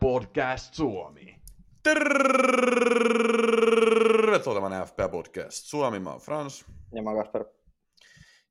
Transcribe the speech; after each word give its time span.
Podcast 0.00 0.74
Suomi. 0.74 1.36
Tervetuloa 1.82 2.20
tämän 4.60 4.86
FP 4.86 4.98
Podcast 5.10 5.66
Suomi, 5.66 6.00
mä 6.00 6.10
oon 6.10 6.20
Frans. 6.20 6.64
Ja 6.94 7.02
mä 7.02 7.14
Kasper. 7.14 7.44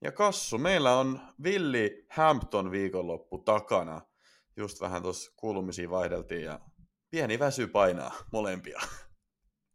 Ja 0.02 0.12
Kassu, 0.12 0.58
meillä 0.58 0.98
on 0.98 1.20
Villi 1.44 2.06
Hampton 2.10 2.72
viikonloppu 2.72 3.38
takana. 3.38 4.02
Just 4.58 4.82
vähän 4.82 5.02
tuossa 5.02 5.32
kuulumisiin 5.38 5.90
vaihdeltiin 5.90 6.44
ja 6.44 6.60
pieni 7.12 7.40
väsy 7.40 7.68
painaa 7.68 8.12
molempia. 8.32 8.80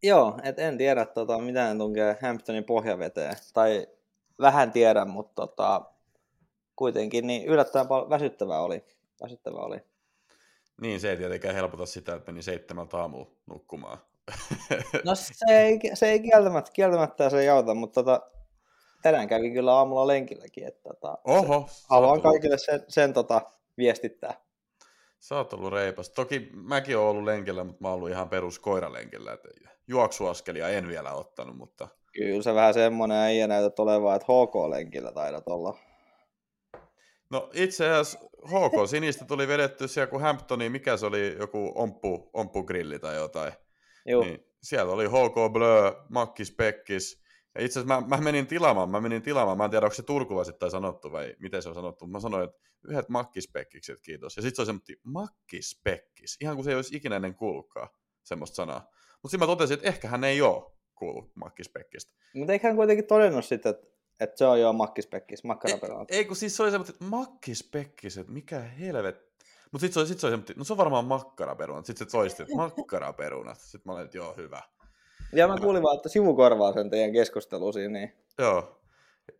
Joo, 0.03 0.39
et 0.43 0.59
en 0.59 0.77
tiedä 0.77 1.05
tota, 1.05 1.39
mitä 1.39 1.73
ne 1.73 1.79
tunkee 1.79 2.17
Hamptonin 2.21 2.63
pohjaveteen. 2.63 3.35
Tai 3.53 3.87
vähän 4.39 4.71
tiedän, 4.71 5.09
mutta 5.09 5.47
tota, 5.47 5.81
kuitenkin 6.75 7.27
niin 7.27 7.45
yllättävän 7.45 7.87
väsyttävää 8.09 8.59
oli. 8.59 8.85
Väsyttävää 9.21 9.61
oli. 9.61 9.86
Niin, 10.81 10.99
se 10.99 11.09
ei 11.09 11.17
tietenkään 11.17 11.55
helpota 11.55 11.85
sitä, 11.85 12.15
että 12.15 12.31
meni 12.31 12.41
seitsemältä 12.41 12.97
aamulla 12.97 13.31
nukkumaan. 13.45 13.97
No 15.05 15.15
se 15.15 15.45
ei, 15.49 15.79
se 15.93 16.11
ei 16.11 16.19
kieltämättä, 16.19 16.71
kieltämättä 16.71 17.29
se 17.29 17.39
ei 17.39 17.49
auta, 17.49 17.73
mutta 17.73 18.03
tota, 18.03 18.21
tänään 19.01 19.27
kävin 19.27 19.53
kyllä 19.53 19.73
aamulla 19.73 20.07
lenkilläkin. 20.07 20.67
Että, 20.67 20.81
tota, 20.83 21.17
Oho! 21.23 21.65
se, 21.71 21.85
haluan 21.89 22.21
kaikille 22.21 22.57
sen, 22.57 22.83
sen 22.87 23.13
tota, 23.13 23.41
viestittää. 23.77 24.33
Sä 25.19 25.35
oot 25.35 25.53
ollut 25.53 25.73
reipas. 25.73 26.09
Toki 26.09 26.49
mäkin 26.53 26.97
oon 26.97 27.09
ollut 27.09 27.23
lenkillä, 27.23 27.63
mutta 27.63 27.81
mä 27.81 27.87
oon 27.87 27.95
ollut 27.95 28.09
ihan 28.09 28.29
perus 28.29 28.59
koiralenkillä. 28.59 29.33
Et 29.33 29.41
juoksuaskelia 29.87 30.69
en 30.69 30.87
vielä 30.87 31.13
ottanut, 31.13 31.57
mutta 31.57 31.87
Kyllä 32.13 32.41
se 32.41 32.53
vähän 32.53 32.73
semmoinen 32.73 33.17
äijä 33.17 33.47
näytät 33.47 33.79
olevaa, 33.79 34.15
että 34.15 34.25
HK-lenkillä 34.25 35.11
taidat 35.11 35.47
olla. 35.47 35.77
No 37.29 37.49
itse 37.53 37.89
asiassa 37.89 38.19
HK 38.45 38.89
Sinistä 38.89 39.25
tuli 39.25 39.47
vedetty 39.47 39.87
siellä 39.87 40.07
kun 40.07 40.21
Hamptoni, 40.21 40.69
mikä 40.69 40.97
se 40.97 41.05
oli, 41.05 41.35
joku 41.39 41.71
omppu, 41.75 42.29
omppugrilli 42.33 42.99
tai 42.99 43.15
jotain. 43.15 43.53
Joo, 44.05 44.23
Niin 44.23 44.39
siellä 44.63 44.93
oli 44.93 45.05
HK 45.05 45.53
Blö, 45.53 45.93
Makkis 46.09 46.51
Pekkis. 46.51 47.21
Ja 47.55 47.65
itse 47.65 47.79
asiassa 47.79 48.01
mä, 48.01 48.07
mä, 48.17 48.23
menin 48.23 48.47
tilaamaan, 48.47 48.89
mä 48.89 49.01
menin 49.01 49.21
tilaamaan, 49.21 49.57
mä 49.57 49.65
en 49.65 49.71
tiedä 49.71 49.85
onko 49.85 49.95
se 49.95 50.03
turkulaisittain 50.03 50.71
sanottu 50.71 51.11
vai 51.11 51.35
miten 51.39 51.61
se 51.61 51.69
on 51.69 51.75
sanottu. 51.75 52.07
Mä 52.07 52.19
sanoin, 52.19 52.43
että 52.43 52.57
yhdet 52.87 53.09
Makkispekkikset, 53.09 54.01
kiitos. 54.01 54.35
Ja 54.35 54.41
sitten 54.41 54.55
se 54.55 54.61
oli 54.61 54.65
semmoinen 54.65 54.97
Makkispekkis, 55.03 56.37
ihan 56.41 56.55
kuin 56.55 56.63
se 56.63 56.71
ei 56.71 56.75
olisi 56.75 56.97
ikinä 56.97 57.15
ennen 57.15 57.35
kuullutkaan 57.35 57.89
semmoista 58.23 58.55
sanaa. 58.55 58.89
Mutta 59.21 59.31
sitten 59.31 59.39
mä 59.39 59.45
totesin, 59.45 59.73
että 59.73 59.87
ehkä 59.87 60.07
hän 60.07 60.23
ei 60.23 60.41
ole 60.41 60.63
kuullut 60.95 61.31
Makkispekkistä. 61.35 62.15
mutta 62.33 62.53
eikä 62.53 62.67
hän 62.67 62.75
kuitenkin 62.75 63.07
todennut 63.07 63.45
sitten, 63.45 63.69
että, 63.69 63.87
että 64.19 64.37
se 64.37 64.45
on 64.45 64.61
jo 64.61 64.73
makkispekkis, 64.73 65.43
makkaraperä. 65.43 66.05
Ei, 66.09 66.25
kun 66.25 66.35
siis 66.35 66.55
se 66.55 66.63
oli 66.63 66.71
semmoinen, 66.71 66.93
että 66.93 67.05
makkispekkis, 67.05 68.17
että 68.17 68.31
mikä 68.31 68.59
helvet. 68.59 69.27
Mutta 69.71 69.81
sitten 69.81 69.93
se 69.93 69.99
oli, 69.99 70.07
sit 70.07 70.19
se 70.19 70.27
oli 70.27 70.33
semmoinen, 70.33 70.57
no 70.57 70.63
se 70.63 70.73
on 70.73 70.77
varmaan 70.77 71.05
makkaraperunat. 71.05 71.85
Sitten 71.85 72.07
se 72.07 72.11
toisti, 72.11 72.43
että 72.43 72.55
makkaraperunat. 72.55 73.59
Sitten 73.59 73.81
mä 73.85 73.93
olin, 73.93 74.05
että 74.05 74.17
joo, 74.17 74.33
hyvä. 74.37 74.61
Ja 75.33 75.47
mä 75.47 75.57
kuulin 75.57 75.83
vaan, 75.83 75.95
että 75.97 76.09
sivukorvaa 76.09 76.73
sen 76.73 76.89
teidän 76.89 77.13
keskustelua 77.13 77.71
siinä, 77.71 77.99
niin 77.99 78.13
Joo. 78.37 78.81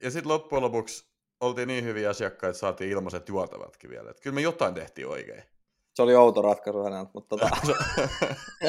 Ja 0.02 0.12
sitten 0.12 0.32
loppujen 0.32 0.64
lopuksi 0.64 1.06
oltiin 1.42 1.68
niin 1.68 1.84
hyviä 1.84 2.10
asiakkaita, 2.10 2.50
että 2.50 2.60
saatiin 2.60 2.92
ilmaiset 2.92 3.30
juotavatkin 3.30 3.90
vielä. 3.90 4.12
Et 4.12 4.20
kyllä 4.20 4.36
me 4.36 4.42
jotain 4.42 4.74
tehtiin 4.74 5.08
oikein. 5.08 5.44
se 5.94 6.02
oli 6.02 6.16
outo 6.16 6.42
ratkaisu 6.42 6.84
häneltä, 6.84 7.12
mutta 7.14 7.38
tota, 7.38 7.50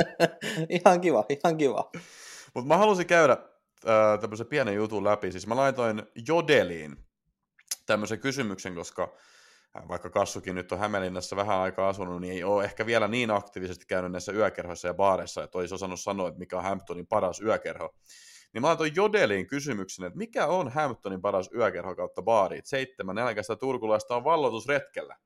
ihan 0.69 1.01
kiva, 1.01 1.25
ihan 1.29 1.59
kiva. 1.59 1.91
Mutta 2.55 2.69
mä 2.69 2.77
halusin 2.77 3.07
käydä 3.07 3.37
äh, 3.87 4.21
tämmöisen 4.21 4.47
pienen 4.47 4.75
jutun 4.75 5.05
läpi. 5.05 5.33
Siis 5.33 5.47
mä 5.47 5.57
laitoin 5.57 6.03
Jodeliin 6.29 6.97
tämmöisen 7.87 8.21
kysymyksen, 8.21 8.75
koska 8.75 9.17
äh, 9.77 9.89
vaikka 9.89 10.11
Kassukin 10.11 10.55
nyt 10.55 10.73
on 10.73 10.79
Hämeenlinnassa 10.79 11.37
vähän 11.37 11.59
aikaa 11.59 11.89
asunut, 11.89 12.21
niin 12.21 12.33
ei 12.33 12.45
ole 12.45 12.65
ehkä 12.65 12.87
vielä 12.87 13.09
niin 13.09 13.31
aktiivisesti 13.31 13.87
käynyt 13.87 14.13
näissä 14.13 14.33
yökerhoissa 14.33 14.89
ja 14.89 14.95
baareissa, 14.95 15.45
että 15.45 15.59
olisi 15.59 15.75
osannut 15.75 16.01
sanoa, 16.01 16.29
että 16.29 16.39
mikä 16.39 16.57
on 16.57 16.63
Hamptonin 16.63 17.07
paras 17.07 17.41
yökerho. 17.41 17.95
Niin 18.53 18.63
mä 18.63 18.69
laitoin 18.69 18.97
Jodeliin 18.97 19.47
kysymyksen, 19.47 20.05
että 20.05 20.19
mikä 20.19 20.47
on 20.47 20.69
Hamptonin 20.73 21.21
paras 21.21 21.51
yökerho 21.55 21.97
kautta 21.97 22.23
baari? 22.23 22.61
Seitsemän 22.65 23.17
nälkäistä 23.17 23.57
turkulaista 23.57 24.17
on 24.17 24.25
vallotusretkellä. 24.25 25.17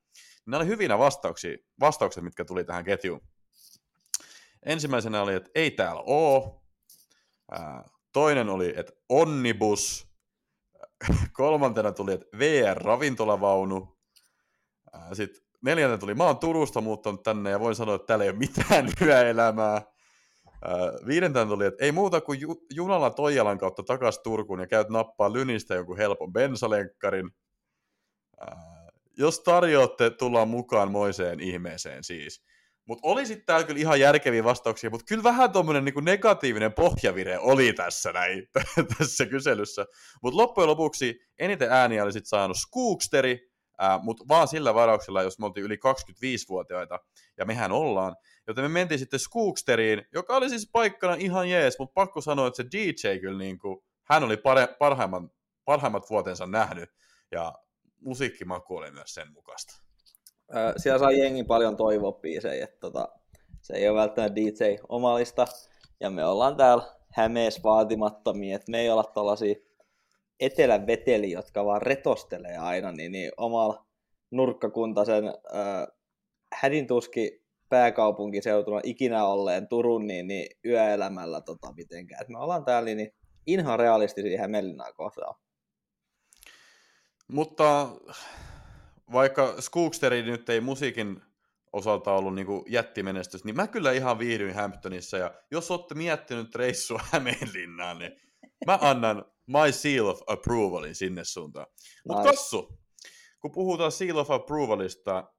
Nämä 0.45 0.57
oli 0.57 0.67
hyvinä 0.67 0.99
vastauksia, 0.99 1.57
vastaukset, 1.79 2.23
mitkä 2.23 2.45
tuli 2.45 2.63
tähän 2.63 2.83
ketjuun. 2.83 3.21
Ensimmäisenä 4.65 5.21
oli, 5.21 5.35
että 5.35 5.49
ei 5.55 5.71
täällä. 5.71 6.01
Ää, 7.51 7.83
Toinen 8.13 8.49
oli, 8.49 8.73
että 8.77 8.93
onnibus. 9.09 10.07
Kolmantena 11.33 11.91
tuli, 11.91 12.13
että 12.13 12.37
VR-ravintolavaunu. 12.37 13.97
Sitten 15.13 15.43
neljäntenä 15.61 15.97
tuli, 15.97 16.15
mä 16.15 16.23
oon 16.23 16.37
Turusta 16.37 16.81
muuttanut 16.81 17.23
tänne 17.23 17.49
ja 17.49 17.59
voin 17.59 17.75
sanoa, 17.75 17.95
että 17.95 18.05
täällä 18.05 18.25
ei 18.25 18.29
ole 18.29 18.37
mitään 18.37 18.89
yöelämää. 19.01 19.73
Ää, 19.73 20.77
Viidentenä 21.07 21.45
tuli, 21.45 21.65
että 21.65 21.85
ei 21.85 21.91
muuta 21.91 22.21
kuin 22.21 22.41
ju- 22.41 22.65
junalla 22.73 23.09
Toijalan 23.09 23.57
kautta 23.57 23.83
takas 23.83 24.19
Turkuun 24.19 24.59
ja 24.59 24.67
käyt 24.67 24.89
nappaa 24.89 25.33
Lynistä 25.33 25.75
jonkun 25.75 25.97
helpon 25.97 26.33
bensalenkkarin. 26.33 27.31
Jos 29.17 29.39
tarjoatte, 29.39 30.09
tullaan 30.09 30.47
mukaan 30.47 30.91
moiseen 30.91 31.39
ihmeeseen 31.39 32.03
siis. 32.03 32.43
Mutta 32.85 33.07
oli 33.07 33.25
sitten 33.25 33.45
täällä 33.45 33.67
kyllä 33.67 33.79
ihan 33.79 33.99
järkeviä 33.99 34.43
vastauksia, 34.43 34.89
mutta 34.89 35.05
kyllä 35.05 35.23
vähän 35.23 35.51
tuommoinen 35.51 35.85
niinku 35.85 35.99
negatiivinen 35.99 36.73
pohjavire 36.73 37.39
oli 37.39 37.73
tässä 37.73 38.11
näin, 38.11 38.47
tässä 38.97 39.25
kyselyssä. 39.25 39.85
Mutta 40.23 40.37
loppujen 40.37 40.69
lopuksi 40.69 41.19
eniten 41.39 41.71
ääniä 41.71 42.03
oli 42.03 42.13
sitten 42.13 42.29
saanut 42.29 42.57
Skooksteri, 42.57 43.53
mutta 44.01 44.23
vaan 44.27 44.47
sillä 44.47 44.73
varauksella, 44.73 45.23
jos 45.23 45.39
me 45.39 45.45
oltiin 45.45 45.65
yli 45.65 45.75
25-vuotiaita, 45.75 46.99
ja 47.37 47.45
mehän 47.45 47.71
ollaan. 47.71 48.15
Joten 48.47 48.63
me 48.63 48.67
mentiin 48.67 48.99
sitten 48.99 49.19
Skooksteriin, 49.19 50.05
joka 50.13 50.35
oli 50.35 50.49
siis 50.49 50.69
paikkana 50.71 51.13
ihan 51.13 51.49
jees, 51.49 51.79
mutta 51.79 51.93
pakko 51.93 52.21
sanoa, 52.21 52.47
että 52.47 52.57
se 52.63 52.69
DJ 52.71 53.19
kyllä 53.19 53.37
niinku, 53.37 53.85
hän 54.09 54.23
oli 54.23 54.37
pare, 54.37 54.67
parhaimmat 55.65 56.09
vuotensa 56.09 56.47
nähnyt, 56.47 56.89
ja 57.31 57.53
musiikkimaku 58.01 58.75
oli 58.75 58.91
myös 58.91 59.13
sen 59.13 59.31
mukaista. 59.33 59.83
Siellä 60.77 60.99
sai 60.99 61.19
jengi 61.19 61.43
paljon 61.43 61.77
toivoa 61.77 62.11
biisejä, 62.11 62.63
että 62.63 62.79
tota, 62.79 63.09
se 63.61 63.73
ei 63.73 63.89
ole 63.89 63.99
välttämättä 63.99 64.35
DJ 64.35 64.75
omalista. 64.89 65.45
Ja 65.99 66.09
me 66.09 66.25
ollaan 66.25 66.57
täällä 66.57 66.83
Hämeessä 67.09 67.61
vaatimattomia, 67.63 68.55
että 68.55 68.71
me 68.71 68.79
ei 68.79 68.89
olla 68.89 69.03
tällaisia 69.03 69.55
etelän 70.39 70.87
veteli, 70.87 71.31
jotka 71.31 71.65
vaan 71.65 71.81
retostelee 71.81 72.57
aina, 72.57 72.91
niin, 72.91 73.11
niin 73.11 73.31
omalla 73.37 73.85
nurkkakuntaisen 74.31 75.27
äh, 75.27 75.87
hädintuski 76.53 77.43
pääkaupunkiseutuna 77.69 78.79
ikinä 78.83 79.25
olleen 79.25 79.67
Turun 79.67 80.07
niin, 80.07 80.27
niin 80.27 80.47
yöelämällä 80.65 81.41
tota, 81.41 81.73
mitenkään. 81.73 82.21
Et 82.21 82.29
me 82.29 82.39
ollaan 82.39 82.65
täällä 82.65 82.95
niin 82.95 83.13
ihan 83.47 83.79
realistisia 83.79 84.41
Hämeenlinnaa 84.41 84.93
kohtaan. 84.93 85.35
Mutta 87.27 87.87
vaikka 89.13 89.61
Skooksteri 89.61 90.23
nyt 90.23 90.49
ei 90.49 90.61
musiikin 90.61 91.21
osalta 91.73 92.13
ollut 92.13 92.35
niin 92.35 92.47
jättimenestys, 92.67 93.43
niin 93.43 93.55
mä 93.55 93.67
kyllä 93.67 93.91
ihan 93.91 94.19
viihdyin 94.19 94.55
Hamptonissa, 94.55 95.17
ja 95.17 95.33
jos 95.51 95.71
olette 95.71 95.95
miettinyt 95.95 96.55
reissua 96.55 97.01
Hämeenlinnaan, 97.11 97.99
niin 97.99 98.11
mä 98.65 98.79
annan 98.81 99.25
my 99.47 99.71
seal 99.71 100.05
of 100.05 100.21
approvalin 100.27 100.95
sinne 100.95 101.23
suuntaan. 101.23 101.67
Mutta. 102.07 102.23
Kassu, 102.23 102.79
kun 103.39 103.51
puhutaan 103.51 103.91
seal 103.91 104.17
of 104.17 104.31
approvalista, 104.31 105.33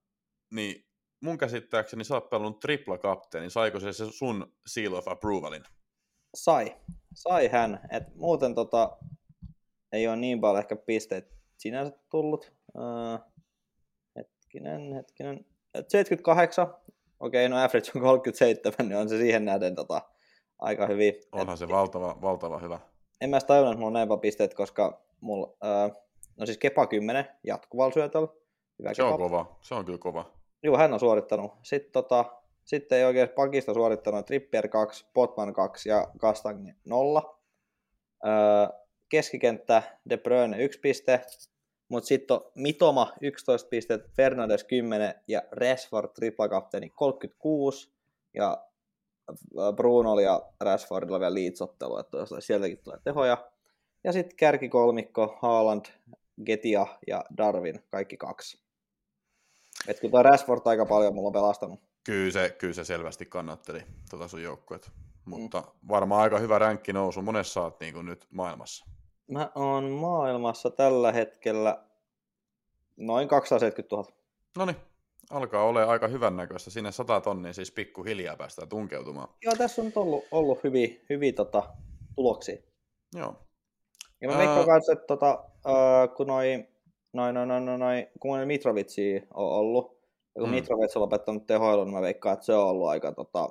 niin 0.50 0.86
mun 1.20 1.38
käsittääkseni 1.38 2.04
sä 2.04 2.14
oot 2.14 2.30
pelannut 2.30 2.60
tripla 2.60 2.98
kapteeni, 2.98 3.50
saiko 3.50 3.80
se, 3.80 3.92
se 3.92 4.04
sun 4.10 4.52
seal 4.66 4.92
of 4.92 5.08
approvalin? 5.08 5.62
Sai. 6.34 6.76
Sai 7.14 7.48
hän. 7.48 7.80
Et 7.90 8.14
muuten 8.14 8.54
tota, 8.54 8.96
ei 9.92 10.08
ole 10.08 10.16
niin 10.16 10.40
paljon 10.40 10.58
ehkä 10.58 10.76
pisteitä 10.76 11.34
sinänsä 11.56 11.98
tullut. 12.10 12.52
Uh, 12.74 13.33
hetkinen, 14.54 14.92
hetkinen. 14.92 15.46
Et 15.74 15.90
78. 15.90 16.74
Okei, 17.20 17.48
no 17.48 17.56
average 17.56 17.90
on 17.94 18.02
37, 18.02 18.88
niin 18.88 18.96
on 18.96 19.08
se 19.08 19.18
siihen 19.18 19.44
nähden 19.44 19.74
tota, 19.74 20.02
aika 20.58 20.86
hyvin. 20.86 21.14
Et 21.14 21.28
Onhan 21.32 21.58
se 21.58 21.68
valtava, 21.68 22.18
valtava 22.22 22.58
hyvä. 22.58 22.80
en 23.20 23.30
mä 23.30 23.40
tajunnut, 23.40 23.72
että 23.72 23.78
mulla 23.78 23.86
on 23.86 23.92
näin 23.92 24.08
paljon 24.08 24.20
pisteet, 24.20 24.54
koska 24.54 25.02
mulla, 25.20 25.46
uh, 25.46 25.96
no 26.36 26.46
siis 26.46 26.58
Kepa 26.58 26.86
10 26.86 27.28
jatkuvalla 27.44 27.92
syötöllä. 27.92 28.28
Hyvä 28.78 28.94
Se 28.94 29.02
on 29.02 29.08
Kepa. 29.12 29.18
kova, 29.18 29.58
se 29.60 29.74
on 29.74 29.84
kyllä 29.84 29.98
kova. 29.98 30.32
Joo, 30.62 30.78
hän 30.78 30.92
on 30.92 31.00
suorittanut. 31.00 31.52
Sitten, 31.62 31.92
tota, 31.92 32.24
sitten 32.64 32.98
ei 32.98 33.04
oikein 33.04 33.28
pakista 33.28 33.74
suorittanut 33.74 34.26
Trippier 34.26 34.68
2, 34.68 35.06
Potman 35.14 35.52
2 35.54 35.88
ja 35.88 36.08
Kastang 36.18 36.68
0. 36.86 37.40
Öö, 38.26 38.32
keskikenttä 39.08 39.82
De 40.10 40.16
Bruyne 40.16 40.62
1 40.64 40.80
piste, 40.80 41.20
mutta 41.88 42.06
sitten 42.06 42.34
on 42.34 42.50
Mitoma 42.54 43.12
11 43.20 43.68
pistettä, 43.68 44.10
Fernandes 44.16 44.64
10 44.64 45.14
ja 45.28 45.42
Rashford 45.50 46.08
triplakapteeni 46.14 46.90
36 46.90 47.92
ja 48.34 48.66
Bruno 49.76 50.20
ja 50.20 50.42
Rashfordilla 50.60 51.20
vielä 51.20 51.34
liitsottelu, 51.34 51.98
että 51.98 52.16
jos 52.16 52.34
sieltäkin 52.38 52.78
tulee 52.78 52.98
tehoja. 53.04 53.50
Ja 54.04 54.12
sitten 54.12 54.36
kärkikolmikko, 54.36 55.38
Haaland, 55.42 55.84
Getia 56.44 56.86
ja 57.06 57.24
Darwin, 57.36 57.84
kaikki 57.90 58.16
kaksi. 58.16 58.64
Et 59.88 60.00
kyllä 60.00 60.12
toi 60.12 60.22
Rashford 60.22 60.60
aika 60.64 60.86
paljon 60.86 61.14
mulla 61.14 61.26
on 61.26 61.32
pelastanut. 61.32 61.80
Kyllä 62.04 62.30
se, 62.30 62.50
kyllä 62.50 62.74
se 62.74 62.84
selvästi 62.84 63.26
kannatteli 63.26 63.82
tota 64.10 64.28
sun 64.28 64.42
joukkuet. 64.42 64.90
Mutta 65.24 65.60
mm. 65.60 65.88
varmaan 65.88 66.22
aika 66.22 66.38
hyvä 66.38 66.58
ränkki 66.58 66.92
nousu. 66.92 67.22
Monessa 67.22 67.62
oot 67.62 67.80
niin 67.80 67.94
kuin 67.94 68.06
nyt 68.06 68.26
maailmassa? 68.30 68.86
Mä 69.30 69.50
oon 69.54 69.84
maailmassa 69.84 70.70
tällä 70.70 71.12
hetkellä 71.12 71.84
noin 72.96 73.28
270 73.28 73.96
000. 73.96 74.08
No 74.58 74.66
niin, 74.66 74.76
alkaa 75.30 75.64
olla 75.64 75.84
aika 75.84 76.08
hyvän 76.08 76.36
näköistä. 76.36 76.70
Sinne 76.70 76.92
100 76.92 77.20
tonnia 77.20 77.52
siis 77.52 77.72
pikkuhiljaa 77.72 78.36
päästään 78.36 78.68
tunkeutumaan. 78.68 79.28
Joo, 79.42 79.54
tässä 79.58 79.82
on 79.82 79.92
ollut, 79.96 80.24
ollut 80.30 80.64
hyviä, 80.64 80.88
hyviä 81.10 81.32
tota, 81.32 81.62
tuloksia. 82.16 82.56
Joo. 83.14 83.34
Ja 84.20 84.28
mä 84.28 84.38
veikkaan 84.38 84.66
kanssa, 84.66 84.92
että 84.92 85.06
tota, 85.06 85.44
uh, 85.66 86.16
kun 86.16 86.26
noi, 86.26 86.66
noi, 87.12 87.32
noi, 87.32 87.46
noi, 87.46 87.60
noi, 87.60 87.78
noi 87.78 88.08
kun 88.20 88.36
noi 88.36 88.46
Mitrovitsia 88.46 89.20
on 89.34 89.52
ollut, 89.52 89.98
ja 90.34 90.40
kun 90.40 90.48
mm. 90.48 90.54
Mitrovic 90.54 90.96
on 90.96 91.02
lopettanut 91.02 91.46
tehoilun, 91.46 91.86
niin 91.86 91.94
mä 91.94 92.02
veikkaan, 92.02 92.32
että 92.32 92.46
se 92.46 92.54
on 92.54 92.66
ollut 92.66 92.88
aika, 92.88 93.12
tota, 93.12 93.48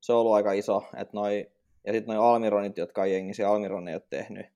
se 0.00 0.12
on 0.12 0.18
ollut 0.18 0.34
aika 0.34 0.52
iso. 0.52 0.82
Että 0.96 1.16
noi, 1.16 1.50
ja 1.86 1.92
sitten 1.92 2.14
noi 2.14 2.26
Almironit, 2.32 2.76
jotka 2.76 3.02
on 3.02 3.10
jengissä, 3.10 3.48
Almiron 3.48 3.88
ei 3.88 3.94
ole 3.94 4.02
tehnyt, 4.10 4.46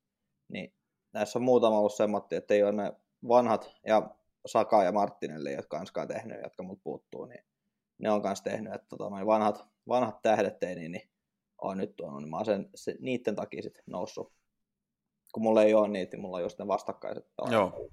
niin 0.49 0.75
näissä 1.13 1.39
on 1.39 1.43
muutama 1.43 1.79
ollut 1.79 1.95
semmoinen, 1.95 2.39
että 2.39 2.55
ei 2.55 2.63
ole 2.63 2.73
ne 2.73 2.93
vanhat, 3.29 3.71
ja 3.87 4.11
Saka 4.47 4.85
ja 4.85 4.93
Martinelli, 4.93 5.53
jotka 5.53 5.79
on 5.79 6.09
tehnyt, 6.09 6.43
jotka 6.43 6.63
mut 6.63 6.83
puuttuu, 6.83 7.25
niin 7.25 7.45
ne 7.99 8.11
on 8.11 8.23
kanssa 8.23 8.45
tehnyt, 8.45 8.75
että 8.75 8.87
tota, 8.89 9.11
vanhat, 9.11 9.67
vanhat 9.89 10.23
tähdet 10.23 10.63
ei, 10.63 10.75
niin, 10.75 10.93
niin 10.93 11.11
on 11.59 11.79
nyt 11.79 11.97
tuonut, 11.97 12.21
niin 12.21 12.31
mä 12.31 12.37
oon 12.37 12.47
sen, 12.47 12.71
se, 12.75 12.95
niiden 13.01 13.37
takia 13.37 13.63
sitten 13.63 13.85
noussut. 13.87 14.33
Kun 15.33 15.43
mulla 15.43 15.63
ei 15.63 15.75
ole 15.75 15.89
niitä, 15.89 16.17
niin 16.17 16.23
mulla 16.23 16.37
on 16.37 16.43
just 16.43 16.59
ne 16.59 16.67
vastakkaiset. 16.67 17.27
Joo. 17.51 17.91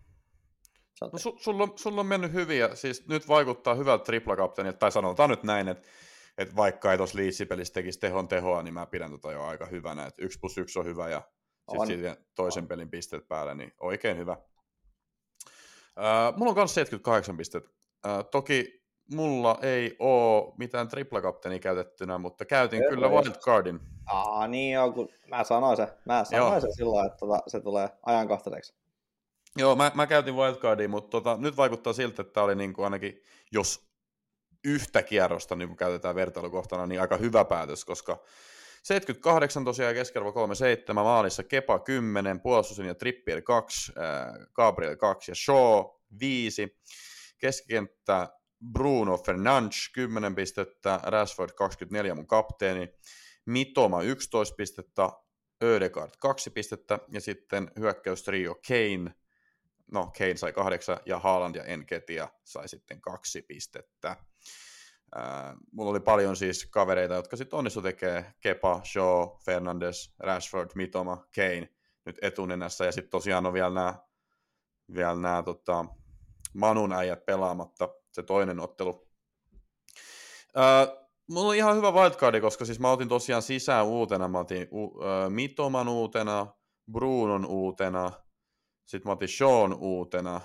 No, 1.02 1.10
su, 1.18 1.36
sulla, 1.38 1.64
on, 1.64 1.74
sulla 1.76 2.02
on 2.02 2.08
mennyt 2.08 2.34
hyvin 2.34 2.60
ja 2.60 2.76
siis 2.76 3.08
nyt 3.08 3.28
vaikuttaa 3.28 3.76
hyvältä 3.76 4.04
triplakapteenilta, 4.04 4.78
tai 4.78 4.92
sanotaan 4.92 5.30
nyt 5.30 5.44
näin, 5.44 5.68
että, 5.68 5.88
että 6.38 6.56
vaikka 6.56 6.92
ei 6.92 6.98
tuossa 6.98 7.18
liitsipelissä 7.18 7.74
tekisi 7.74 8.00
tehon 8.00 8.28
tehoa, 8.28 8.64
niin 8.64 8.74
mä 8.74 8.86
pidän 8.86 9.12
tota 9.12 9.32
jo 9.32 9.44
aika 9.44 9.66
hyvänä, 9.66 10.06
että 10.06 10.26
yksi 10.26 10.40
plus 10.40 10.58
yksi 10.58 10.80
on 10.80 10.86
hyvä 10.86 11.10
ja 11.10 11.22
sitten 11.88 12.18
toisen 12.36 12.64
on. 12.64 12.68
pelin 12.68 12.90
pisteet 12.90 13.28
päälle, 13.28 13.56
niin 13.56 13.74
oikein 13.80 14.18
hyvä. 14.18 14.38
Uh, 15.98 16.38
mulla 16.38 16.52
on 16.52 16.58
myös 16.58 16.74
78 16.74 17.38
pistettä. 17.38 17.70
Uh, 18.06 18.26
toki 18.32 18.84
mulla 19.12 19.60
ei 19.62 19.96
ole 20.00 20.54
mitään 20.58 20.88
triplakapteenia 20.88 21.60
käytettynä, 21.60 22.18
mutta 22.18 22.46
käytin 22.46 22.84
ei, 22.84 22.90
kyllä 22.90 23.08
wildcardin. 23.10 23.80
Aa, 24.06 24.48
niin 24.48 24.74
joo, 24.74 24.92
kun 24.92 25.10
mä 25.28 25.44
sanoin 25.44 25.78
se, 25.78 25.88
mä 26.06 26.24
sanoin 26.24 26.62
se 26.62 26.68
silloin, 26.72 27.06
että 27.06 27.18
tota, 27.18 27.40
se 27.48 27.60
tulee 27.60 27.90
ajankohtaiseksi. 28.06 28.74
Joo, 29.56 29.76
mä, 29.76 29.92
mä 29.96 30.08
käytin 30.08 30.36
wildcardia, 30.36 30.90
mutta 30.90 31.10
tota, 31.10 31.38
nyt 31.40 31.58
vaikuttaa 31.58 31.94
siltä, 31.94 32.22
että 32.22 32.34
tämä 32.34 32.44
oli 32.44 32.56
niin 32.56 32.74
kuin 32.74 32.84
ainakin, 32.84 33.22
jos 33.52 33.94
yhtä 34.66 35.04
kierrosta 35.04 35.56
niin 35.56 35.70
kuin 35.70 35.78
käytetään 35.78 36.16
vertailukohtana, 36.16 36.88
niin 36.88 37.02
aika 37.02 37.18
hyvä 37.18 37.46
päätös, 37.46 37.86
koska 37.86 38.24
78 38.84 39.66
tosiaan 39.66 39.96
keskiarvo 39.96 40.34
37, 40.34 41.04
maalissa 41.04 41.44
Kepa 41.44 41.80
10, 41.80 42.40
puolustusin 42.40 42.86
ja 42.86 42.96
Trippier 42.96 43.42
2, 43.42 43.92
äh, 43.98 44.48
Gabriel 44.54 44.96
2 44.96 45.32
ja 45.32 45.36
Shaw 45.36 45.86
5, 46.20 46.80
keskikenttä 47.38 48.30
Bruno 48.72 49.18
Fernandes 49.18 49.90
10 49.94 50.36
pistettä, 50.36 51.00
Rashford 51.04 51.50
24 51.56 52.16
mun 52.16 52.28
kapteeni, 52.28 52.90
Mitoma 53.46 54.02
11 54.02 54.56
pistettä, 54.56 55.10
Ödegaard 55.64 56.12
2 56.20 56.50
pistettä 56.50 57.00
ja 57.12 57.22
sitten 57.22 57.72
hyökkäystrio 57.80 58.56
Kane, 58.68 59.16
no 59.92 60.12
Kane 60.18 60.38
sai 60.38 60.54
8 60.54 60.98
ja 61.06 61.20
Haaland 61.20 61.56
ja 61.56 61.64
Enketia 61.64 62.30
sai 62.44 62.70
sitten 62.70 63.02
kaksi 63.02 63.42
pistettä. 63.42 64.16
Äh, 65.18 65.56
mulla 65.72 65.92
oli 65.92 66.00
paljon 66.00 66.36
siis 66.36 66.66
kavereita, 66.66 67.14
jotka 67.14 67.38
sitten 67.38 67.58
onnistu 67.58 67.82
tekee 67.82 68.34
Kepa, 68.40 68.82
Shaw, 68.84 69.30
Fernandes, 69.46 70.16
Rashford, 70.20 70.70
Mitoma, 70.76 71.28
Kane 71.36 71.70
nyt 72.06 72.20
etunenässä. 72.22 72.86
Ja 72.86 72.92
sitten 72.92 73.12
tosiaan 73.12 73.46
on 73.46 73.54
vielä 73.54 73.70
nämä 73.70 73.96
vielä 74.94 75.16
nämä 75.16 75.44
tota, 75.44 75.86
Manun 76.54 76.94
äijät 76.94 77.26
pelaamatta, 77.26 77.90
se 78.12 78.24
toinen 78.24 78.60
ottelu. 78.60 79.08
Äh, 80.58 81.04
mulla 81.30 81.50
on 81.50 81.56
ihan 81.56 81.76
hyvä 81.76 81.92
wildcardi, 81.92 82.42
koska 82.42 82.66
siis 82.66 82.80
mä 82.80 82.92
otin 82.92 83.10
tosiaan 83.10 83.42
sisään 83.42 83.86
uutena, 83.86 84.28
mä 84.28 84.40
otin 84.40 84.68
uh, 84.72 84.96
Mitoman 85.30 85.88
uutena, 85.88 86.48
Brunon 86.92 87.46
uutena, 87.46 88.12
sitten 88.86 89.10
mä 89.10 89.14
otin 89.14 89.28
Sean 89.28 89.74
uutena, 89.74 90.42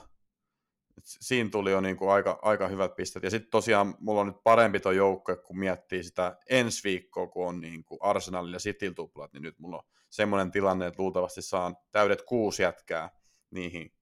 siinä 1.05 1.51
tuli 1.51 1.71
jo 1.71 1.81
niin 1.81 1.97
kuin 1.97 2.11
aika, 2.11 2.39
aika 2.43 2.69
hyvät 2.69 2.97
pistet. 2.97 3.23
Ja 3.23 3.31
sitten 3.31 3.51
tosiaan 3.51 3.95
mulla 4.01 4.21
on 4.21 4.27
nyt 4.27 4.43
parempi 4.45 4.81
tuo 4.81 4.93
joukko, 4.93 5.37
kun 5.37 5.59
miettii 5.59 6.03
sitä 6.03 6.37
ensi 6.51 6.85
viikkoa, 6.85 7.27
kun 7.27 7.49
on 7.49 7.61
niin 7.61 7.85
kuin 7.85 7.99
Arsenalilla 8.03 8.55
ja 8.55 8.61
Cityn 8.61 8.95
tuplat, 8.95 9.33
niin 9.33 9.43
nyt 9.43 9.59
mulla 9.59 9.77
on 9.77 9.83
semmoinen 10.11 10.51
tilanne, 10.51 10.87
että 10.87 11.03
luultavasti 11.03 11.43
saan 11.43 11.77
täydet 11.93 12.23
kuusi 12.23 12.63
jätkää 12.63 13.11
niihin, 13.51 13.93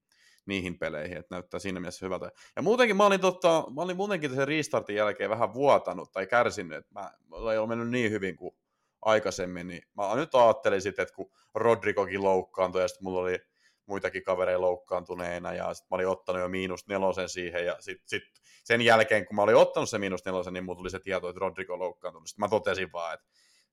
niihin 0.45 0.79
peleihin, 0.79 1.17
että 1.17 1.35
näyttää 1.35 1.59
siinä 1.59 1.79
mielessä 1.79 2.05
hyvältä. 2.05 2.31
Ja 2.55 2.61
muutenkin 2.61 2.97
mä 2.97 3.05
olin, 3.05 3.21
totta, 3.21 3.63
mä 3.75 3.81
olin 3.81 3.97
muutenkin 3.97 4.35
sen 4.35 4.47
restartin 4.47 4.95
jälkeen 4.95 5.29
vähän 5.29 5.53
vuotanut 5.53 6.11
tai 6.11 6.27
kärsinyt, 6.27 6.77
että 6.77 6.99
mä, 6.99 7.11
mulla 7.27 7.53
ei 7.53 7.59
ole 7.59 7.67
mennyt 7.67 7.89
niin 7.89 8.11
hyvin 8.11 8.35
kuin 8.35 8.55
aikaisemmin, 9.01 9.67
niin 9.67 9.81
mä 9.97 10.15
nyt 10.15 10.35
ajattelin 10.35 10.81
sitten, 10.81 11.03
että 11.03 11.15
kun 11.15 11.31
Rodrigokin 11.55 12.23
loukkaantui 12.23 12.81
ja 12.81 12.87
sitten 12.87 13.03
mulla 13.03 13.19
oli 13.19 13.39
muitakin 13.87 14.23
kavereita 14.23 14.61
loukkaantuneena 14.61 15.53
ja 15.53 15.73
sitten 15.73 15.87
mä 15.91 15.95
olin 15.95 16.07
ottanut 16.07 16.41
jo 16.41 16.49
miinus 16.49 16.87
nelosen 16.87 17.29
siihen 17.29 17.65
ja 17.65 17.75
sitten 17.79 18.09
sit 18.09 18.23
sen 18.63 18.81
jälkeen 18.81 19.25
kun 19.25 19.35
mä 19.35 19.41
olin 19.41 19.55
ottanut 19.55 19.89
se 19.89 19.97
miinus 19.97 20.25
nelosen, 20.25 20.53
niin 20.53 20.63
mulla 20.63 20.77
tuli 20.77 20.89
se 20.89 20.99
tieto, 20.99 21.29
että 21.29 21.39
Rodrigo 21.39 21.73
on 21.73 21.79
loukkaantunut. 21.79 22.27
Sitten 22.27 22.43
mä 22.43 22.49
totesin 22.49 22.91
vaan, 22.91 23.13
että 23.13 23.27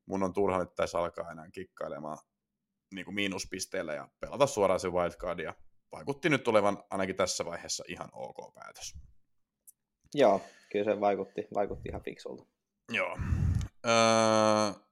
mun 0.07 0.23
on 0.23 0.33
turha 0.33 0.59
nyt 0.59 0.75
tässä 0.75 0.99
alkaa 0.99 1.31
enää 1.31 1.51
kikkailemaan 1.53 2.19
niin 2.95 3.05
kuin 3.05 3.15
miinuspisteellä 3.15 3.95
ja 3.95 4.09
pelata 4.21 4.47
suoraan 4.47 4.81
se 4.81 4.89
wildcardia. 4.89 5.55
Vaikutti 5.93 6.29
nyt 6.29 6.43
tulevan 6.43 6.85
ainakin 6.91 7.17
tässä 7.17 7.45
vaiheessa 7.45 7.85
ihan 7.89 8.09
ok 8.13 8.55
päätös. 8.55 8.95
Joo, 10.15 10.41
kyllä 10.73 10.85
se 10.85 11.01
vaikutti, 11.01 11.47
vaikutti 11.55 11.89
ihan 11.89 12.03
fiksulta. 12.03 12.47
Joo. 12.93 13.19
Öö, 13.87 14.85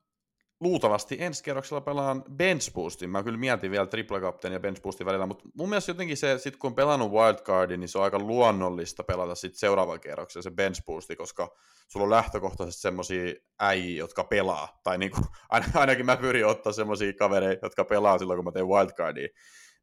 luultavasti 0.63 1.17
ensi 1.21 1.45
kerroksella 1.45 1.81
pelaan 1.81 2.25
bench 2.37 2.73
boostin. 2.73 3.11
Mä 3.11 3.23
kyllä 3.23 3.39
mietin 3.39 3.71
vielä 3.71 3.87
triple 3.87 4.21
captain 4.21 4.53
ja 4.53 4.61
bench 4.61 4.83
boostin 4.83 5.07
välillä, 5.07 5.27
mutta 5.27 5.49
mun 5.55 5.69
mielestä 5.69 5.91
jotenkin 5.91 6.17
se, 6.17 6.39
sit 6.39 6.57
kun 6.57 6.69
on 6.69 6.75
pelannut 6.75 7.13
wildcardin, 7.13 7.81
niin 7.81 7.89
se 7.89 7.99
on 7.99 8.05
aika 8.05 8.19
luonnollista 8.19 9.05
pelata 9.05 9.35
sit 9.35 9.55
seuraavalla 9.55 9.99
kerroksella 9.99 10.43
se 10.43 10.51
bench 10.51 10.85
boosti, 10.85 11.17
koska 11.17 11.57
sulla 11.89 12.05
on 12.05 12.11
lähtökohtaisesti 12.11 12.83
semmosia 12.83 13.35
äijiä, 13.61 13.99
jotka 13.99 14.25
pelaa, 14.25 14.81
tai 14.83 14.99
niinku, 14.99 15.21
ainakin 15.75 16.07
mä 16.07 16.17
pyrin 16.17 16.47
ottaa 16.47 16.73
semmosia 16.73 17.13
kavereita, 17.13 17.67
jotka 17.67 17.85
pelaa 17.85 18.19
silloin, 18.19 18.37
kun 18.37 18.45
mä 18.45 18.53
teen 18.53 18.69
wildcardia, 18.69 19.29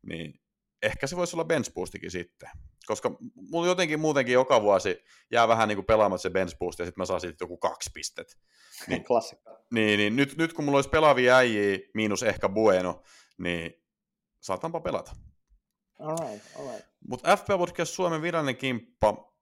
niin 0.06 0.34
ehkä 0.82 1.08
se 1.08 1.16
voisi 1.16 1.36
olla 1.36 1.46
bench 1.46 1.74
boostikin 1.74 2.12
sitten. 2.12 2.50
Koska 2.86 3.12
mulla 3.36 3.68
jotenkin 3.68 4.00
muutenkin 4.00 4.34
joka 4.34 4.62
vuosi 4.62 5.04
jää 5.32 5.48
vähän 5.48 5.68
niin 5.68 5.78
kuin 5.78 5.86
pelaamaan 5.86 6.20
se 6.20 6.30
bench 6.30 6.58
boost 6.58 6.80
ja 6.80 6.86
sitten 6.86 7.02
mä 7.02 7.06
saan 7.06 7.22
sitten 7.22 7.46
joku 7.46 7.58
kaksi 7.58 7.90
pistet. 7.94 8.38
Niin, 8.88 9.04
Klassikko. 9.04 9.60
Niin, 9.74 9.98
niin 9.98 10.16
nyt, 10.16 10.38
nyt 10.38 10.54
kun 10.54 10.66
mulla 10.66 10.78
olisi 10.78 10.90
pelaavia 10.90 11.36
äijiä, 11.36 11.80
miinus 11.94 12.24
ehkä 12.24 12.50
Bueno, 12.50 13.02
niin 13.38 13.74
saatanpa 14.40 14.80
pelata. 14.80 15.16
Alright, 16.00 16.46
alright. 16.60 16.86
Mutta 17.08 17.38
FP 17.38 17.48
Podcast 17.48 17.94
Suomen 17.94 18.22
virallinen 18.22 18.58
kimppa 18.58 19.34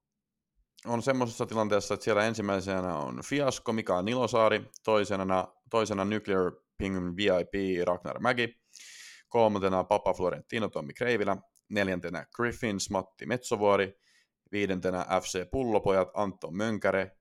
on 0.86 1.02
semmoisessa 1.02 1.46
tilanteessa, 1.46 1.94
että 1.94 2.04
siellä 2.04 2.26
ensimmäisenä 2.26 2.98
on 2.98 3.22
Fiasko 3.26 3.74
Mika 3.74 4.02
Nilosaari, 4.02 4.70
toisena, 4.84 5.48
toisena 5.70 6.06
Nuclear 6.06 6.52
Penguin 6.78 7.16
VIP 7.16 7.88
Ragnar 7.88 8.20
Mägi, 8.20 8.56
kolmantena 9.28 9.84
Papa 9.84 10.14
Florentino 10.14 10.70
Tommi 10.70 10.94
Kreivilä, 10.94 11.38
neljäntenä 11.70 12.26
Griffins 12.36 12.90
Matti 12.90 13.26
Metsovuori, 13.26 14.00
viidentenä 14.52 15.06
FC 15.22 15.52
Pullopojat 15.52 16.10
Anton 16.14 16.58
Mönkäre, 16.58 17.12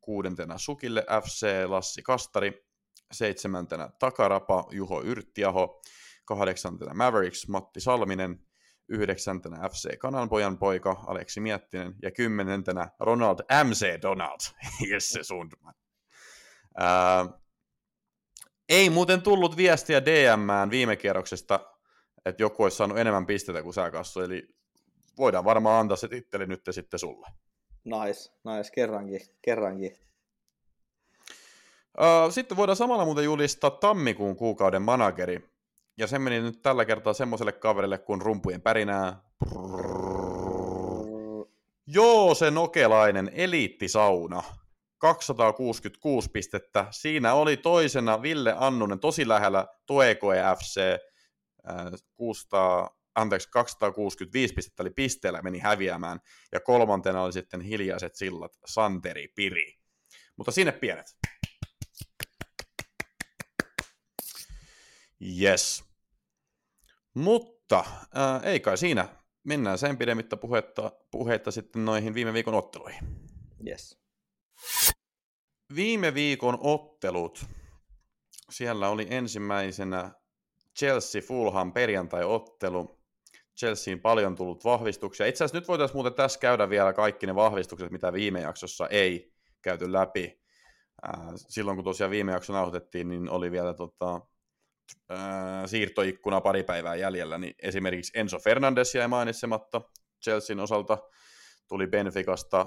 kuudentena 0.00 0.58
Sukille 0.58 1.06
FC 1.24 1.46
Lassi 1.66 2.02
Kastari, 2.02 2.66
seitsemäntenä 3.12 3.90
Takarapa 3.98 4.64
Juho 4.70 5.02
Yrttiaho, 5.02 5.80
kahdeksantena 6.24 6.94
Mavericks 6.94 7.48
Matti 7.48 7.80
Salminen, 7.80 8.46
yhdeksäntenä 8.88 9.68
FC 9.68 9.98
Kananpojan 9.98 10.58
poika 10.58 11.04
Aleksi 11.06 11.40
Miettinen. 11.40 11.94
Ja 12.02 12.10
kymmenentenä 12.10 12.88
Ronald 13.00 13.38
MC 13.64 14.02
Donald, 14.02 14.40
Jesse 14.90 15.22
Sundman. 15.22 15.74
Ää, 16.76 17.26
ei 18.68 18.90
muuten 18.90 19.22
tullut 19.22 19.56
viestiä 19.56 20.04
DMään 20.04 20.70
viime 20.70 20.96
kierroksesta, 20.96 21.60
että 22.24 22.42
joku 22.42 22.62
olisi 22.62 22.76
saanut 22.76 22.98
enemmän 22.98 23.26
pisteitä 23.26 23.62
kuin 23.62 23.74
sä 23.74 23.90
kassu, 23.90 24.20
eli 24.20 24.48
voidaan 25.18 25.44
varmaan 25.44 25.80
antaa 25.80 25.96
se 25.96 26.08
titteli 26.08 26.46
nyt 26.46 26.60
sitten 26.70 27.00
sulle. 27.00 27.26
Nice, 27.84 28.32
nice, 28.44 28.70
kerrankin, 28.74 29.20
kerrankin. 29.42 29.96
Sitten 32.30 32.56
voidaan 32.56 32.76
samalla 32.76 33.04
muuten 33.04 33.24
julistaa 33.24 33.70
tammikuun 33.70 34.36
kuukauden 34.36 34.82
manageri. 34.82 35.48
Ja 35.98 36.06
se 36.06 36.18
meni 36.18 36.40
nyt 36.40 36.62
tällä 36.62 36.84
kertaa 36.84 37.12
semmoiselle 37.12 37.52
kaverille 37.52 37.98
kuin 37.98 38.22
rumpujen 38.22 38.62
pärinää. 38.62 39.20
Joo, 41.86 42.34
se 42.34 42.50
nokelainen 42.50 43.30
eliittisauna. 43.34 44.42
266 44.98 46.30
pistettä. 46.30 46.86
Siinä 46.90 47.34
oli 47.34 47.56
toisena 47.56 48.22
Ville 48.22 48.54
Annunen 48.58 49.00
tosi 49.00 49.28
lähellä 49.28 49.66
Tuekoe 49.86 50.42
FC 50.58 50.80
600, 52.14 52.90
anteeksi, 53.14 53.48
265 53.50 54.54
pistettä 54.54 54.82
oli 54.82 54.90
pisteellä, 54.90 55.42
meni 55.42 55.58
häviämään. 55.58 56.20
Ja 56.52 56.60
kolmantena 56.60 57.22
oli 57.22 57.32
sitten 57.32 57.60
hiljaiset 57.60 58.14
sillat 58.14 58.52
Santeri 58.66 59.28
Piri. 59.28 59.78
Mutta 60.36 60.52
sinne 60.52 60.72
pienet. 60.72 61.06
Yes. 65.40 65.84
Mutta 67.14 67.84
äh, 68.16 68.44
ei 68.44 68.60
kai 68.60 68.78
siinä. 68.78 69.08
Mennään 69.44 69.78
sen 69.78 69.98
pidemmittä 69.98 70.36
puhetta, 70.36 70.92
puhetta 71.10 71.50
sitten 71.50 71.84
noihin 71.84 72.14
viime 72.14 72.32
viikon 72.32 72.54
otteluihin. 72.54 73.00
Yes. 73.66 74.05
Viime 75.74 76.14
viikon 76.14 76.58
ottelut. 76.60 77.46
Siellä 78.50 78.88
oli 78.88 79.06
ensimmäisenä 79.10 80.10
Chelsea 80.78 81.22
Fulham 81.22 81.72
perjantai-ottelu. 81.72 82.96
Chelseain 83.58 84.00
paljon 84.00 84.36
tullut 84.36 84.64
vahvistuksia. 84.64 85.26
Itse 85.26 85.44
asiassa 85.44 85.58
nyt 85.58 85.68
voitaisiin 85.68 85.96
muuten 85.96 86.14
tässä 86.14 86.38
käydä 86.38 86.68
vielä 86.68 86.92
kaikki 86.92 87.26
ne 87.26 87.34
vahvistukset, 87.34 87.90
mitä 87.90 88.12
viime 88.12 88.40
jaksossa 88.40 88.88
ei 88.88 89.32
käyty 89.62 89.92
läpi. 89.92 90.40
Silloin 91.36 91.76
kun 91.76 91.84
tosiaan 91.84 92.10
viime 92.10 92.32
jakso 92.32 92.52
nauhoitettiin, 92.52 93.08
niin 93.08 93.30
oli 93.30 93.50
vielä 93.50 93.74
tota, 93.74 94.20
äh, 95.12 95.18
siirtoikkuna 95.66 96.40
pari 96.40 96.62
päivää 96.62 96.94
jäljellä, 96.94 97.38
niin 97.38 97.54
esimerkiksi 97.58 98.18
Enzo 98.18 98.38
Fernandes 98.38 98.94
jäi 98.94 99.08
mainitsematta 99.08 99.80
Chelsean 100.22 100.60
osalta, 100.60 100.98
tuli 101.68 101.86
Benficasta 101.86 102.66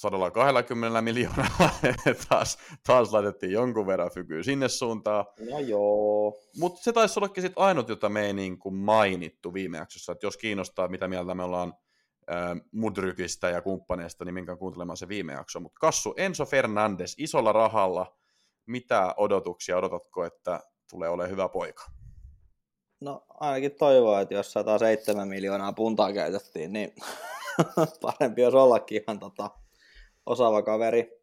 120 0.00 1.02
miljoonalla, 1.02 1.70
taas, 2.28 2.58
taas 2.86 3.12
laitettiin 3.12 3.52
jonkun 3.52 3.86
verran 3.86 4.10
fykyä 4.10 4.42
sinne 4.42 4.68
suuntaan. 4.68 5.24
No 5.50 5.58
joo. 5.58 6.40
Mutta 6.56 6.82
se 6.82 6.92
taisi 6.92 7.20
ollakin 7.20 7.42
sit 7.42 7.52
ainut, 7.56 7.88
jota 7.88 8.08
me 8.08 8.26
ei 8.26 8.32
niin 8.32 8.58
kuin 8.58 8.74
mainittu 8.74 9.54
viime 9.54 9.78
jaksossa, 9.78 10.12
että 10.12 10.26
jos 10.26 10.36
kiinnostaa, 10.36 10.88
mitä 10.88 11.08
mieltä 11.08 11.34
me 11.34 11.42
ollaan 11.42 11.74
äh, 12.30 12.60
Mudrykistä 12.72 13.50
ja 13.50 13.62
kumppaneista, 13.62 14.24
niin 14.24 14.34
minkä 14.34 14.56
kuuntelemaan 14.56 14.96
se 14.96 15.08
viime 15.08 15.32
jakso. 15.32 15.60
Mutta 15.60 15.78
Kassu, 15.80 16.14
Enzo 16.16 16.44
Fernandes 16.44 17.14
isolla 17.18 17.52
rahalla, 17.52 18.16
mitä 18.66 19.14
odotuksia 19.16 19.76
odotatko, 19.76 20.24
että 20.24 20.60
tulee 20.90 21.08
olemaan 21.08 21.30
hyvä 21.30 21.48
poika? 21.48 21.84
No 23.00 23.24
ainakin 23.28 23.72
toivoa, 23.78 24.20
että 24.20 24.34
jos 24.34 24.52
107 24.52 25.28
miljoonaa 25.28 25.72
puntaa 25.72 26.12
käytettiin, 26.12 26.72
niin 26.72 26.94
parempi 28.02 28.44
olisi 28.44 28.56
ollakin 28.56 29.02
ihan 29.02 29.18
tota, 29.18 29.50
osaava 30.30 30.62
kaveri. 30.62 31.20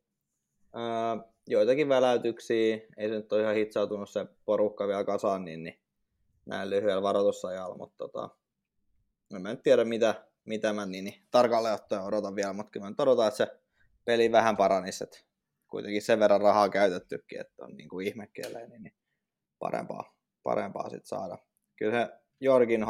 Öö, 0.76 1.32
joitakin 1.48 1.90
väläytyksiä, 1.90 2.78
ei 2.98 3.10
se 3.10 3.16
nyt 3.16 3.34
ole 3.34 3.42
ihan 3.42 3.56
hitsautunut 3.56 4.10
se 4.10 4.26
porukka 4.46 4.88
vielä 4.88 5.04
kasaan, 5.04 5.46
niin, 5.46 5.64
niin 5.64 5.80
näin 6.46 6.70
lyhyellä 6.70 7.02
varoitusajalla, 7.02 7.78
mutta 7.78 7.98
tota, 7.98 8.30
en 9.36 9.42
mä 9.42 9.50
nyt 9.50 9.64
tiedä 9.64 9.86
mitä, 9.86 10.28
mitä 10.46 10.74
mä 10.74 10.86
niin, 10.86 11.04
niin 11.04 11.28
tarkalleen 11.32 11.76
ottaen 11.76 12.04
odotan 12.04 12.36
vielä, 12.36 12.54
mutta 12.54 12.72
kyllä 12.72 12.84
mä 12.84 12.90
nyt 12.90 13.00
odotan, 13.00 13.28
että 13.28 13.38
se 13.38 13.60
peli 14.06 14.32
vähän 14.32 14.58
paranisi, 14.58 15.04
että 15.04 15.20
kuitenkin 15.68 16.02
sen 16.02 16.20
verran 16.20 16.42
rahaa 16.42 16.70
käytettykin, 16.70 17.42
että 17.42 17.66
on 17.66 17.78
niin 17.78 17.90
kuin 17.90 18.08
ihmekkeelle, 18.08 18.68
niin, 18.68 18.84
niin 18.84 18.96
parempaa, 19.60 20.18
parempaa 20.44 20.90
sitten 20.90 21.08
saada. 21.08 21.38
Kyllä 21.76 21.92
se 21.92 22.14
Jorgin 22.40 22.86
H 22.86 22.90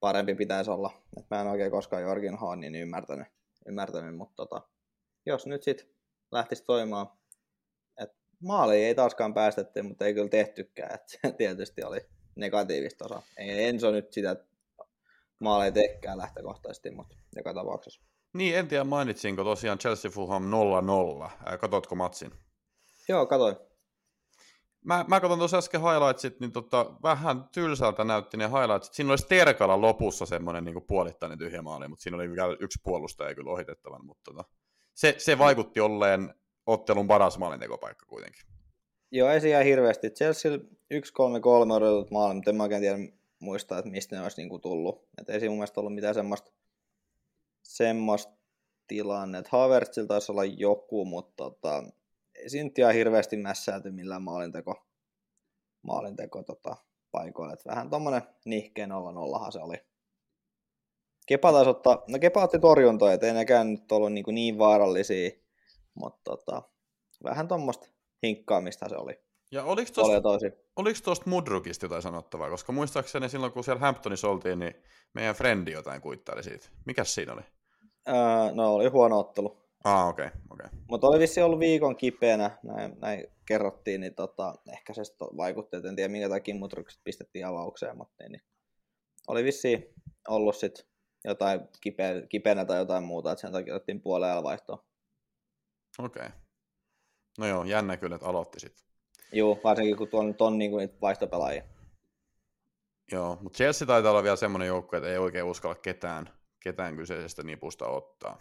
parempi 0.00 0.34
pitäisi 0.34 0.70
olla. 0.70 0.90
Et 1.16 1.26
mä 1.30 1.40
en 1.40 1.46
oikein 1.46 1.70
koskaan 1.70 2.02
Jorgin 2.02 2.38
H 2.38 2.56
niin 2.56 2.74
ymmärtänyt, 2.74 3.28
ymmärtänyt 3.66 4.16
mutta 4.16 4.36
tota, 4.36 4.68
jos 5.26 5.46
nyt 5.46 5.62
sitten 5.62 5.86
lähtisi 6.32 6.64
toimimaan, 6.64 7.06
että 8.00 8.16
maali 8.42 8.84
ei 8.84 8.94
taaskaan 8.94 9.34
päästetty, 9.34 9.82
mutta 9.82 10.06
ei 10.06 10.14
kyllä 10.14 10.28
tehtykään, 10.28 10.94
että 10.94 11.06
se 11.10 11.32
tietysti 11.38 11.82
oli 11.82 12.00
negatiivista 12.36 13.04
osa. 13.04 13.22
Ei 13.36 13.64
Enso 13.64 13.90
nyt 13.90 14.12
sitä 14.12 14.36
maali 15.38 15.64
ei 15.64 15.72
tekään 15.72 16.18
lähtökohtaisesti, 16.18 16.90
mutta 16.90 17.16
joka 17.36 17.54
tapauksessa. 17.54 18.02
Niin, 18.32 18.56
en 18.56 18.68
tiedä 18.68 18.84
mainitsinko 18.84 19.44
tosiaan 19.44 19.78
Chelsea 19.78 20.10
Fulham 20.10 20.44
0-0. 21.54 21.58
Katotko 21.58 21.94
matsin? 21.94 22.32
Joo, 23.08 23.26
katoin. 23.26 23.56
Mä, 24.84 25.04
mä 25.08 25.20
katson 25.20 25.38
tuossa 25.38 25.58
äsken 25.58 25.80
highlightsit, 25.80 26.40
niin 26.40 26.52
tota, 26.52 26.94
vähän 27.02 27.48
tylsältä 27.52 28.04
näytti 28.04 28.36
ne 28.36 28.44
highlightsit. 28.44 28.94
Siinä 28.94 29.10
olisi 29.10 29.26
Terkala 29.28 29.80
lopussa 29.80 30.26
semmoinen 30.26 30.64
niin 30.64 30.82
puolittainen 30.88 31.38
tyhjä 31.38 31.62
maali, 31.62 31.88
mutta 31.88 32.02
siinä 32.02 32.16
oli 32.16 32.30
vielä 32.30 32.56
yksi 32.60 32.78
puolustaja 32.84 33.34
kyllä 33.34 33.50
ohitettavan. 33.50 34.06
Mutta 34.06 34.22
tota, 34.24 34.44
se, 34.94 35.14
se 35.18 35.38
vaikutti 35.38 35.80
olleen 35.80 36.34
ottelun 36.66 37.08
paras 37.08 37.38
maalintekopaikka 37.38 38.06
kuitenkin. 38.06 38.42
Joo, 39.12 39.30
ei 39.30 39.40
siellä 39.40 39.64
hirveästi. 39.64 40.10
Chelsea 40.10 40.56
1-3-3 40.56 40.60
odotetut 41.72 42.10
maali, 42.10 42.34
mutta 42.34 42.50
en 42.50 42.56
mä 42.56 42.62
oikein 42.62 42.82
tiedä 42.82 42.98
muistaa, 43.38 43.78
että 43.78 43.90
mistä 43.90 44.16
ne 44.16 44.22
olisi 44.22 44.40
niinku 44.40 44.58
tullut. 44.58 45.08
Et 45.20 45.30
ei 45.30 45.40
siinä 45.40 45.50
mun 45.50 45.58
mielestä 45.58 45.80
ollut 45.80 45.94
mitään 45.94 46.14
semmoista, 46.14 46.52
semmoista 47.62 48.32
tilannetta. 48.86 49.50
Havertzilla 49.52 50.08
taisi 50.08 50.32
olla 50.32 50.44
joku, 50.44 51.04
mutta 51.04 51.44
tota, 51.44 51.84
ihan 52.78 52.94
hirveästi 52.94 53.36
mässäyty 53.36 53.90
millään 53.90 54.22
maalinteko, 54.22 54.86
maalinteko 55.82 56.42
tota, 56.42 56.76
paikoilla. 57.10 57.54
Et 57.54 57.66
vähän 57.66 57.90
tommonen 57.90 58.22
nihkeen 58.44 58.92
olla 58.92 59.12
nollahan 59.12 59.52
se 59.52 59.58
oli. 59.58 59.76
Kepa 61.26 61.52
taisi 61.52 61.70
ottaa, 61.70 62.04
no 62.08 62.18
Kepa 62.18 62.44
otti 62.44 62.58
torjuntoja, 62.58 63.12
et 63.12 63.22
ei 63.22 63.32
nekään 63.32 63.70
nyt 63.70 63.92
ollut 63.92 64.12
niin, 64.12 64.24
niin 64.32 64.58
vaarallisia, 64.58 65.30
mutta 65.94 66.20
tota, 66.24 66.62
vähän 67.24 67.48
tuommoista 67.48 67.86
hinkkaamista 68.22 68.88
se 68.88 68.96
oli. 68.96 69.20
Ja 69.52 69.64
oliko 69.64 69.90
tuosta, 69.94 70.28
oliko 70.76 70.98
tuosta 71.04 71.30
Mudrukista 71.30 71.84
jotain 71.84 72.02
sanottavaa? 72.02 72.50
Koska 72.50 72.72
muistaakseni 72.72 73.28
silloin, 73.28 73.52
kun 73.52 73.64
siellä 73.64 73.80
Hamptonissa 73.80 74.28
oltiin, 74.28 74.58
niin 74.58 74.74
meidän 75.14 75.34
frendi 75.34 75.72
jotain 75.72 76.00
kuittaili 76.00 76.42
siitä. 76.42 76.68
Mikäs 76.86 77.14
siinä 77.14 77.32
oli? 77.32 77.42
Öö, 78.08 78.14
no 78.52 78.74
oli 78.74 78.86
huono 78.86 79.18
ottelu. 79.18 79.69
Ah, 79.84 80.08
okei. 80.08 80.26
Okay, 80.26 80.40
okay. 80.50 80.78
Mutta 80.90 81.06
oli 81.06 81.18
vissi 81.18 81.42
ollut 81.42 81.60
viikon 81.60 81.96
kipeänä, 81.96 82.58
näin, 82.62 82.96
näin 83.00 83.26
kerrottiin, 83.46 84.00
niin 84.00 84.14
tota, 84.14 84.54
ehkä 84.72 84.94
se 84.94 85.02
vaikutti, 85.36 85.76
että 85.76 85.88
en 85.88 85.96
tiedä 85.96 86.12
minkä 86.12 86.28
takia 86.28 86.54
Mudrukset 86.54 87.00
pistettiin 87.04 87.46
avaukseen, 87.46 87.96
mutta 87.96 88.14
niin, 88.20 88.32
niin. 88.32 88.42
oli 89.28 89.44
vissi 89.44 89.94
ollut 90.28 90.56
sitten 90.56 90.84
jotain 91.24 91.60
kipeä, 91.80 92.26
kipeänä 92.28 92.64
tai 92.64 92.78
jotain 92.78 93.04
muuta, 93.04 93.32
että 93.32 93.40
sen 93.40 93.52
takia 93.52 93.74
otettiin 93.74 94.00
puolella 94.00 94.42
vaihtoa. 94.42 94.84
Okei. 95.98 96.26
Okay. 96.26 96.38
No 97.38 97.46
joo, 97.46 97.64
jännä 97.64 97.96
kyllä, 97.96 98.14
että 98.14 98.28
aloitti 98.28 98.60
sitten. 98.60 98.86
Joo, 99.32 99.60
varsinkin 99.64 99.96
kun 99.96 100.08
tuolla 100.08 100.28
nyt 100.28 100.40
on 100.40 100.58
niin 100.58 100.70
kuin 100.70 100.80
niitä 100.80 101.00
vaihtopelaajia. 101.00 101.62
Joo, 103.12 103.38
mutta 103.40 103.56
Chelsea 103.56 103.86
taitaa 103.86 104.10
olla 104.10 104.22
vielä 104.22 104.36
semmoinen 104.36 104.68
joukko, 104.68 104.96
että 104.96 105.08
ei 105.08 105.18
oikein 105.18 105.44
uskalla 105.44 105.74
ketään, 105.74 106.30
ketään 106.62 106.96
kyseisestä 106.96 107.42
nipusta 107.42 107.86
ottaa. 107.86 108.38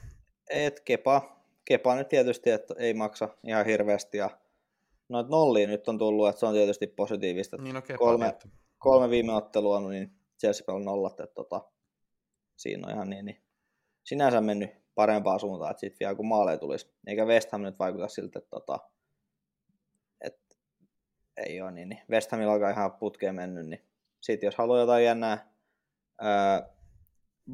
Et 0.49 0.79
Kepa, 0.79 1.41
Kepa 1.65 1.95
nyt 1.95 2.09
tietysti, 2.09 2.49
että 2.49 2.73
ei 2.77 2.93
maksa 2.93 3.29
ihan 3.43 3.65
hirveästi 3.65 4.17
ja 4.17 4.29
noit 5.09 5.27
nollia 5.27 5.67
nyt 5.67 5.87
on 5.87 5.97
tullut, 5.97 6.29
että 6.29 6.39
se 6.39 6.45
on 6.45 6.53
tietysti 6.53 6.87
positiivista. 6.87 7.57
Niin 7.57 7.75
no 7.75 7.81
Kepa, 7.81 7.97
kolme, 7.97 8.37
kolme 8.77 9.09
viime 9.09 9.33
ottelua, 9.33 9.89
niin 9.89 10.11
Chelsea 10.39 10.75
on 10.75 10.85
nollat, 10.85 11.19
että 11.19 11.35
tota, 11.35 11.61
siinä 12.57 12.87
on 12.87 12.93
ihan 12.93 13.09
niin, 13.09 13.25
niin 13.25 13.43
sinänsä 14.03 14.41
mennyt 14.41 14.69
parempaa 14.95 15.39
suuntaan, 15.39 15.71
että 15.71 15.81
sitten 15.81 15.99
vielä 15.99 16.15
kun 16.15 16.27
maaleja 16.27 16.57
tulisi. 16.57 16.93
Eikä 17.07 17.25
West 17.25 17.51
Ham 17.51 17.61
nyt 17.61 17.79
vaikuta 17.79 18.07
siltä, 18.07 18.39
että, 18.39 18.49
tota, 18.49 18.79
että 20.21 20.55
ei 21.37 21.61
ole 21.61 21.71
niin, 21.71 21.89
niin 21.89 22.01
West 22.09 22.31
Hamilla 22.31 22.53
alkaa 22.53 22.69
ihan 22.69 22.91
putkeen 22.91 23.35
mennyt, 23.35 23.65
niin 23.65 23.85
sitten 24.21 24.47
jos 24.47 24.55
haluaa 24.55 24.79
jotain 24.79 25.05
jännää 25.05 25.53
ää, 26.21 26.69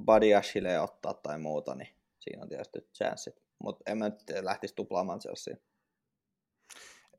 Buddy 0.05 0.33
Ashille 0.33 0.79
ottaa 0.79 1.13
tai 1.13 1.39
muuta, 1.39 1.75
niin 1.75 1.94
siinä 2.29 2.43
on 2.43 2.49
tietysti 2.49 2.79
chanssit. 2.97 3.35
Mutta 3.63 3.91
en 3.91 3.97
mä 3.97 4.09
nyt 4.09 4.23
lähtisi 4.41 4.75
tuplaamaan 4.75 5.19
Chelsea. 5.19 5.55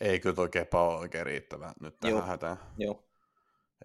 Ei 0.01 0.21
kyllä 0.21 0.37
toi 0.37 0.49
kepa 0.49 0.89
ole 0.89 0.99
oikein 0.99 1.27
riittävä 1.27 1.73
nyt 1.81 2.01
tähän 2.01 2.17
Joo. 2.17 2.27
hätään. 2.27 2.57
Joo. 2.79 3.03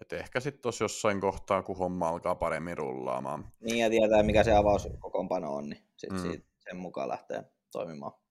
Et 0.00 0.12
ehkä 0.12 0.40
sitten 0.40 0.62
tuossa 0.62 0.84
jossain 0.84 1.20
kohtaa, 1.20 1.62
kun 1.62 1.78
homma 1.78 2.08
alkaa 2.08 2.34
paremmin 2.34 2.78
rullaamaan. 2.78 3.52
Niin 3.60 3.78
ja 3.78 3.90
tietää, 3.90 4.22
mikä 4.22 4.44
se 4.44 4.52
avauskokoonpano 4.52 5.54
on, 5.54 5.68
niin 5.68 5.82
sitten 5.96 6.18
mm. 6.18 6.30
siitä, 6.30 6.48
sen 6.58 6.76
mukaan 6.76 7.08
lähtee 7.08 7.44
toimimaan. 7.72 8.21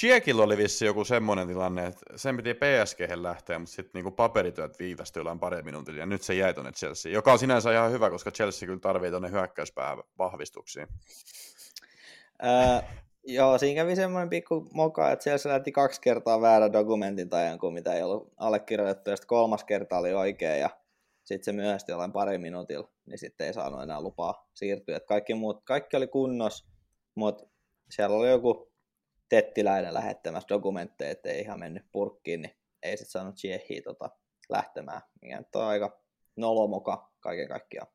Chiekillä 0.00 0.42
oli 0.42 0.56
vissi 0.56 0.84
joku 0.84 1.04
semmoinen 1.04 1.48
tilanne, 1.48 1.86
että 1.86 2.04
sen 2.16 2.36
piti 2.36 2.54
PSG 2.54 3.00
lähteä, 3.14 3.58
mutta 3.58 3.74
sitten 3.74 3.90
niinku 3.94 4.10
paperityöt 4.10 4.78
viivästyi 4.78 5.20
jollain 5.20 5.38
pari 5.38 5.62
minuutilla, 5.62 5.98
ja 5.98 6.06
nyt 6.06 6.22
se 6.22 6.34
jäi 6.34 6.54
tuonne 6.54 6.72
Chelsea, 6.72 7.12
joka 7.12 7.32
on 7.32 7.38
sinänsä 7.38 7.72
ihan 7.72 7.92
hyvä, 7.92 8.10
koska 8.10 8.30
Chelsea 8.30 8.66
kyllä 8.66 8.80
tarvitsee 8.80 9.10
tuonne 9.10 9.30
hyökkäyspää 9.30 9.96
vahvistuksiin. 10.18 10.86
Öö, 12.44 12.88
joo, 13.24 13.58
siinä 13.58 13.82
kävi 13.82 13.96
semmoinen 13.96 14.28
pikku 14.30 14.68
moka, 14.72 15.10
että 15.10 15.22
Chelsea 15.22 15.52
lähti 15.52 15.72
kaksi 15.72 16.00
kertaa 16.00 16.40
väärä 16.40 16.72
dokumentin 16.72 17.28
tai 17.28 17.48
jonkun, 17.48 17.74
mitä 17.74 17.94
ei 17.94 18.02
ollut 18.02 18.32
allekirjoitettu, 18.36 19.10
ja 19.10 19.16
sitten 19.16 19.28
kolmas 19.28 19.64
kerta 19.64 19.98
oli 19.98 20.12
oikea, 20.12 20.56
ja 20.56 20.70
sitten 21.24 21.44
se 21.44 21.52
myöhästi 21.52 21.92
jollain 21.92 22.12
pari 22.12 22.38
minuutilla, 22.38 22.88
niin 23.06 23.18
sitten 23.18 23.46
ei 23.46 23.54
saanut 23.54 23.82
enää 23.82 24.00
lupaa 24.00 24.48
siirtyä. 24.54 24.96
Et 24.96 25.06
kaikki, 25.06 25.34
muut, 25.34 25.64
kaikki 25.64 25.96
oli 25.96 26.06
kunnos, 26.06 26.66
mutta 27.14 27.46
siellä 27.90 28.16
oli 28.16 28.28
joku 28.28 28.67
Tettiläinen 29.28 29.94
lähettämässä 29.94 30.48
dokumentteja, 30.48 31.10
ettei 31.10 31.40
ihan 31.40 31.58
mennyt 31.58 31.84
purkkiin, 31.92 32.42
niin 32.42 32.56
ei 32.82 32.96
sitten 32.96 33.10
saanut 33.10 33.34
Tsiehiä 33.34 33.82
tota, 33.82 34.10
lähtemään. 34.48 35.00
Mikä 35.22 35.38
nyt 35.38 35.56
on 35.56 35.64
aika 35.64 36.00
nolomoka 36.36 37.12
kaiken 37.20 37.48
kaikkiaan. 37.48 37.88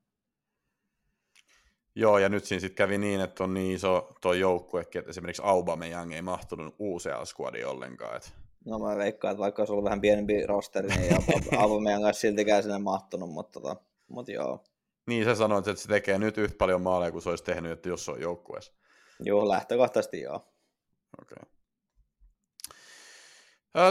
Joo, 1.95 2.17
ja 2.17 2.29
nyt 2.29 2.45
siinä 2.45 2.59
sitten 2.59 2.75
kävi 2.75 2.97
niin, 2.97 3.21
että 3.21 3.43
on 3.43 3.53
niin 3.53 3.75
iso 3.75 4.09
tuo 4.21 4.33
joukkuekin, 4.33 4.99
että 4.99 5.09
esimerkiksi 5.09 5.41
Aubameyang 5.45 6.13
ei 6.13 6.21
mahtunut 6.21 6.75
uusia 6.79 7.25
squadiin 7.25 7.67
ollenkaan. 7.67 8.17
Et... 8.17 8.33
No 8.65 8.79
mä 8.79 8.97
veikkaan, 8.97 9.31
että 9.31 9.41
vaikka 9.41 9.61
olisi 9.61 9.71
ollut 9.71 9.85
vähän 9.85 10.01
pienempi 10.01 10.45
rosteri, 10.45 10.87
niin 10.87 11.01
ei 11.01 11.09
Aubameyang 11.57 12.05
olisi 12.05 12.19
siltikään 12.19 12.63
sinne 12.63 12.77
mahtunut, 12.77 13.29
mutta, 13.29 13.59
tota, 13.59 13.75
mutta 14.07 14.31
joo. 14.31 14.63
Niin, 15.07 15.25
sä 15.25 15.35
sanoit, 15.35 15.67
että 15.67 15.81
se 15.81 15.87
tekee 15.87 16.19
nyt 16.19 16.37
yhtä 16.37 16.57
paljon 16.57 16.81
maaleja 16.81 17.11
kuin 17.11 17.21
se 17.21 17.29
olisi 17.29 17.43
tehnyt, 17.43 17.71
että 17.71 17.89
jos 17.89 18.05
se 18.05 18.11
on 18.11 18.21
joukkueessa. 18.21 18.73
Joo, 19.19 19.47
lähtökohtaisesti 19.47 20.21
joo. 20.21 20.52
Okay. 21.21 21.53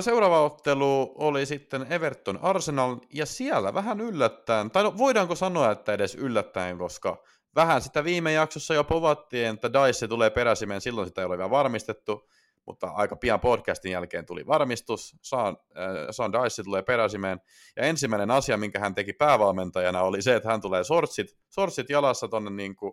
Seuraava 0.00 0.44
ottelu 0.44 1.14
oli 1.18 1.46
sitten 1.46 1.92
Everton 1.92 2.38
Arsenal, 2.42 2.96
ja 3.14 3.26
siellä 3.26 3.74
vähän 3.74 4.00
yllättäen, 4.00 4.70
tai 4.70 4.82
no, 4.82 4.98
voidaanko 4.98 5.34
sanoa, 5.34 5.70
että 5.70 5.92
edes 5.92 6.14
yllättäen, 6.14 6.78
koska 6.78 7.22
vähän 7.54 7.82
sitä 7.82 8.04
viime 8.04 8.32
jaksossa 8.32 8.74
jo 8.74 8.84
povattiin, 8.84 9.48
että 9.48 9.70
Dice 9.72 10.08
tulee 10.08 10.30
peräsimeen, 10.30 10.80
silloin 10.80 11.08
sitä 11.08 11.20
ei 11.20 11.24
ole 11.24 11.38
vielä 11.38 11.50
varmistettu, 11.50 12.28
mutta 12.66 12.86
aika 12.86 13.16
pian 13.16 13.40
podcastin 13.40 13.92
jälkeen 13.92 14.26
tuli 14.26 14.46
varmistus, 14.46 15.16
Saan, 15.22 15.56
äh, 15.76 16.06
Saan 16.10 16.32
Dice 16.32 16.62
tulee 16.62 16.82
peräsimeen, 16.82 17.40
ja 17.76 17.82
ensimmäinen 17.82 18.30
asia, 18.30 18.56
minkä 18.56 18.80
hän 18.80 18.94
teki 18.94 19.12
päävalmentajana, 19.12 20.02
oli 20.02 20.22
se, 20.22 20.34
että 20.34 20.50
hän 20.50 20.60
tulee 20.60 20.84
sortsit, 20.84 21.36
sortsit 21.48 21.90
jalassa 21.90 22.28
tonne 22.28 22.50
niin 22.50 22.76
kuin 22.76 22.92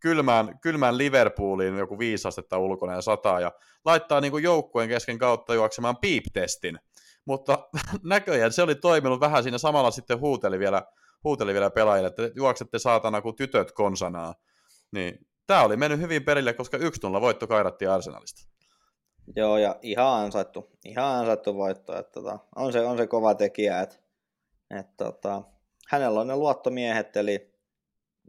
kylmään, 0.00 0.58
kylmään 0.60 0.98
Liverpooliin 0.98 1.78
joku 1.78 1.98
viisi 1.98 2.28
astetta 2.28 2.58
ulkona 2.58 2.94
ja 2.94 3.00
sataa, 3.00 3.40
ja 3.40 3.52
laittaa 3.84 4.20
niin 4.20 4.30
kuin 4.30 4.44
joukkueen 4.44 4.88
kesken 4.88 5.18
kautta 5.18 5.54
juoksemaan 5.54 5.96
piip-testin. 5.96 6.78
Mutta 7.24 7.68
näköjään 8.04 8.52
se 8.52 8.62
oli 8.62 8.74
toiminut 8.74 9.20
vähän 9.20 9.42
siinä 9.42 9.58
samalla 9.58 9.90
sitten 9.90 10.20
huuteli 10.20 10.58
vielä, 10.58 10.82
huuteli 11.24 11.52
vielä 11.52 11.70
pelaajille, 11.70 12.08
että 12.08 12.30
juoksette 12.34 12.78
saatana 12.78 13.22
kuin 13.22 13.36
tytöt 13.36 13.72
konsanaa. 13.72 14.34
Niin 14.92 15.26
tämä 15.46 15.62
oli 15.62 15.76
mennyt 15.76 16.00
hyvin 16.00 16.24
perille, 16.24 16.52
koska 16.52 16.76
1-0 16.76 16.80
voitto 17.20 17.46
kairattiin 17.46 17.90
Arsenalista. 17.90 18.50
Joo, 19.36 19.58
ja 19.58 19.76
ihan 19.82 20.24
ansaittu, 20.24 20.70
ihan 20.84 21.18
ansaittu 21.18 21.54
voitto. 21.54 21.98
Että 21.98 22.12
tota, 22.12 22.38
on, 22.56 22.72
se, 22.72 22.80
on 22.80 22.96
se 22.96 23.06
kova 23.06 23.34
tekijä, 23.34 23.80
että, 23.80 23.96
että 24.78 25.04
tota, 25.04 25.42
hänellä 25.88 26.20
on 26.20 26.26
ne 26.26 26.36
luottomiehet, 26.36 27.16
eli 27.16 27.54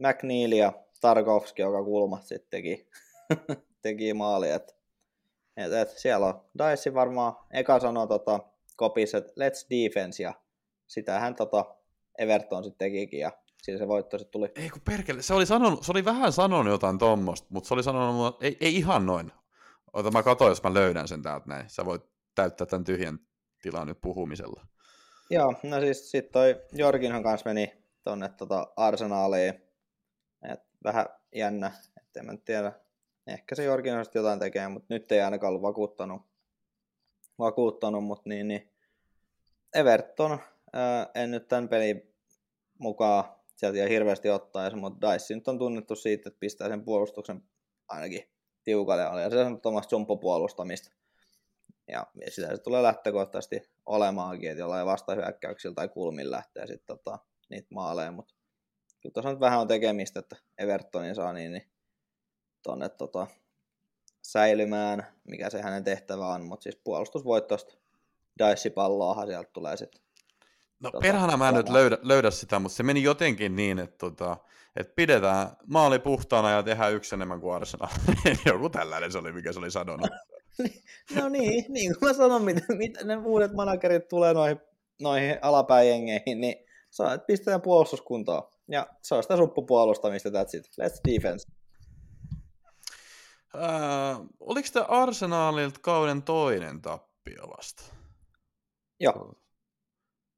McNeil 0.00 0.52
ja 0.52 0.72
Tarkovski, 1.02 1.62
joka 1.62 1.84
kulmat 1.84 2.22
sitten 2.22 2.50
teki, 2.50 2.88
teki 3.82 4.14
maali. 4.14 4.50
Et, 4.50 4.76
et, 5.56 5.72
et, 5.72 5.90
siellä 5.90 6.26
on 6.26 6.44
Daisy 6.58 6.94
varmaan, 6.94 7.36
eka 7.50 7.80
sanoi 7.80 8.08
tota, 8.08 8.40
kopis, 8.76 9.14
että 9.14 9.32
let's 9.32 9.66
defense, 9.70 10.22
ja 10.22 10.34
sitähän 10.86 11.34
tota 11.34 11.76
Everton 12.18 12.64
sitten 12.64 12.86
tekikin, 12.86 13.20
ja 13.20 13.32
siinä 13.62 13.78
se 13.78 13.88
voitto 13.88 14.18
sitten 14.18 14.32
tuli. 14.32 14.52
Ei 14.56 14.70
kun 14.70 14.80
perkele, 14.80 15.22
se 15.22 15.34
oli, 15.34 15.46
sanonut, 15.46 15.82
se 15.82 15.92
oli 15.92 16.04
vähän 16.04 16.32
sanonut 16.32 16.72
jotain 16.72 16.98
tuommoista, 16.98 17.48
mutta 17.50 17.68
se 17.68 17.74
oli 17.74 17.82
sanonut, 17.82 18.42
ei, 18.42 18.56
ei 18.60 18.76
ihan 18.76 19.06
noin. 19.06 19.32
Ota 19.92 20.10
mä 20.10 20.22
katsoin, 20.22 20.48
jos 20.48 20.62
mä 20.62 20.74
löydän 20.74 21.08
sen 21.08 21.22
täältä 21.22 21.48
näin. 21.48 21.70
Sä 21.70 21.84
voit 21.84 22.02
täyttää 22.34 22.66
tämän 22.66 22.84
tyhjän 22.84 23.18
tilan 23.62 23.86
nyt 23.86 24.00
puhumisella. 24.00 24.66
Joo, 25.30 25.54
no 25.62 25.80
siis 25.80 26.10
sitten 26.10 26.32
toi 26.32 26.62
Jorginhan 26.72 27.22
kanssa 27.22 27.50
meni 27.50 27.72
tonne 28.02 28.28
tota 28.28 28.72
Arsenaaliin. 28.76 29.61
Vähän 30.84 31.06
jännä, 31.34 31.72
että 32.00 32.20
en 32.20 32.26
mä 32.26 32.36
tiedä. 32.44 32.72
Ehkä 33.26 33.54
se 33.54 33.64
Jorgin 33.64 33.94
jotain 34.14 34.38
tekee, 34.38 34.68
mutta 34.68 34.94
nyt 34.94 35.12
ei 35.12 35.20
ainakaan 35.20 35.48
ollut 35.48 35.62
vakuuttanut, 35.62 36.22
vakuuttanut 37.38 38.04
mutta 38.04 38.28
niin, 38.28 38.48
niin 38.48 38.72
Everton, 39.74 40.38
ää, 40.72 41.10
en 41.14 41.30
nyt 41.30 41.48
tämän 41.48 41.68
pelin 41.68 42.14
mukaan 42.78 43.24
sieltä 43.56 43.78
ihan 43.78 43.90
hirveästi 43.90 44.30
ottaa, 44.30 44.76
mutta 44.76 45.12
Dice 45.12 45.34
nyt 45.34 45.48
on 45.48 45.58
tunnettu 45.58 45.96
siitä, 45.96 46.28
että 46.28 46.40
pistää 46.40 46.68
sen 46.68 46.84
puolustuksen 46.84 47.42
ainakin 47.88 48.30
tiukalle 48.64 49.04
alle, 49.04 49.22
ja 49.22 49.30
se 49.30 49.38
on 49.38 49.60
tuommoista 49.60 49.94
jumppupuolustamista. 49.94 50.90
Ja 51.88 52.06
sitä 52.28 52.48
se 52.48 52.58
tulee 52.58 52.82
lähtökohtaisesti 52.82 53.62
olemaankin, 53.86 54.50
että 54.50 54.60
jollain 54.60 54.86
vastahyökkäyksillä 54.86 55.74
tai 55.74 55.88
kulmin 55.88 56.30
lähtee 56.30 56.66
sitten 56.66 56.96
tota, 56.96 57.18
niitä 57.50 57.68
maaleja, 57.70 58.12
mutta 58.12 58.34
kyllä 59.02 59.12
tuossa 59.12 59.30
nyt 59.30 59.40
vähän 59.40 59.60
on 59.60 59.68
tekemistä, 59.68 60.20
että 60.20 60.36
Evertonin 60.58 61.14
saa 61.14 61.32
niin, 61.32 61.52
niin 61.52 61.66
tonne 62.62 62.88
tota, 62.88 63.26
säilymään, 64.22 65.06
mikä 65.24 65.50
se 65.50 65.62
hänen 65.62 65.84
tehtävä 65.84 66.26
on, 66.26 66.44
mutta 66.44 66.62
siis 66.62 66.76
puolustusvoittosta 66.84 67.74
Dice-palloahan 68.38 69.26
sieltä 69.26 69.50
tulee 69.52 69.76
sitten. 69.76 70.02
No 70.80 70.90
tota, 70.90 71.02
perhana 71.02 71.36
mä 71.36 71.48
en 71.48 71.54
nyt 71.54 71.68
löydä, 71.68 71.98
löydä 72.02 72.30
sitä, 72.30 72.58
mutta 72.58 72.76
se 72.76 72.82
meni 72.82 73.02
jotenkin 73.02 73.56
niin, 73.56 73.78
että, 73.78 73.98
tota, 73.98 74.36
että 74.76 74.92
pidetään 74.96 75.48
maali 75.66 75.98
puhtaana 75.98 76.50
ja 76.50 76.62
tehdään 76.62 76.92
yksi 76.92 77.14
enemmän 77.14 77.40
kuin 77.40 77.54
Arsenal. 77.54 77.88
Joku 78.46 78.68
tällainen 78.68 79.12
se 79.12 79.18
oli, 79.18 79.32
mikä 79.32 79.52
se 79.52 79.58
oli 79.58 79.70
sanonut. 79.70 80.10
no 81.16 81.28
niin, 81.28 81.64
niin 81.68 81.98
kuin 81.98 82.08
mä 82.08 82.14
sanon, 82.14 82.42
mitä, 82.42 82.62
mitä 82.68 83.04
ne 83.04 83.16
uudet 83.16 83.52
managerit 83.52 84.08
tulee 84.08 84.34
noihin, 84.34 84.60
noihin 85.00 85.38
alapäijengeihin, 85.42 86.40
niin 86.40 86.66
saa, 86.90 87.14
että 87.14 87.26
pistetään 87.26 87.62
puolustuskuntoon. 87.62 88.52
Ja 88.72 88.86
se 89.02 89.14
on 89.14 89.22
sitä 89.22 89.36
suppupuolustamista, 89.36 90.28
that's 90.28 90.58
it. 90.58 90.66
Let's 90.66 91.12
defense. 91.12 91.48
Äh, 93.54 94.20
oliko 94.40 94.68
tämä 94.72 94.86
Arsenalilta 94.88 95.80
kauden 95.82 96.22
toinen 96.22 96.82
tappio 96.82 97.42
vasta? 97.56 97.82
Joo. 99.00 99.34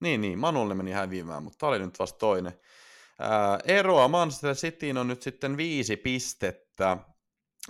Niin, 0.00 0.20
niin, 0.20 0.38
Manulle 0.38 0.74
meni 0.74 0.90
häviämään, 0.90 1.42
mutta 1.42 1.58
tämä 1.58 1.70
oli 1.70 1.78
nyt 1.78 1.98
vasta 1.98 2.18
toinen. 2.18 2.52
Äh, 3.22 3.76
eroa 3.76 4.08
Manchester 4.08 4.54
Cityin 4.54 4.98
on 4.98 5.08
nyt 5.08 5.22
sitten 5.22 5.56
viisi 5.56 5.96
pistettä. 5.96 6.96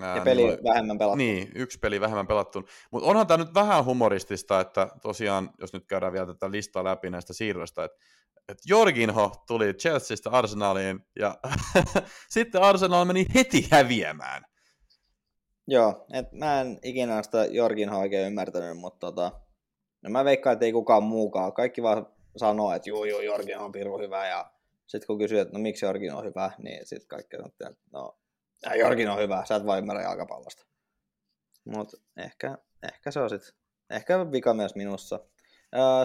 Ää, 0.00 0.16
ja 0.16 0.22
peli 0.22 0.44
niin, 0.44 0.59
vähemmän 0.64 0.98
pelattu. 0.98 1.16
Niin, 1.16 1.52
yksi 1.54 1.78
peli 1.78 2.00
vähemmän 2.00 2.26
pelattu. 2.26 2.68
Mutta 2.90 3.09
onhan 3.09 3.26
tämä 3.26 3.44
nyt 3.44 3.54
vähän 3.54 3.85
humoristista, 3.85 4.61
että 4.61 4.88
tosiaan, 5.02 5.50
jos 5.61 5.72
nyt 5.72 5.87
käydään 5.87 6.12
vielä 6.12 6.26
tätä 6.26 6.50
listaa 6.50 6.85
läpi 6.85 7.11
näistä 7.11 7.33
siirroista, 7.33 7.85
että 7.85 7.98
että 8.48 8.62
Jorginho 8.66 9.33
tuli 9.46 9.74
Chelseastä 9.74 10.30
Arsenaliin 10.30 11.00
ja 11.18 11.38
sitten 12.28 12.62
Arsenal 12.62 13.04
meni 13.04 13.26
heti 13.35 13.68
häviämään. 13.70 14.42
Joo, 15.66 16.07
et 16.12 16.33
mä 16.33 16.61
en 16.61 16.78
ikinä 16.83 17.22
sitä 17.22 17.44
Jorginhoa 17.44 17.98
oikein 17.98 18.26
ymmärtänyt, 18.26 18.78
mutta 18.78 18.98
tota, 19.00 19.33
no 20.02 20.11
mä 20.11 20.24
veikkaan, 20.24 20.52
että 20.52 20.64
ei 20.64 20.72
kukaan 20.72 21.02
muukaan. 21.02 21.52
Kaikki 21.52 21.83
vaan 21.83 22.07
sanoo, 22.37 22.72
että 22.72 22.90
juu, 22.90 23.04
juu, 23.04 23.20
Jorginho 23.20 23.64
on 23.64 23.72
pirun 23.72 24.00
hyvä 24.00 24.28
ja 24.28 24.50
sitten 24.87 25.07
kun 25.07 25.18
kysyy, 25.18 25.38
että 25.38 25.52
no 25.54 25.59
miksi 25.59 25.85
Jorginho 25.85 26.18
on 26.18 26.24
hyvä, 26.24 26.50
niin 26.59 26.87
sitten 26.87 27.09
kaikki 27.09 27.37
sanoo, 27.37 27.48
että 27.48 27.70
no 27.92 28.18
ja 28.64 28.77
Jorginho 28.77 29.14
on 29.14 29.20
hyvä, 29.20 29.44
sä 29.44 29.57
et 29.57 29.66
vaan 29.66 29.79
ymmärrä 29.79 30.03
jalkapallosta. 30.03 30.66
Mutta 31.64 31.96
ehkä, 32.16 32.59
ehkä 32.83 33.11
se 33.11 33.20
on 33.20 33.31
sitten, 33.31 33.55
ehkä 33.90 34.33
vika 34.33 34.55
myös 34.55 34.74
minussa 34.74 35.20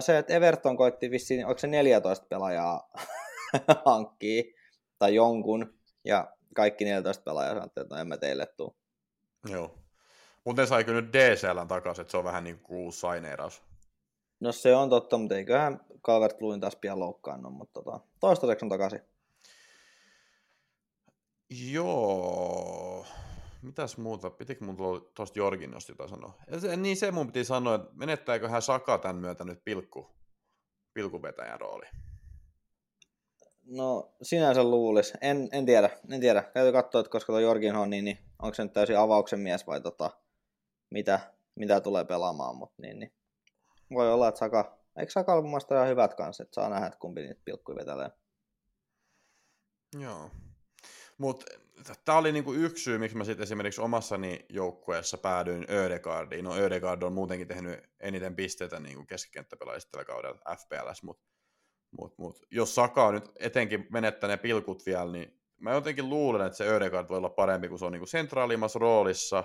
se, 0.00 0.18
että 0.18 0.34
Everton 0.34 0.76
koitti 0.76 1.10
vissiin, 1.10 1.46
onko 1.46 1.58
se 1.58 1.66
14 1.66 2.26
pelaajaa 2.28 2.90
hankkii, 3.86 4.54
tai 4.98 5.14
jonkun, 5.14 5.78
ja 6.04 6.36
kaikki 6.54 6.84
14 6.84 7.22
pelaajaa 7.22 7.54
sanottiin, 7.54 7.82
että 7.82 7.94
no 7.94 8.00
en 8.00 8.08
mä 8.08 8.16
teille 8.16 8.46
tuu. 8.46 8.76
Joo. 9.48 9.74
Mutta 10.44 10.62
ne 10.62 10.66
sai 10.66 10.84
kyllä 10.84 11.00
nyt 11.00 11.12
DCL 11.12 11.64
takaisin, 11.68 12.02
että 12.02 12.10
se 12.10 12.16
on 12.16 12.24
vähän 12.24 12.44
niin 12.44 12.58
kuin 12.58 12.78
uusi 12.78 13.00
saineeraus. 13.00 13.62
No 14.40 14.52
se 14.52 14.74
on 14.74 14.90
totta, 14.90 15.18
mutta 15.18 15.36
eiköhän 15.36 15.80
calvert 16.02 16.40
luin 16.40 16.60
taas 16.60 16.76
pian 16.76 16.98
loukkaannut, 16.98 17.54
mutta 17.54 17.82
tota, 17.82 18.00
toistaiseksi 18.20 18.64
on 18.64 18.68
takaisin. 18.68 19.00
Joo 21.50 23.06
mitäs 23.62 23.96
muuta, 23.96 24.30
pitikö 24.30 24.64
mun 24.64 24.76
tuosta 25.14 25.38
Jorginosta 25.38 25.92
jotain 25.92 26.10
sanoa? 26.10 26.32
Se, 26.58 26.76
niin 26.76 26.96
se 26.96 27.10
mun 27.10 27.26
piti 27.26 27.44
sanoa, 27.44 27.74
että 27.74 27.88
menettääkö 27.92 28.48
hän 28.48 28.62
Saka 28.62 28.98
tämän 28.98 29.16
myötä 29.16 29.44
nyt 29.44 29.64
pilkku, 29.64 30.10
pilkuvetäjän 30.94 31.60
rooli? 31.60 31.86
No 33.64 34.14
sinänsä 34.22 34.64
luulisi. 34.64 35.12
En, 35.20 35.48
en 35.52 35.66
tiedä, 35.66 35.90
en 36.10 36.20
tiedä. 36.20 36.42
Täytyy 36.42 36.72
katsoa, 36.72 37.00
että 37.00 37.10
koska 37.10 37.32
tuo 37.32 37.40
Jorginho 37.40 37.82
on 37.82 37.90
niin, 37.90 38.04
niin 38.04 38.18
onko 38.42 38.54
se 38.54 38.62
nyt 38.62 38.72
täysin 38.72 38.98
avauksen 38.98 39.40
mies 39.40 39.66
vai 39.66 39.80
tota, 39.80 40.10
mitä, 40.90 41.20
mitä 41.54 41.80
tulee 41.80 42.04
pelaamaan, 42.04 42.56
mutta 42.56 42.82
niin, 42.82 42.98
niin. 42.98 43.12
Voi 43.90 44.12
olla, 44.12 44.28
että 44.28 44.38
Saka, 44.38 44.78
eikö 44.96 45.12
Saka 45.12 45.32
ole 45.32 45.42
mun 45.42 45.50
mielestä 45.50 45.74
ihan 45.74 45.88
hyvät 45.88 46.14
kanssa, 46.14 46.42
että 46.42 46.54
saa 46.54 46.68
nähdä, 46.68 46.86
että 46.86 46.98
kumpi 46.98 47.20
niitä 47.20 47.40
pilkkuja 47.44 47.76
vetelee. 47.76 48.10
Joo. 50.00 50.30
Mutta 51.20 51.46
tämä 52.04 52.18
oli 52.18 52.32
niinku 52.32 52.52
yksi 52.52 52.84
syy, 52.84 52.98
miksi 52.98 53.16
mä 53.16 53.24
sitten 53.24 53.42
esimerkiksi 53.42 53.80
omassani 53.80 54.46
joukkueessa 54.48 55.18
päädyin 55.18 55.66
Ödegaardiin. 55.70 56.44
No 56.44 56.54
Ödegaard 56.54 57.02
on 57.02 57.12
muutenkin 57.12 57.48
tehnyt 57.48 57.80
eniten 58.00 58.36
pisteitä 58.36 58.80
niinku 58.80 59.04
keskikenttäpelaajista 59.04 59.90
tällä 59.90 60.04
kaudella 60.04 60.40
FPLS, 60.56 61.02
mutta 61.02 61.26
mut, 61.90 62.18
mut, 62.18 62.46
jos 62.50 62.74
Saka 62.74 63.12
nyt 63.12 63.30
etenkin 63.36 63.86
menettää 63.90 64.28
ne 64.28 64.36
pilkut 64.36 64.86
vielä, 64.86 65.12
niin 65.12 65.40
mä 65.58 65.72
jotenkin 65.72 66.08
luulen, 66.08 66.46
että 66.46 66.56
se 66.56 66.68
Ödegaard 66.68 67.08
voi 67.08 67.18
olla 67.18 67.30
parempi, 67.30 67.68
kun 67.68 67.78
se 67.78 67.84
on 67.84 67.92
niinku 67.92 68.06
sentraalimmassa 68.06 68.78
roolissa. 68.78 69.44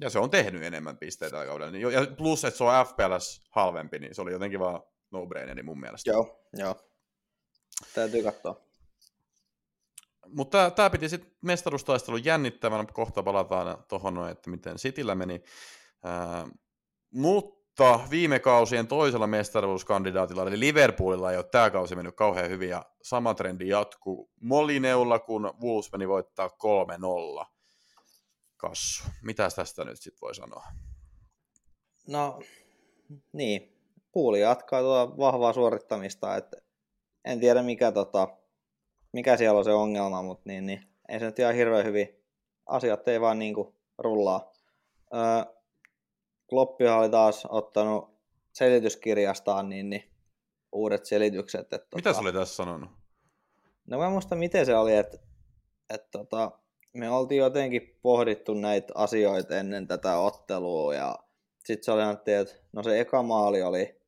Ja 0.00 0.10
se 0.10 0.18
on 0.18 0.30
tehnyt 0.30 0.62
enemmän 0.62 0.98
pisteitä 0.98 1.30
tällä 1.30 1.46
kaudella. 1.46 1.72
Niin 1.72 1.92
Ja 1.92 2.06
plus, 2.18 2.44
että 2.44 2.58
se 2.58 2.64
on 2.64 2.86
FPLS 2.86 3.42
halvempi, 3.50 3.98
niin 3.98 4.14
se 4.14 4.22
oli 4.22 4.32
jotenkin 4.32 4.60
vaan 4.60 4.82
no-braineri 5.10 5.62
mun 5.62 5.80
mielestä. 5.80 6.10
Joo, 6.10 6.48
joo. 6.52 6.74
Täytyy 7.94 8.22
katsoa. 8.22 8.65
Mutta 10.28 10.70
tämä 10.70 10.90
piti 10.90 11.08
sitten 11.08 11.32
mestaruustaistelun 11.42 12.24
jännittävänä, 12.24 12.84
kohta 12.92 13.22
palataan 13.22 13.84
tuohon, 13.88 14.28
että 14.28 14.50
miten 14.50 14.76
Cityllä 14.76 15.14
meni. 15.14 15.42
Ää, 16.04 16.48
mutta 17.10 18.00
viime 18.10 18.38
kausien 18.38 18.86
toisella 18.86 19.26
mestaruuskandidaatilla, 19.26 20.42
eli 20.42 20.60
Liverpoolilla 20.60 21.30
ei 21.30 21.36
ole 21.36 21.44
tämä 21.44 21.70
kausi 21.70 21.96
mennyt 21.96 22.16
kauhean 22.16 22.50
hyvin, 22.50 22.68
ja 22.68 22.84
sama 23.02 23.34
trendi 23.34 23.68
jatkuu 23.68 24.30
Molineulla, 24.40 25.18
kun 25.18 25.54
Wolves 25.62 25.92
meni 25.92 26.08
voittaa 26.08 26.50
3-0. 27.42 27.46
Kassu, 28.56 29.04
mitäs 29.22 29.54
tästä 29.54 29.84
nyt 29.84 30.00
sitten 30.00 30.20
voi 30.20 30.34
sanoa? 30.34 30.64
No, 32.08 32.40
niin. 33.32 33.72
Puuli 34.12 34.40
jatkaa 34.40 34.80
tuota 34.80 35.16
vahvaa 35.16 35.52
suorittamista, 35.52 36.36
että 36.36 36.56
en 37.24 37.40
tiedä 37.40 37.62
mikä, 37.62 37.92
tota, 37.92 38.28
mikä 39.16 39.36
siellä 39.36 39.58
on 39.58 39.64
se 39.64 39.72
ongelma, 39.72 40.22
mutta 40.22 40.42
niin, 40.46 40.66
niin, 40.66 40.82
ei 41.08 41.18
se 41.18 41.26
nyt 41.26 41.38
ihan 41.38 41.54
hirveän 41.54 41.84
hyvin. 41.84 42.22
Asiat 42.66 43.08
ei 43.08 43.20
vaan 43.20 43.38
niinku 43.38 43.74
rullaa. 43.98 44.52
Öö, 45.14 45.54
Kloppihan 46.48 46.98
oli 46.98 47.10
taas 47.10 47.46
ottanut 47.48 48.10
selityskirjastaan 48.52 49.68
niin, 49.68 49.90
niin 49.90 50.10
uudet 50.72 51.04
selitykset. 51.04 51.72
Että, 51.72 51.96
Mitä 51.96 52.10
tota, 52.10 52.14
sä 52.14 52.20
oli 52.20 52.32
tässä 52.32 52.54
sanonut? 52.54 52.90
No 53.86 53.98
mä 53.98 54.10
muista 54.10 54.36
miten 54.36 54.66
se 54.66 54.76
oli, 54.76 54.96
että, 54.96 55.18
että 55.90 56.08
tota, 56.10 56.50
me 56.94 57.10
oltiin 57.10 57.38
jotenkin 57.38 57.98
pohdittu 58.02 58.54
näitä 58.54 58.92
asioita 58.96 59.56
ennen 59.56 59.86
tätä 59.86 60.18
ottelua 60.18 60.94
ja 60.94 61.18
sitten 61.64 61.84
se 61.84 61.92
oli 61.92 62.02
että 62.40 62.54
no 62.72 62.82
se 62.82 63.00
eka 63.00 63.22
maali 63.22 63.62
oli 63.62 64.00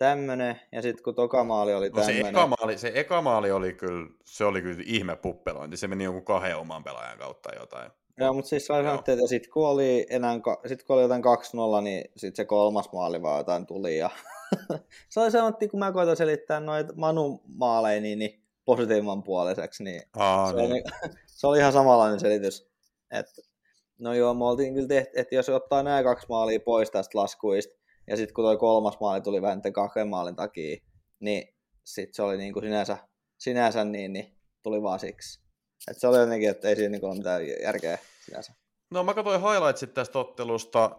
tämmönen 0.00 0.60
ja 0.72 0.82
sitten 0.82 1.04
kun 1.04 1.14
toka 1.14 1.44
maali 1.44 1.74
oli 1.74 1.90
No 1.90 2.02
se 2.02 2.06
tämmönen. 2.06 2.26
eka, 2.30 2.46
maali, 2.46 2.78
se 2.78 2.92
eka 2.94 3.22
maali 3.22 3.50
oli 3.50 3.72
kyllä, 3.72 4.08
se 4.24 4.44
oli 4.44 4.62
kyllä 4.62 4.82
ihme 4.86 5.16
puppelointi. 5.16 5.76
Se 5.76 5.88
meni 5.88 6.04
jonkun 6.04 6.24
kahden 6.24 6.56
oman 6.56 6.84
pelaajan 6.84 7.18
kautta 7.18 7.54
jotain. 7.54 7.90
Joo, 8.18 8.32
mutta 8.32 8.48
siis 8.48 8.68
Joo. 8.68 8.78
Antti, 8.78 9.12
että 9.12 9.26
sitten 9.26 9.52
kun 9.52 9.68
oli 9.68 10.06
enää, 10.10 10.34
sit 10.66 10.82
kun 10.82 10.96
oli 10.96 11.02
jotain 11.02 11.22
2-0, 11.78 11.82
niin 11.82 12.04
sitten 12.16 12.36
se 12.36 12.44
kolmas 12.44 12.92
maali 12.92 13.22
vaan 13.22 13.38
jotain 13.38 13.66
tuli 13.66 13.98
ja 13.98 14.10
se 15.08 15.20
oli 15.20 15.38
Antti, 15.40 15.68
kun 15.68 15.80
mä 15.80 15.92
koitan 15.92 16.16
selittää 16.16 16.60
noita 16.60 16.92
Manu 16.96 17.42
maaleja 17.46 18.00
niin, 18.00 18.18
niin 18.18 18.42
positiivan 18.64 19.22
puoliseksi, 19.22 19.84
niin 19.84 20.02
Aa, 20.16 20.50
se, 20.50 20.56
niin. 20.56 20.72
oli, 20.72 20.82
se 21.26 21.46
oli 21.46 21.58
ihan 21.58 21.72
samanlainen 21.72 22.20
selitys. 22.20 22.70
Et, 23.10 23.26
no 23.98 24.14
joo, 24.14 24.34
me 24.34 24.44
oltiin 24.44 24.74
kyllä 24.74 24.88
tehty, 24.88 25.12
että 25.14 25.34
jos 25.34 25.48
ottaa 25.48 25.82
nämä 25.82 26.02
kaksi 26.02 26.26
maalia 26.28 26.60
pois 26.60 26.90
tästä 26.90 27.18
laskuista, 27.18 27.79
ja 28.10 28.16
sitten 28.16 28.34
kun 28.34 28.44
toi 28.44 28.56
kolmas 28.56 29.00
maali 29.00 29.20
tuli 29.20 29.42
vähän 29.42 29.62
kahden 29.72 30.08
maalin 30.08 30.36
takia, 30.36 30.76
niin 31.20 31.54
sitten 31.84 32.14
se 32.14 32.22
oli 32.22 32.36
niin 32.36 32.52
kuin 32.52 32.64
sinänsä, 32.64 32.98
sinänsä 33.38 33.84
niin, 33.84 34.12
niin 34.12 34.36
tuli 34.62 34.82
vaan 34.82 34.98
siksi. 34.98 35.40
Et 35.90 35.98
se 35.98 36.08
oli 36.08 36.18
jotenkin, 36.18 36.50
että 36.50 36.68
ei 36.68 36.76
siinä 36.76 36.88
niin 36.88 37.04
ole 37.04 37.16
mitään 37.16 37.42
järkeä 37.62 37.98
sinänsä. 38.24 38.52
No 38.90 39.04
mä 39.04 39.14
katsoin 39.14 39.40
highlightsit 39.40 39.94
tästä 39.94 40.18
ottelusta, 40.18 40.98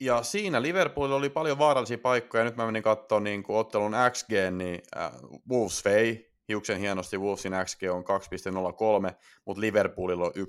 ja 0.00 0.22
siinä 0.22 0.62
Liverpoolilla 0.62 1.16
oli 1.16 1.30
paljon 1.30 1.58
vaarallisia 1.58 1.98
paikkoja. 1.98 2.44
Nyt 2.44 2.56
mä 2.56 2.66
menin 2.66 2.82
katsoa 2.82 3.20
niin 3.20 3.42
kuin 3.42 3.56
ottelun 3.56 3.92
XG, 4.12 4.30
niin 4.50 4.82
äh, 4.96 5.12
Wolves 5.50 5.84
vei 5.84 6.32
hiuksen 6.48 6.78
hienosti. 6.78 7.18
Wolvesin 7.18 7.52
XG 7.64 7.82
on 7.90 8.04
2,03, 9.08 9.14
mutta 9.44 9.60
Liverpoolilla 9.60 10.24
on 10.24 10.32
1,96, 10.36 10.42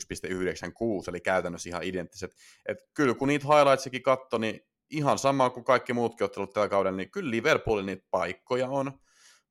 eli 1.07 1.19
käytännössä 1.19 1.69
ihan 1.69 1.83
identtiset. 1.83 2.31
Et 2.65 2.77
kyllä 2.93 3.13
kun 3.13 3.27
niitä 3.27 3.45
highlightsikin 3.47 4.03
katsoi, 4.03 4.39
niin 4.39 4.67
ihan 4.89 5.17
sama 5.17 5.49
kuin 5.49 5.63
kaikki 5.63 5.93
muutkin 5.93 6.25
ottelut 6.25 6.53
tällä 6.53 6.69
kaudella, 6.69 6.97
niin 6.97 7.11
kyllä 7.11 7.31
Liverpoolilla 7.31 7.85
niitä 7.85 8.07
paikkoja 8.11 8.69
on, 8.69 8.91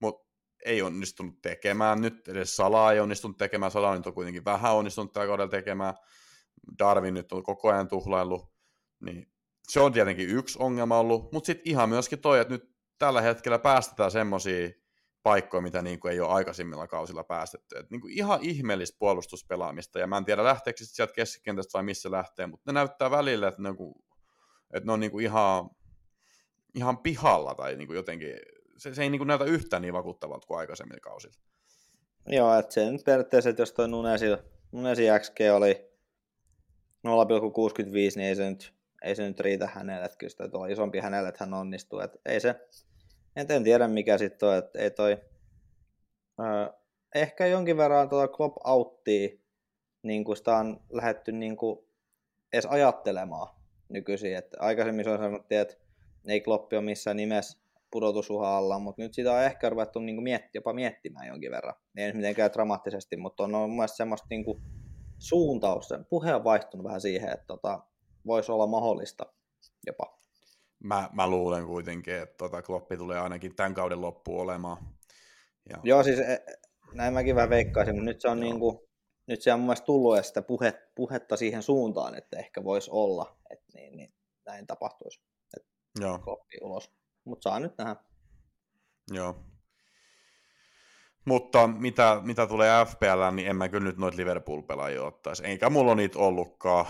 mutta 0.00 0.26
ei 0.64 0.82
onnistunut 0.82 1.42
tekemään 1.42 2.00
nyt, 2.00 2.28
edes 2.28 2.56
Salah 2.56 2.92
ei 2.92 3.00
onnistunut 3.00 3.36
tekemään, 3.36 3.70
Salah 3.70 3.96
nyt 3.96 4.06
on 4.06 4.14
kuitenkin 4.14 4.44
vähän 4.44 4.74
onnistunut 4.74 5.12
tällä 5.12 5.26
kaudella 5.26 5.50
tekemään, 5.50 5.94
Darwin 6.78 7.14
nyt 7.14 7.32
on 7.32 7.42
koko 7.42 7.68
ajan 7.68 7.88
tuhlaillut, 7.88 8.52
niin 9.00 9.32
se 9.68 9.80
on 9.80 9.92
tietenkin 9.92 10.30
yksi 10.30 10.58
ongelma 10.58 10.98
ollut, 10.98 11.32
mutta 11.32 11.46
sitten 11.46 11.70
ihan 11.70 11.88
myöskin 11.88 12.18
toi, 12.18 12.40
että 12.40 12.54
nyt 12.54 12.76
tällä 12.98 13.20
hetkellä 13.20 13.58
päästetään 13.58 14.10
semmoisia 14.10 14.70
paikkoja, 15.22 15.60
mitä 15.60 15.82
niin 15.82 16.00
kuin 16.00 16.12
ei 16.12 16.20
ole 16.20 16.32
aikaisemmilla 16.32 16.86
kausilla 16.86 17.24
päästetty. 17.24 17.78
Et 17.78 17.90
niin 17.90 18.00
kuin 18.00 18.12
ihan 18.12 18.38
ihmeellistä 18.42 18.96
puolustuspelaamista, 18.98 19.98
ja 19.98 20.06
mä 20.06 20.16
en 20.16 20.24
tiedä 20.24 20.44
lähteekö 20.44 20.84
sieltä 20.84 21.12
keskikentästä 21.12 21.70
vai 21.72 21.82
missä 21.82 22.10
lähtee, 22.10 22.46
mutta 22.46 22.72
ne 22.72 22.74
näyttää 22.74 23.10
välillä, 23.10 23.48
että 23.48 23.62
kuin- 23.76 24.05
että 24.72 24.86
ne 24.86 24.92
on 24.92 25.00
niin 25.00 25.12
kuin 25.12 25.24
ihan, 25.24 25.70
ihan 26.74 26.98
pihalla 26.98 27.54
tai 27.54 27.76
niin 27.76 27.86
kuin 27.86 27.96
jotenkin, 27.96 28.34
se, 28.76 28.94
se 28.94 29.02
ei 29.02 29.10
niin 29.10 29.18
kuin 29.18 29.28
näytä 29.28 29.44
yhtään 29.44 29.82
niin 29.82 29.94
vakuuttavalta 29.94 30.46
kuin 30.46 30.58
aikaisemmilla 30.58 31.00
kausilla. 31.00 31.36
Joo, 32.28 32.58
että 32.58 32.74
se 32.74 32.90
nyt 32.90 33.04
periaatteessa, 33.04 33.50
että 33.50 33.62
jos 33.62 33.72
toi 33.72 33.88
Nunesil, 33.88 34.36
Nunesin 34.72 35.20
XG 35.20 35.36
oli 35.54 35.90
0,65, 37.06 37.90
niin 37.92 38.20
ei 38.20 38.34
se 38.34 38.50
nyt, 38.50 38.74
ei 39.02 39.16
se 39.16 39.28
nyt 39.28 39.40
riitä 39.40 39.66
hänelle, 39.66 40.04
että 40.04 40.18
kyllä 40.18 40.48
tuolla 40.48 40.66
isompi 40.66 40.98
hänelle, 40.98 41.28
että 41.28 41.44
hän 41.44 41.54
onnistuu. 41.54 42.00
Että 42.00 42.18
ei 42.26 42.40
se, 42.40 42.54
et 43.36 43.50
en 43.50 43.64
tiedä 43.64 43.88
mikä 43.88 44.18
sitten 44.18 44.48
on, 44.48 44.56
että 44.56 44.78
ei 44.78 44.90
toi, 44.90 45.18
öö, 46.40 46.68
ehkä 47.14 47.46
jonkin 47.46 47.76
verran 47.76 48.08
tuota 48.08 48.36
Klopp 48.36 48.56
outtia, 48.64 49.28
niin 50.02 50.24
kuin 50.24 50.36
sitä 50.36 50.56
on 50.56 50.80
lähdetty 50.90 51.32
niin 51.32 51.56
kuin 51.56 51.78
edes 52.52 52.66
ajattelemaan 52.66 53.55
nykyisin. 53.88 54.36
Että 54.36 54.56
aikaisemmin 54.60 55.04
se 55.04 55.10
on 55.10 55.18
sanottu, 55.18 55.54
että 55.54 55.74
ei 56.28 56.40
Kloppi 56.40 56.76
ole 56.76 56.84
missään 56.84 57.16
nimessä 57.16 57.58
pudotusuhan 57.90 58.52
alla, 58.52 58.78
mutta 58.78 59.02
nyt 59.02 59.14
sitä 59.14 59.32
on 59.32 59.42
ehkä 59.42 59.68
ruvettu 59.68 59.98
niin 59.98 60.22
mietti, 60.22 60.50
jopa 60.54 60.72
miettimään 60.72 61.26
jonkin 61.26 61.50
verran. 61.50 61.74
Ei 61.96 62.06
nyt 62.06 62.16
mitenkään 62.16 62.52
dramaattisesti, 62.52 63.16
mutta 63.16 63.42
on 63.44 63.50
mun 63.50 63.76
mielestä 63.76 63.96
semmoista 63.96 64.26
niin 64.30 64.44
kuin 64.44 64.62
suuntaus, 65.18 65.88
sen 65.88 66.04
puhe 66.04 66.34
on 66.34 66.44
vaihtunut 66.44 66.84
vähän 66.84 67.00
siihen, 67.00 67.32
että 67.32 67.46
tota, 67.46 67.80
voisi 68.26 68.52
olla 68.52 68.66
mahdollista 68.66 69.26
jopa. 69.86 70.18
Mä, 70.84 71.10
mä 71.12 71.26
luulen 71.26 71.66
kuitenkin, 71.66 72.14
että 72.14 72.34
tota 72.38 72.62
Kloppi 72.62 72.96
tulee 72.96 73.20
ainakin 73.20 73.56
tämän 73.56 73.74
kauden 73.74 74.00
loppuun 74.00 74.42
olemaan. 74.42 74.76
Ja, 75.70 75.76
Joo, 75.82 76.02
siis 76.02 76.18
e- 76.18 76.44
näin 76.94 77.14
mäkin 77.14 77.36
vähän 77.36 77.50
veikkaisin, 77.50 77.94
mutta 77.94 78.04
nyt 78.04 78.20
se 78.20 78.28
on, 78.28 78.38
Joo. 78.38 78.44
niin 78.44 78.60
kuin, 78.60 78.78
nyt 79.26 79.42
se 79.42 79.52
on 79.52 79.60
mun 79.60 79.66
mielestä 79.66 79.86
tullut 79.86 80.26
sitä 80.26 80.42
puhe, 80.42 80.74
puhetta 80.94 81.36
siihen 81.36 81.62
suuntaan, 81.62 82.14
että 82.14 82.38
ehkä 82.38 82.64
voisi 82.64 82.90
olla, 82.92 83.36
että 83.50 83.66
niin, 83.74 83.96
niin 83.96 84.14
näin 84.46 84.66
tapahtuisi, 84.66 85.20
joo, 86.00 86.18
kloppi 86.18 86.58
ulos. 86.60 86.92
Mutta 87.24 87.50
saa 87.50 87.60
nyt 87.60 87.78
nähdä. 87.78 87.96
joo. 89.10 89.36
Mutta 91.24 91.66
mitä, 91.66 92.20
mitä 92.24 92.46
tulee 92.46 92.84
FPL, 92.86 93.34
niin 93.34 93.48
en 93.48 93.56
mä 93.56 93.68
kyllä 93.68 93.84
nyt 93.84 93.96
noita 93.96 94.16
Liverpool-pelaajia 94.16 95.02
ottaisi. 95.02 95.46
Eikä 95.46 95.70
mulla 95.70 95.94
niitä 95.94 96.18
ollutkaan. 96.18 96.86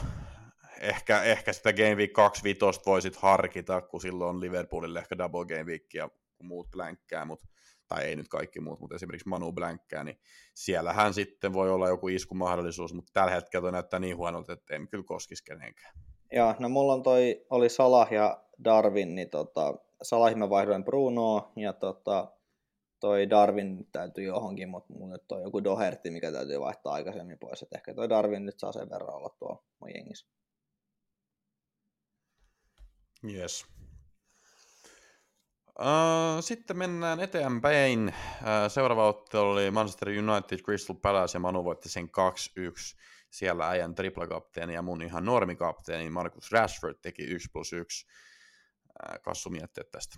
Ehkä, 0.80 1.22
ehkä 1.22 1.52
sitä 1.52 1.72
Game 1.72 1.94
Week 1.94 2.12
2 2.12 2.44
vitosta 2.44 2.90
voisit 2.90 3.16
harkita, 3.16 3.80
kun 3.80 4.00
silloin 4.00 4.28
on 4.30 4.40
Liverpoolille 4.40 4.98
ehkä 4.98 5.18
double 5.18 5.46
Game 5.46 5.64
Week 5.64 5.94
ja 5.94 6.10
muut 6.42 6.70
blänkkää, 6.70 7.24
mutta 7.24 7.48
tai 7.88 8.04
ei 8.04 8.16
nyt 8.16 8.28
kaikki 8.28 8.60
muut, 8.60 8.80
mutta 8.80 8.96
esimerkiksi 8.96 9.28
Manu 9.28 9.52
blänkkää, 9.52 10.04
niin 10.04 10.18
siellähän 10.54 11.14
sitten 11.14 11.52
voi 11.52 11.70
olla 11.70 11.88
joku 11.88 12.08
iskumahdollisuus, 12.08 12.94
mutta 12.94 13.12
tällä 13.12 13.30
hetkellä 13.30 13.62
toi 13.62 13.72
näyttää 13.72 14.00
niin 14.00 14.16
huonolta, 14.16 14.52
että 14.52 14.74
en 14.74 14.88
kyllä 14.88 15.04
koskisi 15.04 15.44
kenenkään. 15.44 15.94
Joo, 16.32 16.54
no 16.58 16.68
mulla 16.68 16.92
on 16.92 17.02
toi, 17.02 17.46
oli 17.50 17.68
Salah 17.68 18.12
ja 18.12 18.44
Darwin, 18.64 19.14
niin 19.14 19.30
tota, 19.30 19.74
Salahin 20.02 20.38
mä 20.38 20.50
vaihdoin 20.50 20.84
Brunoa, 20.84 21.52
ja 21.56 21.72
tota, 21.72 22.32
toi 23.00 23.30
Darwin 23.30 23.88
täytyy 23.92 24.24
johonkin, 24.24 24.68
mutta 24.68 24.92
mulla 24.92 25.12
nyt 25.12 25.32
on 25.32 25.42
joku 25.42 25.64
Doherty, 25.64 26.10
mikä 26.10 26.32
täytyy 26.32 26.60
vaihtaa 26.60 26.92
aikaisemmin 26.92 27.38
pois, 27.38 27.62
että 27.62 27.76
ehkä 27.78 27.94
toi 27.94 28.08
Darwin 28.08 28.46
nyt 28.46 28.58
saa 28.58 28.72
sen 28.72 28.90
verran 28.90 29.14
olla 29.14 29.36
tuolla 29.38 29.64
mun 29.80 29.90
jengissä. 29.94 30.26
Yes. 33.24 33.75
Uh, 35.80 36.42
sitten 36.42 36.78
mennään 36.78 37.20
eteenpäin. 37.20 38.08
Uh, 38.08 38.70
seuraava 38.70 39.08
ottelu 39.08 39.50
oli 39.50 39.70
Manchester 39.70 40.08
United 40.08 40.58
Crystal 40.58 40.96
Palace 41.02 41.36
ja 41.36 41.40
Manu 41.40 41.64
voitti 41.64 41.88
sen 41.88 42.04
2-1. 42.04 42.08
Siellä 43.30 43.68
äijän 43.68 43.94
triplakapteeni 43.94 44.74
ja 44.74 44.82
mun 44.82 45.02
ihan 45.02 45.24
normikapteeni 45.24 46.10
Marcus 46.10 46.52
Rashford 46.52 46.94
teki 47.02 47.22
1 47.22 47.48
plus 47.52 47.72
1. 47.72 48.06
Uh, 48.06 49.20
Kassu 49.22 49.50
miettiä 49.50 49.84
tästä. 49.92 50.16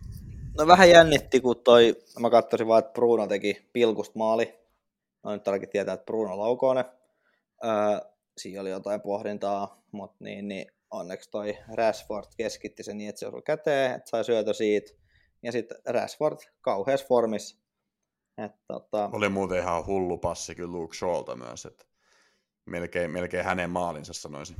No 0.58 0.66
vähän 0.66 0.90
jännitti, 0.90 1.40
kun 1.40 1.62
toi, 1.64 1.96
mä 2.20 2.30
katsoisin 2.30 2.66
vaan, 2.66 2.78
että 2.78 2.92
Bruno 2.92 3.26
teki 3.26 3.68
pilkusta 3.72 4.18
maali. 4.18 4.58
No 5.22 5.32
nyt 5.32 5.42
tarvitsen 5.42 5.70
tietää, 5.70 5.94
että 5.94 6.06
Bruno 6.06 6.38
laukoone. 6.38 6.84
Öö, 7.64 7.70
siinä 8.38 8.60
oli 8.60 8.70
jotain 8.70 9.00
pohdintaa, 9.00 9.82
mutta 9.92 10.16
niin, 10.24 10.48
niin 10.48 10.66
onneksi 10.90 11.30
toi 11.30 11.58
Rashford 11.74 12.26
keskitti 12.36 12.82
sen 12.82 12.98
niin, 12.98 13.08
että 13.08 13.18
se 13.18 13.26
osui 13.26 13.42
käteen, 13.42 13.94
että 13.94 14.10
sai 14.10 14.24
syötö 14.24 14.54
siitä. 14.54 15.07
Ja 15.42 15.52
sitten 15.52 15.78
Rashford 15.86 16.38
kauheassa 16.60 17.06
formissa. 17.06 17.58
Et, 18.44 18.52
tota, 18.66 19.10
Oli 19.12 19.28
muuten 19.28 19.58
ihan 19.58 19.86
hullu 19.86 20.18
passi 20.18 20.54
kyllä 20.54 20.72
Luke 20.72 20.96
Shawlta 20.96 21.36
myös, 21.36 21.66
että 21.66 21.84
melkein, 22.64 23.10
melkein 23.10 23.44
hänen 23.44 23.70
maalinsa 23.70 24.12
sanoisin. 24.12 24.56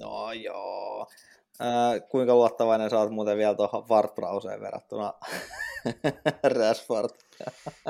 no 0.00 0.32
joo. 0.32 1.06
Ää, 1.60 2.00
kuinka 2.00 2.34
luottavainen 2.34 2.90
sä 2.90 2.98
oot 2.98 3.10
muuten 3.10 3.38
vielä 3.38 3.54
tuohon 3.54 3.88
Ward 3.88 4.10
verrattuna 4.60 5.14
Rashford? 6.58 7.10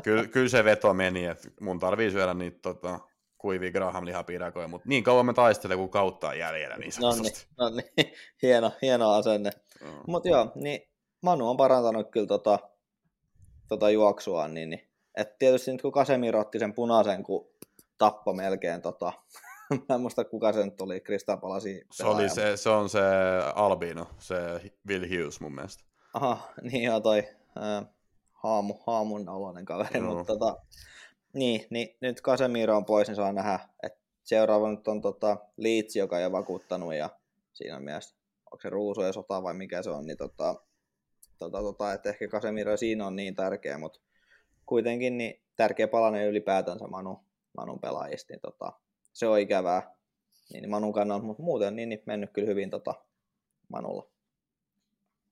Kyllä, 0.03 0.27
kyllä 0.27 0.49
se 0.49 0.65
veto 0.65 0.95
meni, 0.95 1.25
että 1.27 1.49
mun 1.61 1.79
tarvii 1.79 2.11
syödä 2.11 2.35
niitä 2.35 2.59
tota, 2.63 3.01
kuivia 3.39 3.73
Graham 3.73 4.05
lihapiirakoja, 4.05 4.69
mutta 4.69 4.89
niin 4.89 5.05
kauan 5.05 5.27
me 5.27 5.33
taistele, 5.33 5.77
kun 5.77 5.91
kautta 5.91 6.29
on 6.29 6.39
jäljellä 6.39 6.77
niin 6.77 6.93
No 7.01 7.13
niin, 7.13 7.33
no 7.59 7.69
niin. 7.69 8.13
hieno, 8.43 8.73
hieno 8.83 9.13
asenne. 9.13 9.51
Mm. 9.81 9.89
Mutta 10.07 10.29
joo, 10.29 10.53
niin 10.55 10.90
Manu 11.23 11.51
on 11.51 11.57
parantanut 11.57 12.11
kyllä 12.11 12.27
tota, 12.27 12.59
tota 13.69 13.91
juoksua, 13.91 14.49
niin, 14.49 14.71
niin 14.71 14.91
et 15.17 15.39
tietysti 15.39 15.73
nyt 15.73 15.83
kun 15.83 15.93
Kasemiro 15.93 16.41
otti 16.41 16.59
sen 16.59 16.75
punaisen, 16.75 17.23
kun 17.23 17.51
tappo 17.99 18.33
melkein 18.33 18.83
tota, 18.83 19.13
mä 19.89 19.95
en 19.95 20.01
muista 20.01 20.25
kuka 20.25 20.53
se 20.53 20.65
nyt 20.65 20.81
oli, 20.81 21.01
Crystal 21.01 21.37
Palace 21.37 21.83
se, 21.93 22.05
oli 22.05 22.29
se, 22.29 22.57
se, 22.57 22.71
on 22.71 22.89
se 22.89 23.01
Albino, 23.55 24.07
se 24.19 24.37
Will 24.89 25.05
Hughes 25.05 25.41
mun 25.41 25.55
mielestä. 25.55 25.85
Aha, 26.15 26.39
niin 26.71 26.83
joo 26.83 27.01
toi 27.01 27.29
äh, 27.59 27.87
haamu, 28.33 28.75
haamun 28.87 29.29
oloinen 29.29 29.65
kaveri, 29.65 30.01
no. 30.01 30.15
mutta 30.15 30.25
tota, 30.37 30.57
niin, 31.33 31.67
niin, 31.71 31.97
nyt 32.01 32.23
Casemiro 32.23 32.77
on 32.77 32.85
pois, 32.85 33.09
niin 33.09 33.17
saa 33.17 33.33
nähdä, 33.33 33.59
että 33.83 34.01
seuraava 34.23 34.71
nyt 34.71 34.89
on 34.89 35.01
tota 35.01 35.37
Leeds, 35.57 35.97
joka 35.97 36.19
ei 36.19 36.25
ole 36.25 36.33
vakuuttanut, 36.33 36.95
ja 36.95 37.11
siinä 37.53 37.81
mielessä, 37.81 38.17
onko 38.47 38.61
se 38.63 38.71
ruusu 38.71 39.03
ja 39.03 39.13
sota 39.13 39.43
vai 39.43 39.55
mikä 39.55 39.83
se 39.83 39.91
on, 39.91 40.07
niin 40.07 40.19
tota, 40.19 40.55
tota, 41.41 41.59
tota, 41.59 41.93
että 41.93 42.09
ehkä 42.09 42.29
Casemiro 42.29 42.77
siinä 42.77 43.07
on 43.07 43.17
niin 43.17 43.37
tärkeä, 43.37 43.79
mutta 43.79 44.01
kuitenkin 44.67 45.19
niin 45.19 45.43
tärkeä 45.57 45.89
palanen 45.89 46.29
ylipäätänsä 46.29 46.87
Manu, 46.87 47.21
Manun 47.57 47.81
pelaajista, 47.81 48.33
niin 48.33 48.41
tota, 48.41 48.73
se 49.13 49.27
on 49.27 49.41
ikävää 49.41 49.95
niin 50.53 50.71
Manun 50.71 50.93
kannalta, 50.93 51.25
mutta 51.25 51.43
muuten 51.43 51.77
niin, 51.77 51.89
niin 51.89 52.03
mennyt 52.07 52.31
kyllä 52.33 52.49
hyvin 52.49 52.71
tota, 52.71 52.95
Manulla. 53.69 54.11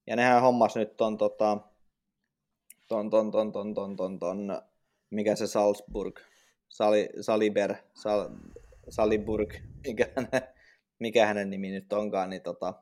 Ja 0.07 0.16
nehän 0.16 0.42
hommas 0.42 0.77
nyt 0.77 0.97
ton, 0.97 1.18
tota, 1.18 1.59
ton, 2.88 3.11
ton, 3.11 3.31
ton, 3.31 3.53
ton, 3.53 3.75
ton, 3.75 3.97
ton, 3.97 4.18
ton, 4.18 4.62
mikä 5.11 5.37
se 5.37 5.47
Salzburg, 5.47 6.21
Sali, 6.68 7.09
Saliber, 7.21 7.75
Sal, 7.94 8.29
Saliburg, 8.88 9.55
mikä 9.87 10.09
hänen, 10.16 10.49
mikä 10.99 11.27
hänen 11.27 11.51
nimi 11.51 11.71
nyt 11.71 11.92
onkaan, 11.92 12.31
niin 12.31 12.42
tota, 12.42 12.75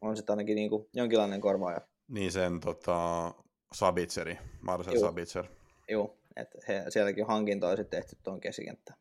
on 0.00 0.16
sitten 0.16 0.32
ainakin 0.32 0.56
niinku 0.56 0.88
jonkinlainen 0.92 1.40
korvaaja. 1.40 1.89
Niin 2.10 2.32
sen 2.32 2.60
tota, 2.60 3.32
Sabitseri, 3.72 4.38
Marcel 4.60 4.94
Juu. 4.94 5.04
Sabitzer. 5.04 5.44
Joo, 5.88 6.18
että 6.36 6.58
he, 6.68 6.84
sielläkin 6.88 7.26
hankintoja 7.26 7.76
sitten 7.76 8.00
tehty 8.00 8.16
tuon 8.22 8.40
keskikenttään. 8.40 9.00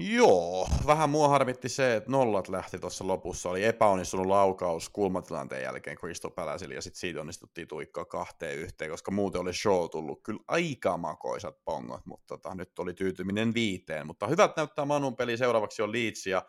Joo, 0.00 0.68
vähän 0.86 1.10
mua 1.10 1.28
harmitti 1.28 1.68
se, 1.68 1.96
että 1.96 2.10
nollat 2.10 2.48
lähti 2.48 2.78
tuossa 2.78 3.06
lopussa. 3.06 3.50
Oli 3.50 3.64
epäonnistunut 3.64 4.26
laukaus 4.26 4.88
kulmatilanteen 4.88 5.62
jälkeen 5.62 5.96
Crystal 5.96 6.30
Palacelle 6.30 6.74
ja 6.74 6.82
sitten 6.82 7.00
siitä 7.00 7.20
onnistuttiin 7.20 7.68
tuikkaa 7.68 8.04
kahteen 8.04 8.58
yhteen, 8.58 8.90
koska 8.90 9.10
muuten 9.10 9.40
oli 9.40 9.54
show 9.54 9.90
tullut 9.90 10.22
kyllä 10.22 10.40
aika 10.48 10.96
makoisat 10.96 11.64
pongot, 11.64 12.06
mutta 12.06 12.26
tota, 12.26 12.54
nyt 12.54 12.78
oli 12.78 12.94
tyytyminen 12.94 13.54
viiteen. 13.54 14.06
Mutta 14.06 14.26
hyvät 14.26 14.56
näyttää 14.56 14.84
Manun 14.84 15.16
peli, 15.16 15.36
seuraavaksi 15.36 15.82
on 15.82 15.92
Leeds 15.92 16.26
ja 16.26 16.42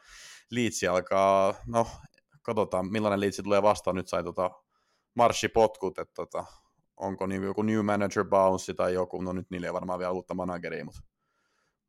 Leeds 0.51 0.83
alkaa, 0.83 1.55
no 1.67 1.87
katsotaan 2.55 2.91
millainen 2.91 3.19
Leeds 3.19 3.41
tulee 3.43 3.61
vastaan. 3.61 3.95
Nyt 3.95 4.07
sai 4.07 4.23
tota 4.23 4.51
marssipotkut, 5.13 5.99
että 5.99 6.13
tota, 6.13 6.45
onko 6.97 7.27
niin 7.27 7.43
joku 7.43 7.61
new 7.61 7.85
manager 7.85 8.25
bounce 8.25 8.73
tai 8.73 8.93
joku, 8.93 9.21
no 9.21 9.33
nyt 9.33 9.49
niillä 9.49 9.67
ei 9.67 9.73
varmaan 9.73 9.99
vielä 9.99 10.11
uutta 10.11 10.33
manageria, 10.33 10.85
mutta 10.85 11.01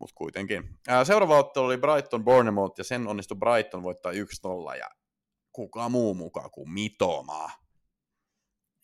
mutta 0.01 0.14
kuitenkin. 0.14 0.79
Ää, 0.88 1.05
seuraava 1.05 1.38
ottelu 1.38 1.64
oli 1.64 1.79
Brighton 1.79 2.25
Bournemouth, 2.25 2.79
ja 2.79 2.85
sen 2.85 3.09
onnistui 3.09 3.37
Brighton 3.37 3.83
voittaa 3.83 4.12
1-0, 4.12 4.16
ja 4.79 4.90
kuka 5.53 5.88
muu 5.88 6.14
mukaan 6.14 6.51
kuin 6.51 6.70
Mitoma. 6.70 7.51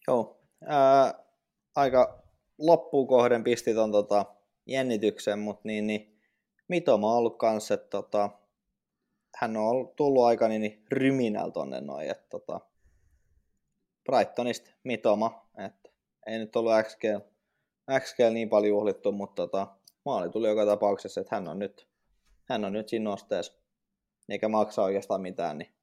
Joo, 0.09 0.41
ää, 0.67 1.15
aika 1.77 2.23
loppuun 2.59 3.07
kohden 3.07 3.45
pisti 3.45 3.75
ton 3.75 3.93
tota, 3.93 4.25
jännityksen, 4.67 5.39
mutta 5.39 5.63
niin, 5.65 5.87
niin, 5.87 6.21
Mitoma 6.69 7.11
on 7.11 7.19
ollut 7.19 7.39
kanssa, 7.39 7.75
että 7.75 7.89
tota, 7.89 8.31
hän 9.37 9.57
on 9.57 9.93
tullut 9.97 10.25
aika 10.25 10.49
niin, 10.49 10.85
ryminällä 10.93 11.53
tonne 11.53 11.81
noin, 11.81 12.11
että 12.11 12.27
tota, 12.29 12.61
Brightonista 14.05 14.71
Mitoma, 14.85 15.49
että 15.67 15.91
ei 16.27 16.39
nyt 16.39 16.57
ollut 16.57 16.73
XG, 16.83 17.03
XG 18.01 18.19
niin 18.33 18.49
paljon 18.49 18.69
juhlittu, 18.69 19.13
mutta 19.13 19.43
tota, 19.43 19.67
maali 20.05 20.31
tuli 20.31 20.49
joka 20.49 20.67
tapauksessa, 20.67 21.21
että 21.21 21.37
hän 21.37 21.49
on 21.49 21.59
nyt, 21.59 21.89
hän 22.45 22.65
on 22.65 22.73
nyt 22.73 22.89
siinä 22.89 23.11
nosteessa, 23.11 23.53
eikä 24.29 24.49
maksa 24.49 24.83
oikeastaan 24.83 25.21
mitään, 25.21 25.59
niin 25.59 25.75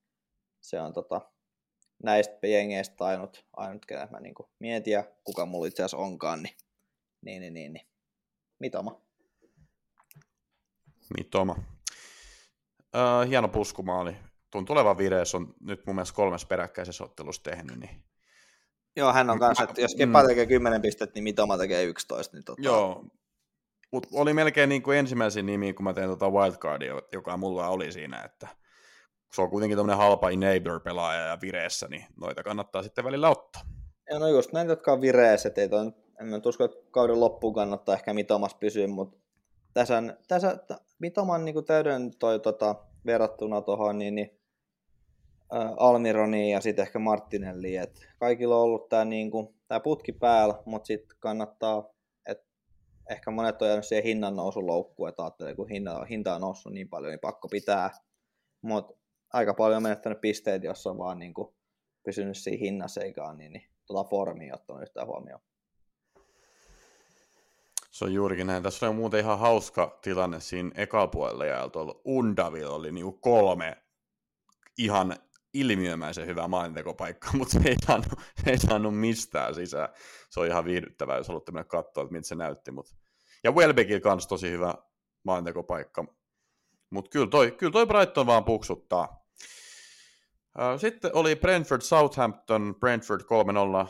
se 0.61 0.81
on 0.81 0.93
tota, 0.93 1.21
näistä 2.03 2.47
jengeistä 2.47 3.05
ainut, 3.05 3.45
ainut 3.53 3.85
ketä 3.85 4.07
mä 4.11 4.19
niin 4.19 4.35
mietin 4.59 4.93
ja 4.93 5.03
kuka 5.23 5.45
mulla 5.45 5.67
itse 5.67 5.83
asiassa 5.83 5.97
onkaan, 5.97 6.43
niin, 6.43 6.55
niin, 7.21 7.41
niin, 7.41 7.53
niin, 7.53 7.73
niin. 7.73 7.87
Mitoma. 8.59 9.01
Mitoma. 11.17 11.72
Uh, 12.95 13.29
hieno 13.29 13.47
puskumaali. 13.47 14.15
Tuon 14.51 14.65
tuleva 14.65 14.97
Vires 14.97 15.35
on 15.35 15.53
nyt 15.59 15.85
mun 15.85 15.95
mielestä 15.95 16.15
kolmes 16.15 16.45
peräkkäisessä 16.45 17.03
ottelussa 17.03 17.43
tehnyt, 17.43 17.79
niin 17.79 18.03
Joo, 18.95 19.13
hän 19.13 19.29
on 19.29 19.39
kanssa, 19.39 19.63
että 19.63 19.81
jos 19.81 19.95
Kepa 19.95 20.21
mm. 20.21 20.27
tekee 20.27 20.45
10 20.45 20.81
pistettä, 20.81 21.13
niin 21.13 21.23
Mitoma 21.23 21.57
tekee 21.57 21.83
11. 21.83 22.37
Niin 22.37 22.43
tota... 22.43 22.61
Joo, 22.61 23.05
mutta 23.91 24.09
oli 24.11 24.33
melkein 24.33 24.69
niin 24.69 24.83
kuin 24.83 24.97
ensimmäisin 24.97 25.45
nimi, 25.45 25.73
kun 25.73 25.83
mä 25.83 25.93
tein 25.93 26.09
tota 26.09 26.29
wildcardia, 26.29 27.01
joka 27.11 27.37
mulla 27.37 27.67
oli 27.67 27.91
siinä, 27.91 28.21
että 28.21 28.47
se 29.33 29.41
on 29.41 29.49
kuitenkin 29.49 29.77
tämmöinen 29.77 29.97
halpa 29.97 30.29
enabler-pelaaja 30.29 31.27
ja 31.27 31.37
vireessä, 31.41 31.87
niin 31.87 32.05
noita 32.21 32.43
kannattaa 32.43 32.83
sitten 32.83 33.05
välillä 33.05 33.29
ottaa. 33.29 33.61
Ja 34.09 34.19
no 34.19 34.27
just 34.27 34.51
näitä, 34.51 34.71
jotka 34.71 34.93
on 34.93 35.01
vireessä, 35.01 35.51
ei 35.55 35.69
toi, 35.69 35.91
en 36.19 36.27
mä 36.27 36.39
usko, 36.45 36.63
että 36.63 36.77
kauden 36.91 37.19
loppuun 37.19 37.53
kannattaa 37.53 37.95
ehkä 37.95 38.13
Mitomas 38.13 38.55
pysyä, 38.55 38.87
mutta 38.87 39.17
tässä, 39.73 40.03
tässä 40.27 40.59
Mitoman 41.03 41.45
niin 41.45 41.65
täyden 41.65 42.11
toi 42.19 42.39
tota, 42.39 42.75
verrattuna 43.05 43.61
tuohon 43.61 43.99
niin, 43.99 44.15
niin 44.15 44.39
äh, 45.55 45.71
Almironiin 45.77 46.51
ja 46.51 46.61
sitten 46.61 46.83
ehkä 46.83 46.99
Martinelliin, 46.99 47.81
että 47.81 48.01
kaikilla 48.19 48.55
on 48.55 48.61
ollut 48.61 48.89
tämä 48.89 49.05
niin 49.05 49.31
putki 49.83 50.11
päällä, 50.11 50.55
mutta 50.65 50.87
sitten 50.87 51.17
kannattaa 51.19 51.93
ehkä 53.09 53.31
monet 53.31 53.61
on 53.61 53.67
jäänyt 53.67 53.85
siihen 53.85 54.03
hinnan 54.03 54.35
nousun 54.35 54.67
loukkuun, 54.67 55.09
että 55.09 55.23
ajattelee, 55.23 55.55
kun 55.55 55.69
hinta, 55.69 56.05
hinta 56.05 56.35
on 56.35 56.41
noussut 56.41 56.73
niin 56.73 56.89
paljon, 56.89 57.11
niin 57.11 57.19
pakko 57.19 57.47
pitää. 57.47 57.91
Mutta 58.61 58.93
aika 59.33 59.53
paljon 59.53 59.77
on 59.77 59.83
menettänyt 59.83 60.21
pisteet, 60.21 60.63
jos 60.63 60.87
on 60.87 60.97
vaan 60.97 61.19
niin 61.19 61.33
kuin 61.33 61.55
pysynyt 62.05 62.37
siinä 62.37 62.59
hinnassa 62.59 63.01
eikä 63.01 63.33
niin, 63.33 63.53
niin 63.53 63.63
tuota 63.87 64.09
formia 64.09 64.55
ottanut 64.55 64.81
yhtään 64.81 65.07
huomioon. 65.07 65.41
Se 67.93 68.05
on 68.05 68.13
juurikin 68.13 68.47
näin. 68.47 68.63
Tässä 68.63 68.87
oli 68.87 68.95
muuten 68.95 69.19
ihan 69.19 69.39
hauska 69.39 69.99
tilanne 70.01 70.39
siinä 70.39 70.71
ekapuolella 70.75 71.45
ja 71.45 71.69
tuolla 71.69 72.01
Undavilla 72.05 72.75
oli 72.75 72.91
niinku 72.91 73.11
kolme 73.11 73.83
ihan 74.77 75.15
ilmiömäisen 75.53 76.27
hyvää 76.27 76.47
maalintekopaikkaa, 76.47 77.31
mutta 77.37 77.51
se 77.59 77.69
ei 77.69 77.75
saanut, 77.85 78.07
ei 78.45 78.57
saanut 78.57 78.99
mistään 78.99 79.55
sisään. 79.55 79.89
Se 80.29 80.39
on 80.39 80.47
ihan 80.47 80.65
viihdyttävää, 80.65 81.17
jos 81.17 81.27
haluatte 81.27 81.51
mennä 81.51 81.63
katsoa, 81.63 82.03
että 82.03 82.13
miltä 82.13 82.27
se 82.27 82.35
näytti. 82.35 82.71
Mutta... 82.71 82.95
Ja 83.43 83.51
Welbeckillä 83.51 84.01
kanssa 84.01 84.29
tosi 84.29 84.49
hyvä 84.49 84.73
maalintekopaikka. 85.23 86.05
Mutta 86.89 87.09
kyllä 87.09 87.27
toi, 87.27 87.51
kyllä 87.51 87.71
toi 87.71 87.85
Brighton 87.85 88.25
vaan 88.25 88.45
puksuttaa. 88.45 89.25
Sitten 90.77 91.11
oli 91.13 91.35
Brentford 91.35 91.81
Southampton, 91.81 92.75
Brentford 92.79 93.21
3-0, 93.21 93.89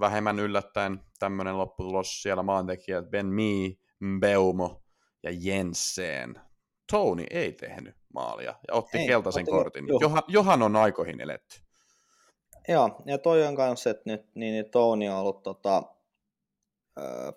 vähemmän 0.00 0.38
yllättäen 0.38 1.00
tämmöinen 1.18 1.58
lopputulos. 1.58 2.22
Siellä 2.22 2.42
maantekijät 2.42 3.10
Ben 3.10 3.26
Mee, 3.26 3.70
Beumo 4.20 4.82
ja 5.22 5.30
Jensen. 5.32 6.40
Tony 6.92 7.24
ei 7.30 7.52
tehnyt 7.52 7.96
maalia 8.14 8.54
ja 8.68 8.74
otti 8.74 8.98
ei, 8.98 9.06
keltaisen 9.06 9.40
otti, 9.40 9.50
kortin. 9.50 9.86
Johan, 10.00 10.22
Johan 10.28 10.62
on 10.62 10.76
aikoihin 10.76 11.20
eletty. 11.20 11.60
Joo, 12.68 13.02
ja 13.06 13.18
toi 13.18 13.46
on 13.46 13.56
kanssa, 13.56 13.90
että 13.90 14.02
nyt 14.06 14.26
niin, 14.34 14.52
niin 14.52 14.70
Tony 14.70 15.08
on 15.08 15.16
ollut 15.16 15.42
tota, 15.42 15.82
ö, 16.98 17.32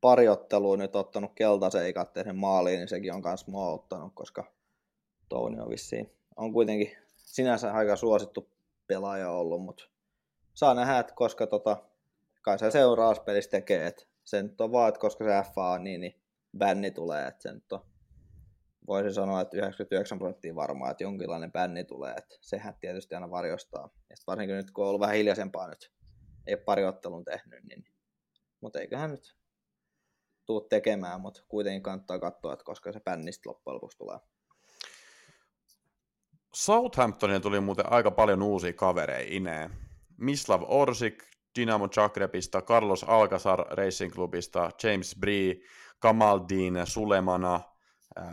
pari 0.00 0.28
ottelua 0.28 0.76
nyt 0.76 0.96
ottanut 0.96 1.32
keltaisen 1.34 1.82
eikä 1.82 2.04
tehnyt 2.04 2.36
maaliin, 2.36 2.78
niin 2.78 2.88
sekin 2.88 3.14
on 3.14 3.22
myös 3.24 3.46
mua 3.46 3.68
ottanut, 3.68 4.12
koska 4.14 4.44
Tony 5.28 5.60
on 5.60 5.70
vissiin, 5.70 6.10
on 6.36 6.52
kuitenkin 6.52 6.96
sinänsä 7.16 7.72
aika 7.72 7.96
suosittu 7.96 8.50
pelaaja 8.86 9.30
ollut, 9.30 9.62
mutta 9.62 9.84
saa 10.54 10.74
nähdä, 10.74 10.98
että 10.98 11.14
koska 11.14 11.46
tota, 11.46 11.76
kai 12.44 12.58
se 12.58 12.70
seuraavassa 12.70 13.22
pelissä 13.22 13.50
tekee, 13.50 13.86
että 13.86 14.04
se 14.24 14.42
nyt 14.42 14.60
on 14.60 14.72
vaan, 14.72 14.88
että 14.88 15.00
koska 15.00 15.24
se 15.24 15.50
FA 15.54 15.70
on 15.70 15.84
niin, 15.84 16.00
niin 16.00 16.22
bänni 16.58 16.90
tulee, 16.90 17.26
että 17.26 17.42
se 17.42 17.52
nyt 17.52 17.72
on 17.72 17.80
voisin 18.86 19.14
sanoa, 19.14 19.40
että 19.40 19.56
99 19.56 20.18
prosenttia 20.18 20.54
varmaa, 20.54 20.90
että 20.90 21.02
jonkinlainen 21.02 21.52
bänni 21.52 21.84
tulee, 21.84 22.14
että 22.14 22.36
sehän 22.40 22.76
tietysti 22.80 23.14
aina 23.14 23.30
varjostaa. 23.30 23.90
Ja 24.10 24.16
varsinkin 24.26 24.56
nyt, 24.56 24.70
kun 24.70 24.84
on 24.84 24.88
ollut 24.88 25.00
vähän 25.00 25.16
hiljaisempaa 25.16 25.68
nyt, 25.68 25.92
ei 26.46 26.56
pari 26.56 26.84
ottelun 26.84 27.24
tehnyt, 27.24 27.64
niin 27.64 27.84
mutta 28.60 28.80
eiköhän 28.80 29.10
nyt 29.10 29.36
tuu 30.46 30.60
tekemään, 30.60 31.20
mutta 31.20 31.42
kuitenkin 31.48 31.82
kannattaa 31.82 32.18
katsoa, 32.18 32.52
että 32.52 32.64
koska 32.64 32.92
se 32.92 33.00
bännistä 33.00 33.48
loppujen 33.48 33.74
lopuksi 33.74 33.98
tulee. 33.98 34.18
Southamptonille 36.54 37.40
tuli 37.40 37.60
muuten 37.60 37.92
aika 37.92 38.10
paljon 38.10 38.42
uusia 38.42 38.72
kavereita 38.72 39.34
ineen. 39.34 39.70
Mislav 40.16 40.62
Orsik 40.66 41.24
Dynamo 41.58 41.88
Zagrebista, 41.88 42.62
Carlos 42.62 43.04
Alcazar 43.04 43.58
Racing 43.58 44.12
Clubista, 44.12 44.70
James 44.82 45.16
Bree, 45.20 45.56
Kamaldin 45.98 46.80
Sulemana, 46.84 47.60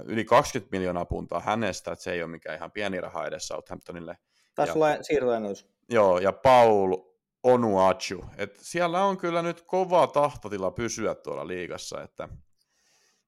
yli 0.05 0.25
20 0.25 0.77
miljoonaa 0.77 1.05
puntaa 1.05 1.39
hänestä, 1.39 1.91
että 1.91 2.03
se 2.03 2.11
ei 2.11 2.23
ole 2.23 2.31
mikään 2.31 2.57
ihan 2.57 2.71
pieni 2.71 3.01
raha 3.01 3.25
edes 3.25 3.47
Southamptonille. 3.47 4.17
Taisi 4.55 4.73
olla 4.73 5.03
siirtoennus. 5.03 5.69
Joo, 5.89 6.19
ja 6.19 6.31
Paul 6.33 6.97
Onuachu. 7.43 8.25
Et 8.37 8.55
siellä 8.61 9.03
on 9.03 9.17
kyllä 9.17 9.41
nyt 9.41 9.61
kova 9.61 10.07
tahtotila 10.07 10.71
pysyä 10.71 11.15
tuolla 11.15 11.47
liigassa, 11.47 12.01
että 12.01 12.29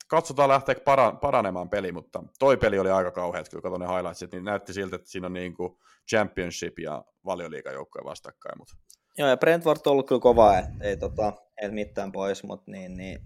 katsotaan 0.08 0.50
lähteekö 0.50 0.82
para- 0.82 1.16
paranemaan 1.22 1.70
peli, 1.70 1.92
mutta 1.92 2.24
toi 2.40 2.58
peli 2.58 2.80
oli 2.80 2.92
aika 2.92 3.12
kauhea, 3.12 3.40
että 3.40 3.50
kyllä 3.50 3.62
katsoin 3.62 3.80
ne 3.80 3.96
highlightsit, 3.96 4.32
niin 4.32 4.44
näytti 4.44 4.74
siltä, 4.74 4.96
että 4.96 5.10
siinä 5.10 5.28
on 5.28 5.34
niin 5.34 5.54
kuin 5.54 5.78
championship 6.10 6.80
ja 6.80 7.04
valioliikajoukkoja 7.26 8.06
vastakkain. 8.06 8.58
Mutta... 8.58 8.74
Joo, 9.18 9.30
ja 9.30 9.38
Brentford 9.38 9.80
on 9.86 9.92
ollut 9.92 10.08
kyllä 10.08 10.22
kova, 10.22 10.58
että 10.58 10.72
ei, 10.82 10.98
tota, 10.98 11.34
ei 11.62 11.70
mitään 11.72 12.12
pois, 12.12 12.44
mutta 12.44 12.72
niin, 12.72 12.98
niin 12.98 13.22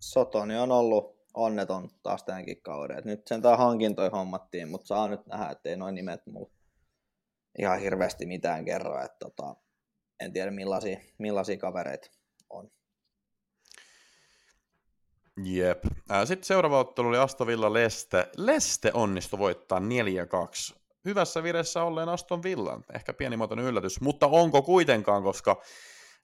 Sotoni 0.00 0.58
on 0.58 0.72
ollut 0.72 1.16
onneton 1.34 1.90
taas 2.02 2.24
tämänkin 2.24 2.62
kauden. 2.62 2.98
Et 2.98 3.04
nyt 3.04 3.26
sen 3.26 3.42
tämä 3.42 3.56
hankintoja 3.56 4.10
hommattiin, 4.10 4.68
mutta 4.68 4.86
saa 4.86 5.08
nyt 5.08 5.26
nähdä, 5.26 5.50
että 5.50 5.68
ei 5.68 5.76
noin 5.76 5.94
nimet 5.94 6.26
mulla 6.26 6.50
ihan 7.58 7.80
hirveästi 7.80 8.26
mitään 8.26 8.64
kerro. 8.64 9.04
Että 9.04 9.16
tota, 9.18 9.56
en 10.20 10.32
tiedä 10.32 10.50
millaisia, 10.50 10.98
millaisia 11.18 11.56
kavereita 11.56 12.10
on. 12.50 12.70
Jep. 15.44 15.84
Sitten 16.24 16.46
seuraava 16.46 16.78
ottelu 16.78 17.08
oli 17.08 17.18
Aston 17.18 17.46
Villa 17.46 17.72
Leste. 17.72 18.28
Leste 18.36 18.90
onnistui 18.94 19.38
voittaa 19.38 19.78
4-2. 19.78 19.82
Hyvässä 21.06 21.42
viressä 21.42 21.82
olleen 21.82 22.08
Aston 22.08 22.42
Villan. 22.42 22.84
Ehkä 22.94 23.14
pienimuotoinen 23.14 23.66
yllätys, 23.66 24.00
mutta 24.00 24.26
onko 24.26 24.62
kuitenkaan, 24.62 25.22
koska 25.22 25.62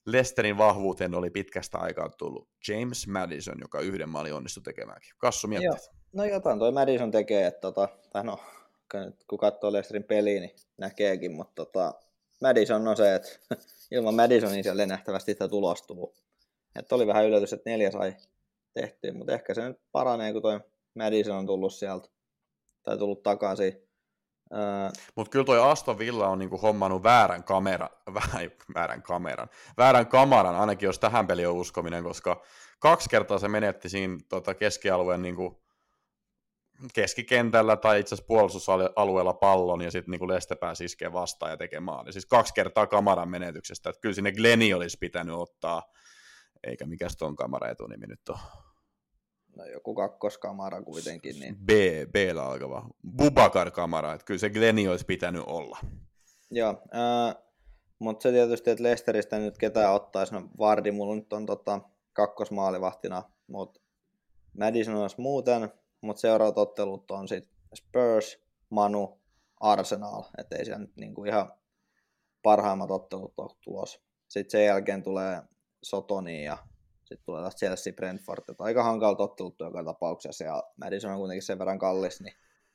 Lesterin 0.07 0.59
vahvuuteen 0.59 1.15
oli 1.15 1.31
pitkästä 1.31 1.79
aikaa 1.79 2.09
tullut 2.09 2.49
James 2.69 3.07
Madison, 3.07 3.57
joka 3.61 3.81
yhden 3.81 4.09
maalin 4.09 4.35
onnistui 4.35 4.63
tekemäänkin. 4.63 5.13
Kassu 5.19 5.49
miettii. 5.49 5.71
No 6.13 6.25
jotain 6.25 6.59
toi 6.59 6.73
Madison 6.73 7.11
tekee, 7.11 7.47
että 7.47 7.61
tota, 7.61 7.89
tai 8.13 8.25
no, 8.25 8.39
kun 9.29 9.39
katsoo 9.39 9.73
Lesterin 9.73 10.05
peliä, 10.05 10.41
niin 10.41 10.57
näkeekin, 10.79 11.33
mutta 11.33 11.55
tota, 11.55 11.95
Madison 12.41 12.89
on 12.89 12.97
se, 12.97 13.15
että 13.15 13.29
ilman 13.91 14.15
Madisonin 14.15 14.63
siellä 14.63 14.87
nähtävästi 14.87 15.33
sitä 15.33 15.49
tulostuu. 15.49 16.15
Että 16.79 16.95
oli 16.95 17.07
vähän 17.07 17.27
yllätys, 17.27 17.53
että 17.53 17.71
neljä 17.71 17.91
sai 17.91 18.17
tehtyä, 18.75 19.13
mutta 19.13 19.33
ehkä 19.33 19.55
se 19.55 19.69
nyt 19.69 19.81
paranee, 19.93 20.33
kun 20.33 20.43
toi 20.43 20.61
Madison 20.95 21.37
on 21.37 21.47
tullut 21.47 21.75
sieltä, 21.75 22.09
tai 22.83 22.99
tullut 22.99 23.23
takaisin. 23.23 23.89
Mutta 25.15 25.31
kyllä 25.31 25.45
toi 25.45 25.71
Aston 25.71 25.99
Villa 25.99 26.29
on 26.29 26.39
niinku 26.39 26.59
hommannut 26.59 27.03
väärän, 27.03 27.45
kamera, 27.45 27.89
väärän 28.75 29.03
kameran, 29.03 29.49
väärän 29.77 30.07
kamaran, 30.07 30.55
ainakin 30.55 30.87
jos 30.87 30.99
tähän 30.99 31.27
peliin 31.27 31.49
on 31.49 31.55
uskominen, 31.55 32.05
koska 32.05 32.43
kaksi 32.79 33.11
kertaa 33.11 33.39
se 33.39 33.49
menetti 33.49 33.89
siinä 33.89 34.19
tota 34.29 34.55
keskialueen 34.55 35.23
niinku 35.23 35.63
keskikentällä 36.95 37.77
tai 37.77 38.01
itse 38.01 38.15
asiassa 38.15 38.27
puolustusalueella 38.27 39.35
pallon 39.35 39.81
ja 39.81 39.91
sitten 39.91 40.11
niinku 40.11 40.29
Leste 40.29 40.55
pääsi 40.55 40.85
iskee 40.85 41.13
vastaan 41.13 41.51
ja 41.51 41.57
tekee 41.57 41.81
maali. 41.81 42.13
Siis 42.13 42.27
kaksi 42.27 42.55
kertaa 42.55 42.87
kamaran 42.87 43.29
menetyksestä, 43.29 43.91
että 43.91 44.01
kyllä 44.01 44.15
sinne 44.15 44.33
Gleni 44.33 44.75
olisi 44.75 44.99
pitänyt 45.01 45.35
ottaa, 45.35 45.83
eikä 46.65 46.87
mikä 46.87 47.09
ton 47.19 47.37
kamara 47.37 47.71
etunimi 47.71 48.07
nyt 48.07 48.29
on. 48.29 48.39
No 49.57 49.65
joku 49.65 49.95
kakkoskamara 49.95 50.83
kuitenkin. 50.83 51.41
Niin... 51.41 51.57
B, 51.57 51.71
b 52.13 52.39
alkava. 52.41 52.89
Bubakar 53.17 53.71
kamara, 53.71 54.13
että 54.13 54.25
kyllä 54.25 54.39
se 54.39 54.51
Gleni 54.51 54.89
olisi 54.89 55.07
pitänyt 55.07 55.43
olla. 55.47 55.79
Joo, 56.51 56.71
äh, 56.71 57.43
mutta 57.99 58.23
se 58.23 58.33
tietysti, 58.33 58.71
että 58.71 58.83
Lesteristä 58.83 59.39
nyt 59.39 59.59
ketään 59.59 59.95
ottaisi, 59.95 60.35
no 60.35 60.49
Vardi 60.59 60.91
mulla 60.91 61.15
nyt 61.15 61.33
on 61.33 61.47
tota, 61.47 61.81
kakkosmaalivahtina, 62.13 63.23
mutta 63.47 63.81
Madison 64.59 64.95
olisi 64.95 65.21
muuten, 65.21 65.73
mutta 66.01 66.21
seuraavat 66.21 66.59
ottelut 66.59 67.11
on 67.11 67.29
sitten 67.29 67.53
Spurs, 67.75 68.39
Manu, 68.71 69.21
Arsenal, 69.61 70.23
että 70.39 70.57
ei 70.57 70.65
siellä 70.65 70.79
nyt 70.79 70.97
niinku 70.97 71.25
ihan 71.25 71.53
parhaimmat 72.43 72.91
ottelut 72.91 73.35
ole 73.37 73.51
tulos. 73.65 74.01
Sitten 74.29 74.51
sen 74.51 74.65
jälkeen 74.65 75.03
tulee 75.03 75.43
Sotoni 75.83 76.45
ja 76.45 76.59
sitten 77.13 77.27
tulee 77.27 77.41
taas 77.41 77.57
Chelsea 77.57 77.93
Brentford, 77.93 78.45
että 78.49 78.65
aika 78.65 78.83
hankala 78.83 79.17
ottelut 79.19 79.61
joka 79.61 79.85
tapauksessa, 79.85 80.45
ja 80.45 80.63
Madison 80.77 81.13
on 81.13 81.19
kuitenkin 81.19 81.43
sen 81.43 81.59
verran 81.59 81.79
kallis, 81.79 82.21
niin 82.21 82.35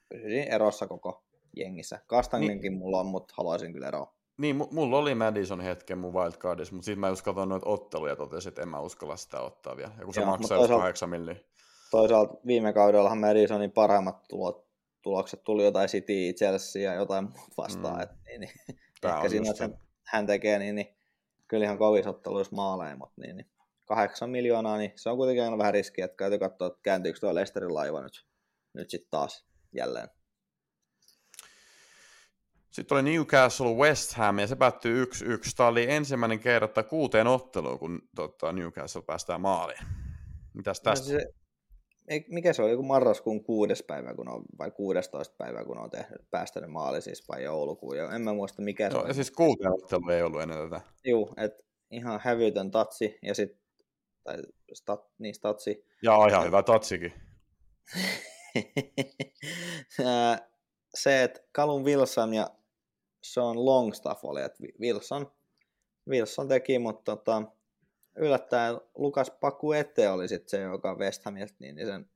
pysyisin 0.10 0.54
erossa 0.54 0.88
koko 0.88 1.24
jengissä. 1.56 2.00
Kastanginkin 2.08 2.72
niin. 2.72 2.80
mulla 2.80 3.00
on, 3.00 3.06
mutta 3.06 3.34
haluaisin 3.38 3.74
kyllä 3.74 3.88
eroa. 3.88 4.18
Niin, 4.38 4.56
mulla 4.72 4.98
oli 4.98 5.16
Madison 5.16 5.62
hetken 5.62 5.98
mun 5.98 6.14
wildcardissa, 6.14 6.76
mutta 6.76 6.86
sitten 6.86 7.00
mä 7.00 7.10
just 7.10 7.22
katsoin 7.22 7.50
noita 7.50 7.70
otteluja 7.70 8.12
ja 8.12 8.16
totesin, 8.16 8.50
että 8.50 8.62
en 8.62 8.70
mä 8.70 8.80
uskalla 8.80 9.18
sitä 9.18 9.42
ottaa 9.42 9.78
vielä. 9.78 9.92
Ja 10.00 10.06
kun 10.06 10.14
se 10.14 10.22
Joo, 10.22 10.30
maksaa 10.30 10.58
toisaalta, 10.58 10.84
8 10.84 11.10
milliä. 11.10 11.36
Toisaalta 11.92 12.34
viime 12.48 12.74
kaudellahan 12.74 13.18
Madisonin 13.18 13.72
parhaimmat 13.72 14.24
tulot, 14.30 14.68
tulokset 15.02 15.44
tuli 15.44 15.66
jotain 15.66 15.90
City, 15.90 16.34
Chelsea 16.34 16.82
ja 16.82 16.94
jotain 16.94 17.24
muuta 17.24 17.54
vastaan. 17.58 17.96
Mm. 17.96 18.02
Et, 18.02 18.10
niin, 18.26 18.40
niin, 18.40 18.52
ehkä 19.04 19.30
siinä, 19.30 19.52
että 19.52 19.70
hän 20.04 20.26
tekee, 20.26 20.60
niin, 20.60 20.76
niin 20.76 20.98
kyllä 21.48 21.66
ihan 21.66 21.78
kovissa 21.78 22.10
otteluissa 22.10 22.56
maaleja, 22.56 22.96
mutta 22.96 23.22
niin, 23.22 23.38
niin 23.38 23.48
8 23.88 24.30
miljoonaa, 24.30 24.78
niin 24.78 24.92
se 24.96 25.10
on 25.10 25.18
kuitenkin 25.18 25.44
aina 25.44 25.58
vähän 25.58 25.74
riski, 25.74 26.02
että 26.02 26.18
täytyy 26.18 26.40
katsoa, 26.40 26.68
että 26.68 26.80
kääntyykö 26.84 27.20
tuo 27.20 27.36
Lesterin 27.36 27.74
laiva 27.74 28.02
nyt, 28.02 28.26
nyt 28.74 28.90
sitten 28.90 29.10
taas 29.12 29.48
jälleen. 29.72 30.10
Sitten 32.70 32.96
oli 32.96 33.12
Newcastle 33.12 33.74
West 33.74 34.14
Ham 34.14 34.40
ja 34.40 34.48
se 34.48 34.56
päättyi 34.56 35.04
1-1. 35.04 35.08
Tämä 35.58 35.70
oli 35.70 35.92
ensimmäinen 35.92 36.40
kerta 36.40 36.84
kuuteen 36.84 37.28
otteluun, 37.28 37.80
kun 37.80 38.02
tota, 38.16 38.52
Newcastle 38.52 39.02
päästään 39.02 39.42
maaliin. 39.42 39.80
Mitäs 40.54 40.80
no 40.80 40.84
tästä? 40.84 41.14
No 41.14 41.20
se, 41.20 41.28
mikä 42.28 42.54
se 42.54 42.62
oli, 42.62 42.72
joku 42.72 42.84
marraskuun 42.84 43.44
kuudes 43.44 43.84
päivä, 43.84 44.14
kun 44.14 44.30
on, 44.30 44.44
vai 44.60 44.72
16 44.72 45.36
päivä, 45.38 45.66
kun 45.66 45.78
on 45.78 45.90
tehnyt, 45.90 46.22
päästänyt 46.32 46.72
maali 46.72 47.02
siis, 47.02 47.28
vai 47.30 47.44
joulukuun, 47.44 47.98
ja 47.98 48.12
en 48.12 48.22
mä 48.22 48.34
muista 48.34 48.62
mikä 48.62 48.90
no, 48.90 49.08
se 49.08 49.14
siis 49.14 49.32
kuuteen 49.32 49.74
ottelu 49.74 50.10
ei 50.10 50.22
ollut 50.22 50.42
ennen 50.42 50.58
tätä. 50.58 50.82
Juu, 51.06 51.34
että 51.38 51.64
ihan 51.92 52.20
hävytön 52.24 52.72
tatsi, 52.72 53.18
ja 53.22 53.36
sitten 53.36 53.67
tai 54.28 54.38
stat, 54.74 55.06
niin 55.20 55.36
statsi. 55.36 55.86
Ja 56.04 56.28
ihan 56.30 56.46
hyvä 56.46 56.64
tatsikin. 56.64 57.14
se, 60.96 61.24
että 61.24 61.40
Calum 61.56 61.84
Wilson 61.84 62.34
ja 62.34 62.50
Sean 63.24 63.66
Longstaff 63.66 64.26
oli, 64.26 64.42
että 64.42 64.64
Wilson, 64.80 65.32
Wilson 66.10 66.48
teki, 66.48 66.80
mutta 66.80 67.16
tota, 67.16 67.44
yllättäen 68.18 68.82
Lukas 68.96 69.32
Pakuete 69.32 70.10
oli 70.10 70.28
sitten 70.28 70.50
se, 70.50 70.62
joka 70.62 70.96
West 70.96 71.26
Hamilta, 71.26 71.54
niin, 71.60 71.76
niin 71.76 71.88
sen 71.88 72.10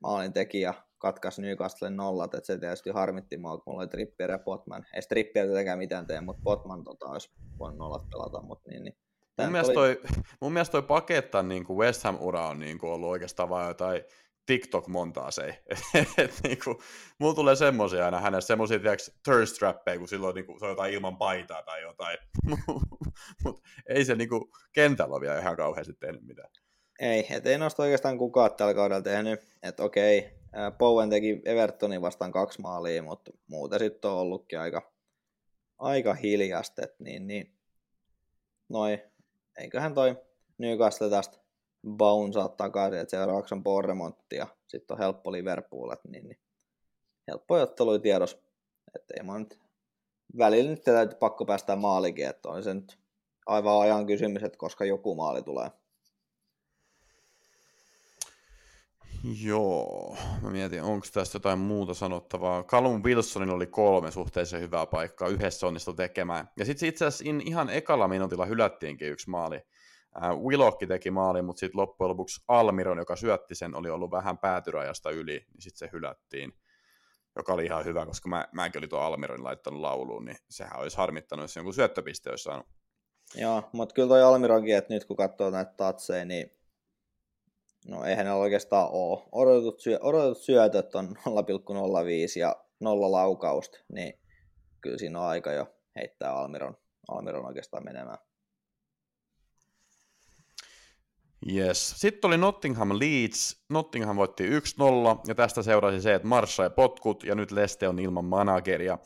maalin 0.00 0.32
teki 0.32 0.60
ja 0.60 0.74
katkaisi 0.98 1.42
Newcastlen 1.42 1.96
nollat, 1.96 2.34
että 2.34 2.46
se 2.46 2.58
tietysti 2.58 2.90
harmitti 2.90 3.36
mua, 3.36 3.56
kun 3.56 3.62
mulla 3.66 3.80
oli 3.82 3.88
Trippier 3.88 4.30
ja 4.30 4.38
Potman. 4.38 4.86
Ei 4.94 5.02
Trippier 5.02 5.46
tietenkään 5.46 5.78
mitään 5.78 6.06
tee, 6.06 6.20
mutta 6.20 6.42
Potman 6.44 6.84
tota, 6.84 7.06
olisi 7.06 7.30
voinut 7.58 7.78
nollat 7.78 8.10
pelata, 8.10 8.42
mutta 8.42 8.70
niin, 8.70 8.84
niin 8.84 8.98
Mun 9.38 9.52
mielestä, 9.52 9.74
toi, 9.74 10.00
mun 10.40 10.52
mielestä 10.52 10.72
toi 10.72 10.82
pakettan 10.82 11.48
niin 11.48 11.64
kuin 11.64 11.78
West 11.78 12.04
Ham-ura 12.04 12.48
on 12.48 12.58
niin 12.58 12.78
kuin 12.78 12.92
ollut 12.92 13.10
oikeastaan 13.10 13.48
vain 13.48 13.68
jotain 13.68 14.02
TikTok-montaa 14.46 15.30
se. 15.30 15.62
et, 16.18 16.40
niin 16.42 16.58
kuin, 16.64 16.76
mulla 17.18 17.34
tulee 17.34 17.56
semmoisia 17.56 18.04
aina 18.04 18.20
hänessä, 18.20 18.46
semmoisia 18.46 18.78
thirst 19.24 19.54
trappeja, 19.58 19.98
kun 19.98 20.08
silloin 20.08 20.34
niin 20.34 20.46
kuin, 20.46 20.58
se 20.58 20.64
on 20.64 20.70
jotain 20.70 20.94
ilman 20.94 21.16
paitaa 21.16 21.62
tai 21.62 21.82
jotain. 21.82 22.18
Mutta 23.44 23.62
ei 23.88 24.04
se 24.04 24.14
niin 24.14 24.28
kuin, 24.28 24.44
kentällä 24.72 25.14
ole 25.14 25.20
vielä 25.20 25.40
ihan 25.40 25.56
kauheasti 25.56 25.92
tehnyt 25.92 26.22
mitään. 26.22 26.50
Ei, 27.00 27.26
et 27.30 27.46
ei 27.46 27.58
noista 27.58 27.82
oikeastaan 27.82 28.18
kukaan 28.18 28.54
tällä 28.54 28.74
kaudella 28.74 29.02
tehnyt. 29.02 29.40
Että 29.62 29.82
okei, 29.82 30.30
Bowen 30.78 31.10
teki 31.10 31.42
Evertonin 31.44 32.02
vastaan 32.02 32.32
kaksi 32.32 32.60
maalia, 32.60 33.02
mutta 33.02 33.30
muuten 33.46 33.78
sitten 33.78 34.10
on 34.10 34.16
ollutkin 34.16 34.60
aika, 34.60 34.92
aika 35.78 36.14
hiljasta. 36.14 36.82
Niin, 36.98 37.26
niin, 37.26 37.54
noi 38.68 39.07
eiköhän 39.58 39.94
toi 39.94 40.16
Newcastle 40.58 41.10
tästä 41.10 41.38
bounsaa 41.88 42.48
takaisin, 42.48 43.00
että 43.00 43.10
seuraavaksi 43.10 43.54
on 43.54 43.62
Bournemouth 43.62 44.18
ja 44.34 44.46
sitten 44.66 44.94
on 44.94 44.98
helppo 44.98 45.32
Liverpool, 45.32 45.94
niin, 46.08 46.28
niin 46.28 46.38
helppo 47.28 47.54
ottelu 47.54 47.98
tiedos. 47.98 48.38
Että 48.94 49.14
ei 49.16 49.22
mä 49.22 49.38
nyt 49.38 49.60
välillä 50.38 50.70
nyt 50.70 50.82
täytyy 50.82 51.18
pakko 51.18 51.44
päästä 51.44 51.76
maalikin, 51.76 52.26
että 52.26 52.48
on 52.48 52.62
se 52.62 52.74
nyt 52.74 52.98
aivan 53.46 53.80
ajan 53.80 54.06
kysymys, 54.06 54.42
että 54.42 54.58
koska 54.58 54.84
joku 54.84 55.14
maali 55.14 55.42
tulee. 55.42 55.70
Joo, 59.24 60.16
mä 60.42 60.50
mietin, 60.50 60.82
onko 60.82 61.06
tästä 61.12 61.36
jotain 61.36 61.58
muuta 61.58 61.94
sanottavaa. 61.94 62.62
Callum 62.62 63.02
Wilsonin 63.02 63.50
oli 63.50 63.66
kolme 63.66 64.10
suhteellisen 64.10 64.60
hyvää 64.60 64.86
paikkaa, 64.86 65.28
yhdessä 65.28 65.66
onnistui 65.66 65.94
tekemään. 65.94 66.48
Ja 66.56 66.64
sitten 66.64 66.88
itse 66.88 67.06
asiassa 67.06 67.24
ihan 67.44 67.70
ekalla 67.70 68.08
minuutilla 68.08 68.46
hylättiinkin 68.46 69.08
yksi 69.08 69.30
maali. 69.30 69.60
Äh, 70.22 70.36
Willokki 70.36 70.86
teki 70.86 71.10
maali, 71.10 71.42
mutta 71.42 71.60
sitten 71.60 71.80
loppujen 71.80 72.08
lopuksi 72.08 72.44
Almiron, 72.48 72.98
joka 72.98 73.16
syötti 73.16 73.54
sen, 73.54 73.74
oli 73.74 73.90
ollut 73.90 74.10
vähän 74.10 74.38
päätyrajasta 74.38 75.10
yli, 75.10 75.46
niin 75.52 75.62
sitten 75.62 75.88
se 75.88 75.90
hylättiin. 75.92 76.52
joka 77.36 77.52
oli 77.52 77.64
ihan 77.64 77.84
hyvä, 77.84 78.06
koska 78.06 78.28
mä, 78.28 78.48
mäkin 78.52 78.78
olin 78.78 78.90
tuon 78.90 79.02
Almiron 79.02 79.44
laittanut 79.44 79.80
lauluun, 79.80 80.24
niin 80.24 80.36
sehän 80.50 80.80
olisi 80.80 80.96
harmittanut, 80.96 81.42
jos 81.42 81.56
jonkun 81.56 81.74
syöttöpiste 81.74 82.30
olisi 82.30 82.44
saanut. 82.44 82.66
Joo, 83.34 83.68
mutta 83.72 83.94
kyllä 83.94 84.08
toi 84.08 84.22
Almironkin, 84.22 84.76
että 84.76 84.94
nyt 84.94 85.04
kun 85.04 85.16
katsoo 85.16 85.50
näitä 85.50 85.72
tatseja, 85.76 86.24
niin 86.24 86.57
no 87.86 88.04
eihän 88.04 88.26
ne 88.26 88.32
oikeastaan 88.32 88.88
ole. 88.90 89.22
Odotetut, 89.32 89.80
syö, 89.80 89.98
odotetut 90.02 90.42
syötöt 90.42 90.94
on 90.94 91.08
0,05 91.26 92.38
ja 92.38 92.56
nolla 92.80 93.12
laukausta, 93.12 93.78
niin 93.92 94.20
kyllä 94.80 94.98
siinä 94.98 95.20
on 95.20 95.26
aika 95.26 95.52
jo 95.52 95.74
heittää 95.96 96.32
Almiron, 96.32 96.76
Almiron 97.08 97.46
oikeastaan 97.46 97.84
menemään. 97.84 98.18
Yes. 101.52 101.94
Sitten 101.96 102.28
oli 102.28 102.38
Nottingham 102.38 102.88
Leeds. 102.88 103.64
Nottingham 103.68 104.16
voitti 104.16 104.48
1-0, 104.48 104.52
ja 105.26 105.34
tästä 105.34 105.62
seurasi 105.62 106.00
se, 106.00 106.14
että 106.14 106.28
Marsha 106.28 106.62
ja 106.62 106.70
potkut, 106.70 107.24
ja 107.24 107.34
nyt 107.34 107.50
Leste 107.50 107.88
on 107.88 107.98
ilman 107.98 108.24
manageria. 108.24 108.98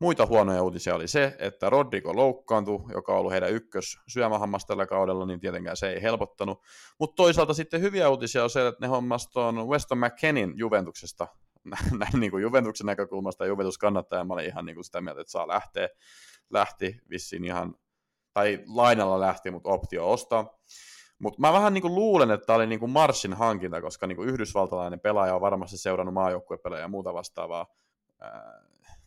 Muita 0.00 0.26
huonoja 0.26 0.62
uutisia 0.62 0.94
oli 0.94 1.08
se, 1.08 1.36
että 1.38 1.70
Rodrigo 1.70 2.16
loukkaantui, 2.16 2.80
joka 2.92 3.12
on 3.12 3.18
ollut 3.18 3.32
heidän 3.32 3.50
ykkös 3.50 3.98
syömähammas 4.08 4.66
tällä 4.66 4.86
kaudella, 4.86 5.26
niin 5.26 5.40
tietenkään 5.40 5.76
se 5.76 5.90
ei 5.90 6.02
helpottanut. 6.02 6.62
Mutta 6.98 7.14
toisaalta 7.14 7.54
sitten 7.54 7.80
hyviä 7.80 8.08
uutisia 8.08 8.44
on 8.44 8.50
se, 8.50 8.66
että 8.66 8.78
ne 8.80 8.86
hommas 8.86 9.28
tuon 9.30 9.68
Weston 9.68 9.98
McKennin 9.98 10.52
Juventuksesta, 10.56 11.28
näin 11.98 12.20
niin 12.20 12.30
kuin 12.30 12.42
Juventuksen 12.42 12.86
näkökulmasta 12.86 13.46
Juventus 13.46 13.78
kannattaa, 13.78 14.18
ja 14.18 14.24
mä 14.24 14.34
olin 14.34 14.46
ihan 14.46 14.66
niin 14.66 14.76
kuin 14.76 14.84
sitä 14.84 15.00
mieltä, 15.00 15.20
että 15.20 15.30
saa 15.30 15.48
lähteä. 15.48 15.88
Lähti 16.50 17.00
vissiin 17.10 17.44
ihan, 17.44 17.74
tai 18.34 18.64
lainalla 18.66 19.20
lähti, 19.20 19.50
mutta 19.50 19.68
optio 19.70 20.10
ostaa. 20.10 20.58
Mutta 21.18 21.40
mä 21.40 21.52
vähän 21.52 21.74
niinku 21.74 21.88
luulen, 21.88 22.30
että 22.30 22.46
tämä 22.46 22.56
oli 22.56 22.66
niinku 22.66 22.86
Marsin 22.86 23.34
hankinta, 23.34 23.80
koska 23.80 24.06
niinku 24.06 24.22
yhdysvaltalainen 24.22 25.00
pelaaja 25.00 25.34
on 25.34 25.40
varmasti 25.40 25.78
seurannut 25.78 26.14
maajoukkuepelejä 26.14 26.80
ja 26.80 26.88
muuta 26.88 27.14
vastaavaa. 27.14 27.66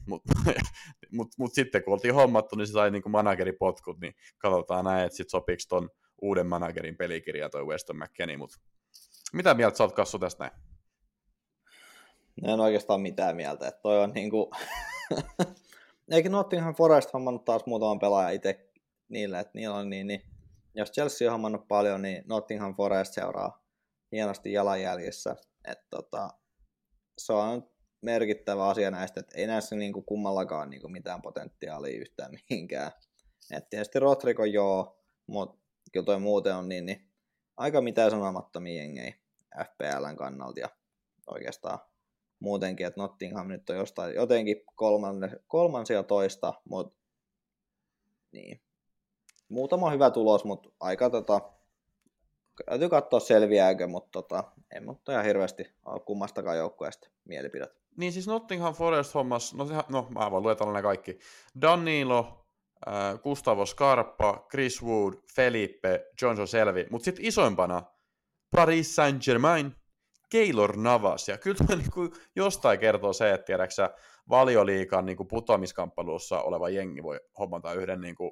Mutta 0.08 0.34
mut, 1.12 1.28
mut 1.38 1.54
sitten 1.54 1.84
kun 1.84 1.94
oltiin 1.94 2.14
hommattu, 2.14 2.56
niin 2.56 2.68
se 2.68 2.74
sai 2.74 2.92
niinku 2.92 3.10
manageripotkut, 3.10 4.00
niin 4.00 4.16
katsotaan 4.38 4.86
näin, 4.86 5.06
että 5.06 5.18
sitten 5.18 5.32
sopiks 5.32 5.68
ton 5.68 5.90
uuden 6.22 6.48
managerin 6.48 6.98
pelikirja 6.98 7.50
toi 7.50 7.66
Weston 7.66 7.98
McKennie. 7.98 8.38
Mut 8.38 8.52
mitä 9.34 9.54
mieltä 9.54 9.78
sä 9.78 9.84
oot 9.84 9.96
Kassu 9.96 10.20
tästä 10.20 10.44
näin? 10.44 10.62
En 12.44 12.60
oikeastaan 12.60 13.02
mitään 13.02 13.36
mieltä, 13.36 13.68
että 13.68 13.82
toi 13.82 14.04
on 14.04 14.12
niinku... 14.14 14.52
Eikä 16.12 16.30
Nottingham 16.30 16.76
Forest 16.76 17.14
hommannut 17.14 17.46
taas 17.46 17.66
muutaman 17.66 18.00
pelaajan 18.00 18.34
itse 18.34 18.72
niille, 19.10 19.40
että 19.40 19.52
niillä 19.54 19.76
on 19.76 19.90
niin, 19.90 20.08
niin 20.08 20.22
jos 20.76 20.92
Chelsea 20.92 21.28
on 21.28 21.32
hommannut 21.32 21.68
paljon, 21.68 22.02
niin 22.02 22.24
Nottingham 22.28 22.76
Forest 22.76 23.14
seuraa 23.14 23.64
hienosti 24.12 24.54
jalanjäljissä. 24.54 25.36
Et 25.66 25.80
tota, 25.90 26.30
se 27.18 27.34
on 27.34 27.71
merkittävä 28.02 28.68
asia 28.68 28.92
näistä, 28.92 29.20
että 29.20 29.38
ei 29.38 29.48
näissä 29.48 29.76
niinku 29.76 30.02
kummallakaan 30.02 30.70
niinku 30.70 30.88
mitään 30.88 31.22
potentiaalia 31.22 32.00
yhtään 32.00 32.32
mihinkään. 32.32 32.92
Et 33.52 33.70
tietysti 33.70 34.00
Rotrico 34.00 34.46
joo, 34.46 35.00
mutta 35.28 35.62
kyllä 35.92 36.06
toi 36.06 36.20
muuten 36.20 36.56
on 36.56 36.70
niin, 36.70 36.86
niin 36.86 37.08
aika 37.58 37.82
mitään 37.82 38.12
sanomattomia 38.12 38.82
jengejä 38.82 39.14
FPLn 39.64 40.16
kannalta 40.16 40.60
ja 40.60 40.70
oikeastaan 41.28 41.80
muutenkin, 42.40 42.86
että 42.86 43.02
Nottingham 43.02 43.48
nyt 43.48 43.70
on 43.70 43.76
jostain 43.76 44.16
jotenkin 44.16 44.64
kolmansia 45.48 46.04
toista, 46.04 46.54
mutta 46.70 47.02
niin, 48.32 48.62
muutama 49.50 49.92
hyvä 49.92 50.10
tulos, 50.10 50.46
mutta 50.46 50.70
aika 50.80 51.10
tota, 51.10 51.42
täytyy 52.66 52.90
katsoa 52.90 53.20
selviääkö, 53.20 53.88
mutta 53.88 54.12
tota, 54.12 54.44
en 54.76 54.86
mutta 54.86 55.12
ihan 55.12 55.26
hirveästi 55.26 55.74
ole 55.86 56.00
kummastakaan 56.00 56.58
joukkueesta 56.58 57.10
mielipidet. 57.26 57.81
Niin 57.98 58.12
siis 58.14 58.28
Nottingham 58.28 58.74
Forest 58.74 59.14
hommas, 59.14 59.54
no, 59.54 59.66
sehän, 59.66 59.84
no 59.90 60.08
mä 60.10 60.32
voin 60.32 60.44
luetella 60.44 60.74
ne 60.74 60.82
kaikki. 60.82 61.20
Danilo, 61.62 62.48
äh, 62.88 63.22
Gustavo 63.22 63.66
Scarpa, 63.66 64.46
Chris 64.52 64.84
Wood, 64.84 65.14
Felipe, 65.36 66.06
Johnson 66.22 66.48
Selvi, 66.48 66.88
mutta 66.90 67.06
sitten 67.06 67.26
isoimpana 67.26 67.84
Paris 68.52 68.96
Saint-Germain, 68.96 69.76
Keylor 70.30 70.78
Navas. 70.78 71.28
Ja 71.28 71.38
kyllä 71.38 71.58
tämä 71.68 71.76
niin 71.82 72.12
jostain 72.36 72.80
kertoo 72.80 73.14
se, 73.14 73.34
että 73.34 73.46
tiedäksä, 73.46 73.90
valioliikan 74.30 75.06
niin 75.06 75.28
putoamiskamppailussa 75.30 76.42
oleva 76.42 76.70
jengi 76.70 77.04
voi 77.04 77.20
hommata 77.40 77.74
yhden 77.74 78.02
niin 78.02 78.16
kuin, 78.16 78.32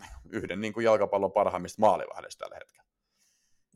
yhden 0.32 0.60
niin 0.60 0.72
kuin 0.72 0.84
jalkapallon 0.84 1.32
parhaimmista 1.32 1.80
maalivahdista 1.80 2.44
tällä 2.44 2.56
hetkellä. 2.56 2.85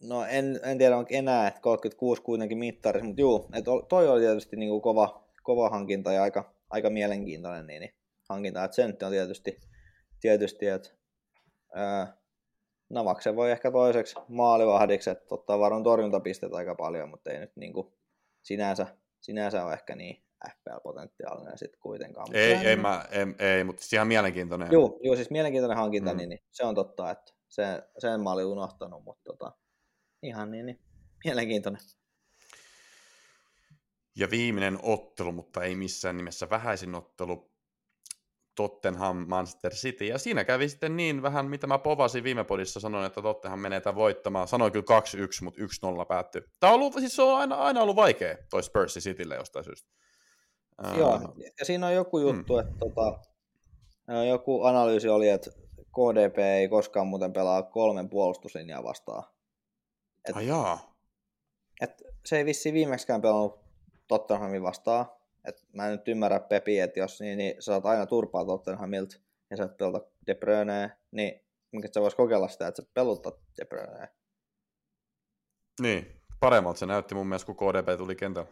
No 0.03 0.25
en, 0.25 0.61
en 0.63 0.79
tiedä 0.79 0.97
onko 0.97 1.09
enää, 1.13 1.49
että 1.49 1.61
36 1.61 2.23
kuitenkin 2.23 2.59
mittarissa, 2.59 3.07
mutta 3.07 3.21
juu, 3.21 3.49
että 3.55 3.71
toi 3.89 4.09
oli 4.09 4.21
tietysti 4.21 4.57
niin 4.57 4.71
kuin 4.71 4.83
kova, 4.83 5.25
kova 5.43 5.71
hankinta 5.71 6.13
ja 6.13 6.23
aika, 6.23 6.55
aika 6.71 6.91
mielenkiintoinen 6.91 7.67
niin, 7.67 7.81
niin 7.81 7.95
hankinta, 8.29 8.65
että 8.65 8.75
sen 8.75 8.97
on 9.03 9.11
tietysti, 9.11 9.61
tietysti 10.21 10.67
että 10.67 10.91
Navaksen 12.91 13.37
voi 13.37 13.51
ehkä 13.51 13.71
toiseksi 13.71 14.17
maalivahdiksi, 14.29 15.11
että 15.11 15.35
ottaa 15.35 15.59
varmaan 15.59 15.83
torjuntapisteet 15.83 16.55
aika 16.55 16.75
paljon, 16.75 17.09
mutta 17.09 17.31
ei 17.31 17.39
nyt 17.39 17.53
niin 17.57 17.73
kuin 17.73 17.93
sinänsä, 18.43 18.87
sinänsä 19.21 19.65
ole 19.65 19.73
ehkä 19.73 19.97
niin 19.97 20.23
FPL-potentiaalinen 20.49 21.59
sitten 21.59 21.81
kuitenkaan. 21.81 22.27
Ei, 22.33 22.53
ei, 22.53 22.77
mä, 22.77 23.05
ei, 23.11 23.49
ei, 23.49 23.65
mutta 23.65 23.81
siis 23.83 23.93
ihan 23.93 24.09
mielenkiintoinen. 24.09 24.69
Joo, 24.73 24.99
joo 25.03 25.17
siis 25.17 25.31
mielenkiintoinen 25.31 25.79
hankinta, 25.79 26.11
mm. 26.11 26.17
niin, 26.17 26.29
niin, 26.29 26.41
se 26.51 26.65
on 26.65 26.75
totta, 26.75 27.11
että 27.11 27.33
se, 27.49 27.83
sen 27.99 28.21
mä 28.21 28.33
olin 28.33 28.47
unohtanut, 28.47 29.05
mutta 29.05 29.23
tota, 29.25 29.53
ihan 30.23 30.51
niin, 30.51 30.67
niin 30.67 30.81
mielenkiintoinen. 31.25 31.83
Ja 34.17 34.31
viimeinen 34.31 34.79
ottelu, 34.83 35.33
mutta 35.33 35.65
ei 35.65 35.75
missään 35.75 36.17
nimessä 36.17 36.51
vähäisin 36.51 36.95
ottelu, 36.95 37.51
Tottenham 38.55 39.25
Manchester 39.29 39.73
City. 39.73 40.05
Ja 40.05 40.19
siinä 40.19 40.45
kävi 40.45 40.69
sitten 40.69 40.97
niin 40.97 41.23
vähän, 41.23 41.47
mitä 41.47 41.67
mä 41.67 41.79
povasin 41.79 42.25
viime 42.25 42.45
podissa, 42.45 42.81
sanoin, 42.81 43.07
että 43.07 43.23
Tottenham 43.23 43.61
menee 43.61 43.81
tämän 43.81 43.95
voittamaan. 43.95 44.49
Sanoin 44.49 44.73
kyllä 44.73 45.01
2-1, 45.01 45.45
mutta 45.45 45.61
1-0 46.03 46.07
päättyi. 46.09 46.43
Tämä 46.61 46.73
on 46.73 46.81
ollut, 46.81 46.93
siis 46.93 47.17
se 47.17 47.23
on 47.23 47.39
aina, 47.39 47.57
aina 47.57 47.83
ollut 47.83 47.97
vaikea, 47.97 48.37
toi 48.51 48.63
Spurs 48.63 48.95
Citylle 48.95 49.35
jostain 49.35 49.65
syystä. 49.65 49.91
Joo, 50.99 51.21
ja 51.59 51.65
siinä 51.65 51.87
on 51.87 51.95
joku 51.95 52.19
juttu, 52.19 52.53
mm. 52.53 52.61
että 52.61 52.75
tota, 52.79 53.19
joku 54.29 54.65
analyysi 54.65 55.09
oli, 55.09 55.29
että 55.29 55.51
KDP 55.77 56.39
ei 56.39 56.69
koskaan 56.69 57.07
muuten 57.07 57.33
pelaa 57.33 57.63
kolmen 57.63 58.09
puolustuslinjaa 58.09 58.83
vastaan. 58.83 59.25
Et, 60.29 60.37
ah, 60.37 60.45
jaa. 60.45 60.97
Et 61.81 62.03
se 62.25 62.39
ei 62.39 62.45
vissi 62.45 62.73
viimeksikään 62.73 63.23
pelannut 63.23 63.61
Tottenhamin 64.09 64.63
vastaan. 64.63 65.07
Et 65.45 65.67
mä 65.73 65.87
en 65.87 65.93
nyt 65.93 66.09
ymmärrä 66.09 66.41
Pepi, 66.41 66.81
että 66.81 67.01
jos 67.01 67.21
niin, 67.21 67.39
niin 67.39 67.55
sä 67.55 67.65
saat 67.65 67.87
aina 67.87 68.07
turpaa 68.07 68.45
Tottenhamilta 68.45 69.17
ja 69.51 69.57
sä 69.57 69.69
pelata 69.69 70.07
De 70.27 70.35
Bruyne, 70.35 70.91
niin 71.11 71.41
minkä 71.73 71.89
sä 71.95 72.01
vois 72.01 72.15
kokeilla 72.15 72.49
sitä, 72.49 72.69
että 72.69 72.83
sä 72.83 72.89
peluttat 72.95 73.39
De 73.61 73.65
Bruyne. 73.65 74.09
Niin, 75.81 76.21
paremmalta 76.41 76.79
se 76.79 76.87
näytti 76.87 77.15
mun 77.15 77.27
mielestä, 77.27 77.47
kun 77.47 77.57
KDP 77.57 77.99
tuli 77.99 78.17
kentällä. 78.17 78.51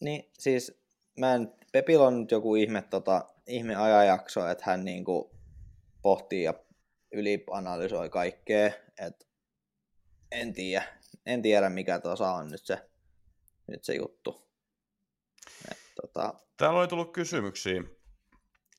Niin, 0.00 0.30
siis 0.38 0.82
mä 1.18 1.34
en, 1.34 1.54
Pepil 1.72 2.00
on 2.00 2.20
nyt 2.20 2.30
joku 2.30 2.54
ihme, 2.54 2.82
tota, 2.82 3.24
ihme 3.46 3.74
ajanjakso, 3.74 4.48
että 4.48 4.64
hän 4.66 4.84
niinku 4.84 5.30
pohtii 6.02 6.42
ja 6.42 6.54
ylianalysoi 7.12 8.10
kaikkea, 8.10 8.70
että 8.98 9.26
en 10.34 10.54
tiedä, 10.54 10.84
en 11.26 11.42
tiedä 11.42 11.70
mikä 11.70 12.00
tuossa 12.00 12.32
on 12.32 12.48
nyt 12.48 12.66
se, 12.66 12.90
nyt 13.66 13.84
se 13.84 13.94
juttu. 13.94 14.50
Et, 15.70 15.78
tota... 16.00 16.34
Täällä 16.56 16.80
oli 16.80 16.88
tullut 16.88 17.12
kysymyksiä, 17.12 17.82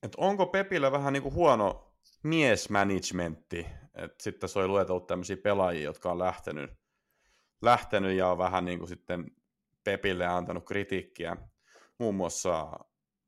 että 0.03 0.17
onko 0.17 0.45
Pepillä 0.45 0.91
vähän 0.91 1.13
niinku 1.13 1.31
huono 1.31 1.95
miesmanagementti, 2.23 3.67
että 3.95 4.23
sitten 4.23 4.41
tässä 4.41 4.59
oli 4.59 4.67
luetellut 4.67 5.07
tämmöisiä 5.07 5.37
pelaajia, 5.37 5.83
jotka 5.83 6.11
on 6.11 6.19
lähtenyt, 6.19 6.71
lähtenyt 7.61 8.17
ja 8.17 8.27
on 8.27 8.37
vähän 8.37 8.65
niin 8.65 8.79
kuin 8.79 8.89
sitten 8.89 9.25
Pepille 9.83 10.25
antanut 10.25 10.65
kritiikkiä 10.65 11.37
muun 11.97 12.15
muassa 12.15 12.71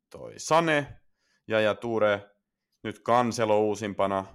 toi 0.10 0.34
Sane, 0.38 1.02
ja 1.48 1.76
Ture, 1.76 2.30
nyt 2.84 3.00
Kanselo 3.00 3.60
uusimpana, 3.60 4.26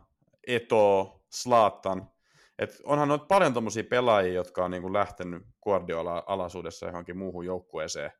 Eto, 0.47 1.25
Slaattan. 1.33 2.13
Et 2.59 2.81
onhan 2.85 3.09
noita 3.09 3.25
paljon 3.25 3.55
tommosia 3.55 3.85
pelaajia, 3.85 4.35
jotka 4.35 4.65
on 4.65 4.71
niinku 4.71 4.93
lähtenyt 4.93 5.43
Guardiola-alaisuudessa 5.63 6.87
johonkin 6.87 7.19
muuhun 7.19 7.47
joukkueeseen. 7.47 8.13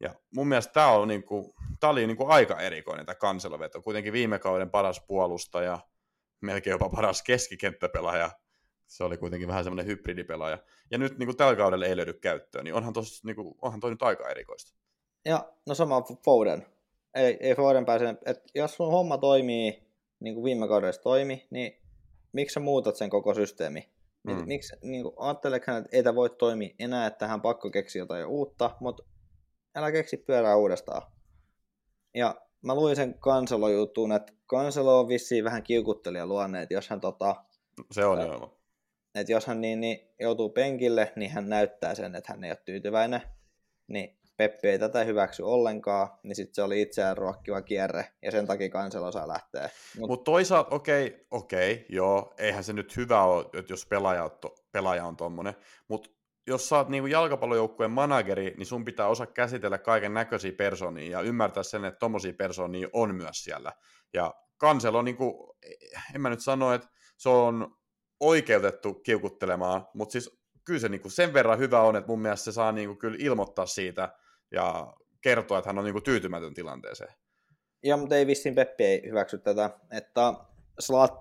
Ja 0.00 0.14
mun 0.34 0.48
mielestä 0.48 0.72
tämä 0.72 0.90
on 0.90 1.08
niinku, 1.08 1.54
tää 1.80 1.90
oli 1.90 2.06
niinku 2.06 2.26
aika 2.26 2.60
erikoinen 2.60 3.06
tämä 3.06 3.16
kanseloveto. 3.16 3.82
Kuitenkin 3.82 4.12
viime 4.12 4.38
kauden 4.38 4.70
paras 4.70 5.00
puolustaja, 5.08 5.78
melkein 6.40 6.72
jopa 6.72 6.88
paras 6.88 7.22
keskikenttäpelaaja. 7.22 8.30
Se 8.86 9.04
oli 9.04 9.16
kuitenkin 9.16 9.48
vähän 9.48 9.64
semmoinen 9.64 9.86
hybridipelaaja. 9.86 10.58
Ja 10.90 10.98
nyt 10.98 11.18
niinku 11.18 11.34
tällä 11.34 11.56
kaudella 11.56 11.86
ei 11.86 11.96
löydy 11.96 12.12
käyttöön, 12.12 12.64
niin 12.64 12.74
onhan, 12.74 12.92
tos, 12.92 13.24
niinku, 13.24 13.58
onhan 13.62 13.80
toi 13.80 13.90
nyt 13.90 14.02
aika 14.02 14.28
erikoista. 14.28 14.78
Ja 15.24 15.52
no 15.66 15.74
sama 15.74 16.02
Foden. 16.24 16.66
Ei, 17.14 17.36
ei 17.40 17.54
Foden 17.54 17.84
pääse, 17.84 18.08
että 18.26 18.42
jos 18.54 18.74
sun 18.74 18.90
homma 18.90 19.18
toimii, 19.18 19.82
niin 20.20 20.34
kuin 20.34 20.44
viime 20.44 20.68
kaudessa 20.68 21.02
toimi, 21.02 21.46
niin 21.50 21.87
miksi 22.32 22.54
sä 22.54 22.60
muutat 22.60 22.96
sen 22.96 23.10
koko 23.10 23.34
systeemi? 23.34 23.88
Mm. 24.24 24.44
Miksi, 24.46 24.76
niin 24.82 25.02
kuin, 25.02 25.14
että 25.30 25.88
ei 25.92 26.02
tämä 26.02 26.14
voi 26.14 26.30
toimia 26.30 26.74
enää, 26.78 27.06
että 27.06 27.26
hän 27.28 27.40
pakko 27.40 27.70
keksiä 27.70 28.02
jotain 28.02 28.26
uutta, 28.26 28.76
mutta 28.80 29.02
älä 29.74 29.92
keksi 29.92 30.16
pyörää 30.16 30.56
uudestaan. 30.56 31.02
Ja 32.14 32.34
mä 32.62 32.74
luin 32.74 32.96
sen 32.96 33.18
Kanselo-jutun, 33.18 34.12
että 34.12 34.32
Kanselo 34.46 35.00
on 35.00 35.08
vissiin 35.08 35.44
vähän 35.44 35.62
kiukuttelija 35.62 36.26
luonne, 36.26 36.62
että 36.62 36.74
jos 36.74 36.88
hän, 36.88 37.00
tota, 37.00 37.44
Se 37.92 38.04
on 38.04 38.20
joo. 38.20 38.60
että 39.14 39.32
jos 39.32 39.46
hän 39.46 39.60
niin, 39.60 39.80
niin 39.80 39.98
joutuu 40.20 40.50
penkille, 40.50 41.12
niin 41.16 41.30
hän 41.30 41.48
näyttää 41.48 41.94
sen, 41.94 42.14
että 42.14 42.32
hän 42.32 42.44
ei 42.44 42.50
ole 42.50 42.58
tyytyväinen. 42.64 43.22
Niin 43.88 44.17
Peppi 44.38 44.68
ei 44.68 44.78
tätä 44.78 45.04
hyväksy 45.04 45.42
ollenkaan, 45.42 46.08
niin 46.22 46.36
sitten 46.36 46.54
se 46.54 46.62
oli 46.62 46.82
itseään 46.82 47.16
ruokkiva 47.16 47.62
kierre, 47.62 48.04
ja 48.22 48.30
sen 48.30 48.46
takia 48.46 48.70
Kanselo 48.70 49.12
saa 49.12 49.28
lähteä. 49.28 49.70
Mut, 49.98 50.08
Mutta 50.08 50.24
toisaalta, 50.24 50.74
okei, 50.74 51.26
okei, 51.30 51.86
joo, 51.88 52.34
eihän 52.38 52.64
se 52.64 52.72
nyt 52.72 52.96
hyvä 52.96 53.22
ole, 53.22 53.46
että 53.52 53.72
jos 53.72 53.86
pelaaja 53.86 54.24
on, 54.24 54.30
to, 54.40 54.54
pelaaja 54.72 55.04
on 55.04 55.16
tommonen, 55.16 55.54
mutta 55.88 56.10
jos 56.46 56.68
sä 56.68 56.76
oot 56.76 56.88
niinku 56.88 57.06
jalkapallojoukkueen 57.06 57.90
manageri, 57.90 58.54
niin 58.56 58.66
sun 58.66 58.84
pitää 58.84 59.06
osaa 59.08 59.26
käsitellä 59.26 59.78
kaiken 59.78 60.14
näköisiä 60.14 60.52
persoonia 60.52 61.10
ja 61.10 61.20
ymmärtää 61.20 61.62
sen, 61.62 61.84
että 61.84 61.98
tommosia 61.98 62.32
persoonia 62.32 62.88
on 62.92 63.14
myös 63.14 63.44
siellä. 63.44 63.72
Ja 64.12 64.34
Kanselo, 64.56 65.02
niinku, 65.02 65.56
en 66.14 66.20
mä 66.20 66.30
nyt 66.30 66.42
sano, 66.42 66.72
että 66.72 66.88
se 67.16 67.28
on 67.28 67.76
oikeutettu 68.20 68.94
kiukuttelemaan, 68.94 69.86
mutta 69.94 70.12
siis 70.12 70.40
kyllä 70.64 70.80
se 70.80 70.88
niinku 70.88 71.10
sen 71.10 71.32
verran 71.32 71.58
hyvä 71.58 71.80
on, 71.80 71.96
että 71.96 72.08
mun 72.08 72.20
mielestä 72.20 72.44
se 72.44 72.52
saa 72.52 72.72
niinku 72.72 72.94
kyllä 72.94 73.16
ilmoittaa 73.20 73.66
siitä 73.66 74.08
ja 74.52 74.94
kertoa, 75.20 75.58
että 75.58 75.68
hän 75.68 75.78
on 75.78 75.84
niinku 75.84 76.00
tyytymätön 76.00 76.54
tilanteeseen. 76.54 77.14
ja, 77.82 77.96
mutta 77.96 78.16
ei 78.16 78.26
vissiin 78.26 78.54
Peppi 78.54 78.84
ei 78.84 79.02
hyväksy 79.06 79.38
tätä, 79.38 79.70
että 79.90 80.34
Slat, 80.80 81.14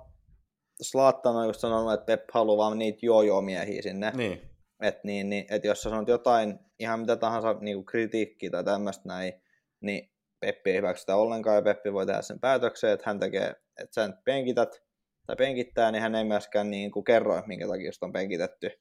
Slattan 0.82 1.36
on 1.36 1.48
just 1.48 1.60
sanonut, 1.60 1.94
että 1.94 2.06
Pep 2.06 2.24
haluaa 2.34 2.58
vaan 2.58 2.80
niitä 2.80 3.06
joo-joo-miehiä 3.06 3.82
sinne. 3.82 4.12
Niin, 4.16 4.42
Et 4.82 5.04
niin, 5.04 5.30
niin, 5.30 5.46
et 5.50 5.64
jos 5.64 5.82
sä 5.84 5.90
sanot 5.90 6.08
jotain, 6.08 6.60
ihan 6.80 7.00
mitä 7.00 7.16
tahansa 7.16 7.54
niin 7.54 7.86
kritiikkiä 7.86 8.50
tai 8.50 8.64
tämmöistä 8.64 9.08
näin, 9.08 9.34
niin 9.82 10.12
Peppi 10.40 10.72
ei 10.72 10.78
hyväksy 10.78 11.00
sitä 11.00 11.16
ollenkaan 11.16 11.56
ja 11.56 11.62
Peppi 11.62 11.94
voi 11.94 12.06
tehdä 12.06 12.22
sen 12.22 12.40
päätöksen, 12.40 12.92
että 12.92 13.10
hän 13.10 13.20
tekee, 13.20 13.48
että 13.78 13.94
sä 13.96 14.08
nyt 14.08 14.24
penkität 14.24 14.84
tai 15.28 15.36
penkittää, 15.36 15.92
niin 15.92 16.02
hän 16.02 16.16
ei 16.16 16.24
myöskään 16.24 16.72
niin 16.72 16.92
kuin 16.92 17.04
kerro, 17.04 17.38
että 17.38 17.48
minkä 17.48 17.68
takia 17.68 17.92
sitä 17.92 18.06
on 18.06 18.14
penkitetty, 18.14 18.72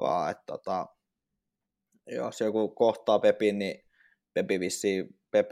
vaan 0.00 0.30
että 0.30 0.42
tota, 0.46 0.86
jos 2.06 2.40
joku 2.40 2.68
kohtaa 2.68 3.18
Pepin, 3.18 3.58
niin 3.58 3.85
Pepi 4.36 4.60
vissiin, 4.60 5.18
Pep 5.30 5.50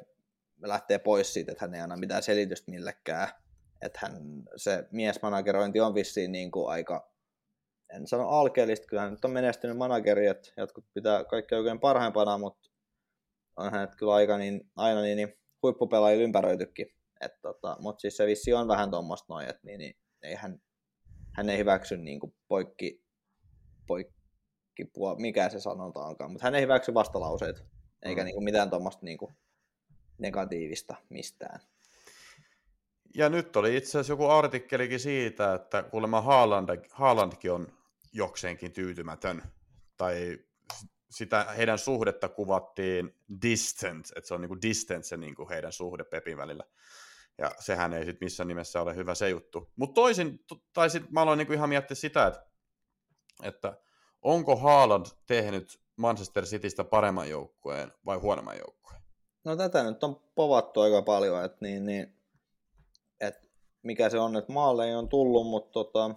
lähtee 0.63 0.99
pois 0.99 1.35
siitä, 1.35 1.53
että 1.53 1.65
hän 1.65 1.75
ei 1.75 1.81
anna 1.81 1.97
mitään 1.97 2.23
selitystä 2.23 2.71
millekään. 2.71 3.29
Että 3.83 3.99
hän, 4.03 4.43
se 4.57 4.89
miesmanagerointi 4.91 5.81
on 5.81 5.95
vissiin 5.95 6.33
niin 6.33 6.51
kuin 6.51 6.69
aika, 6.69 7.13
en 7.95 8.07
sano 8.07 8.29
alkeellista, 8.29 8.87
kyllä 8.87 9.03
hän 9.03 9.11
nyt 9.11 9.25
on 9.25 9.31
menestynyt 9.31 9.77
manageri, 9.77 10.27
että 10.27 10.53
jotkut 10.57 10.85
pitää 10.95 11.25
kaikki 11.25 11.55
oikein 11.55 11.81
parhaimpana, 11.81 12.39
mutta 12.39 12.71
on 13.57 13.73
hänet 13.73 13.95
kyllä 13.97 14.15
aika 14.15 14.39
niin, 14.39 14.71
aina 14.77 15.03
niin, 15.03 15.17
niin 15.17 15.35
huippupelaajilla 15.63 16.25
ympäröitykin. 16.25 16.87
Et 17.21 17.33
tota, 17.43 17.77
mutta 17.81 18.01
siis 18.01 18.17
se 18.17 18.27
vissi 18.27 18.53
on 18.53 18.69
vähän 18.69 18.91
tuommoista 18.91 19.27
noin, 19.29 19.49
että 19.49 19.61
niin, 19.65 19.79
niin, 19.79 19.97
ei 20.23 20.35
hän, 20.35 20.63
hän 21.33 21.51
ei 21.51 21.59
hyväksy 21.59 21.97
niin 21.97 22.21
kuin 22.21 22.35
poikki, 22.49 23.05
poikki 23.87 24.15
mikä 25.19 25.49
se 25.49 25.61
sanotaankaan, 25.61 26.31
mutta 26.31 26.47
hän 26.47 26.55
ei 26.55 26.63
hyväksy 26.63 26.95
vastalauseita, 26.95 27.74
eikä 28.05 28.23
Mm. 28.23 28.25
niin 28.25 28.35
kuin 28.35 28.45
mitään 28.45 28.71
tuommoista 28.71 29.05
niin 29.05 29.19
kuin 29.19 29.35
negatiivista 30.19 30.95
mistään. 31.09 31.61
Ja 33.15 33.29
nyt 33.29 33.57
oli 33.57 33.77
itse 33.77 33.91
asiassa 33.91 34.13
joku 34.13 34.27
artikkelikin 34.27 35.01
siitä, 35.01 35.55
että 35.55 35.83
kuulemma 35.83 36.21
Haaland, 36.21 36.85
Haalandkin 36.91 37.53
on 37.53 37.69
jokseenkin 38.13 38.73
tyytymätön. 38.73 39.43
Tai 39.97 40.39
sitä 41.11 41.45
heidän 41.57 41.79
suhdetta 41.79 42.29
kuvattiin 42.29 43.15
distant, 43.43 44.07
että 44.17 44.29
se 44.29 44.35
on 44.35 44.41
niinku 44.41 44.63
distant 44.63 45.05
se 45.05 45.17
niinku 45.17 45.49
heidän 45.49 45.73
suhde 45.73 46.05
Pepin 46.05 46.37
välillä. 46.37 46.65
Ja 47.39 47.51
sehän 47.59 47.93
ei 47.93 48.05
sitten 48.05 48.27
missään 48.27 48.49
nimessä 48.49 48.83
ole 48.83 48.97
hyvä 48.97 49.15
se 49.15 49.29
juttu. 49.29 49.73
Mutta 49.77 49.95
toisin, 49.95 50.45
tai 50.73 50.91
sitten 50.91 51.13
mä 51.13 51.23
aloin 51.23 51.39
niinku 51.39 51.53
ihan 51.53 51.69
miettiä 51.69 51.95
sitä, 51.95 52.27
että, 52.27 52.47
että 53.43 53.79
onko 54.23 54.57
Haaland 54.57 55.07
tehnyt 55.27 55.84
Manchester 55.97 56.45
Citystä 56.45 56.85
paremman 56.85 57.31
joukkueen 57.31 57.93
vai 58.07 58.17
huonomman 58.17 58.59
joukkueen? 58.59 59.01
No 59.45 59.57
tätä 59.57 59.83
nyt 59.83 60.05
on 60.05 60.21
povattu 60.35 60.81
aika 60.81 61.03
paljon, 61.03 61.45
että 61.45 61.59
niin, 61.61 61.87
niin, 61.87 62.17
et 63.21 63.51
mikä 63.83 64.11
se 64.11 64.19
on, 64.19 64.37
että 64.37 64.53
maalle 64.53 64.87
ei 64.89 64.95
on 64.95 65.09
tullut, 65.09 65.47
mutta 65.47 65.71
tota, 65.73 66.15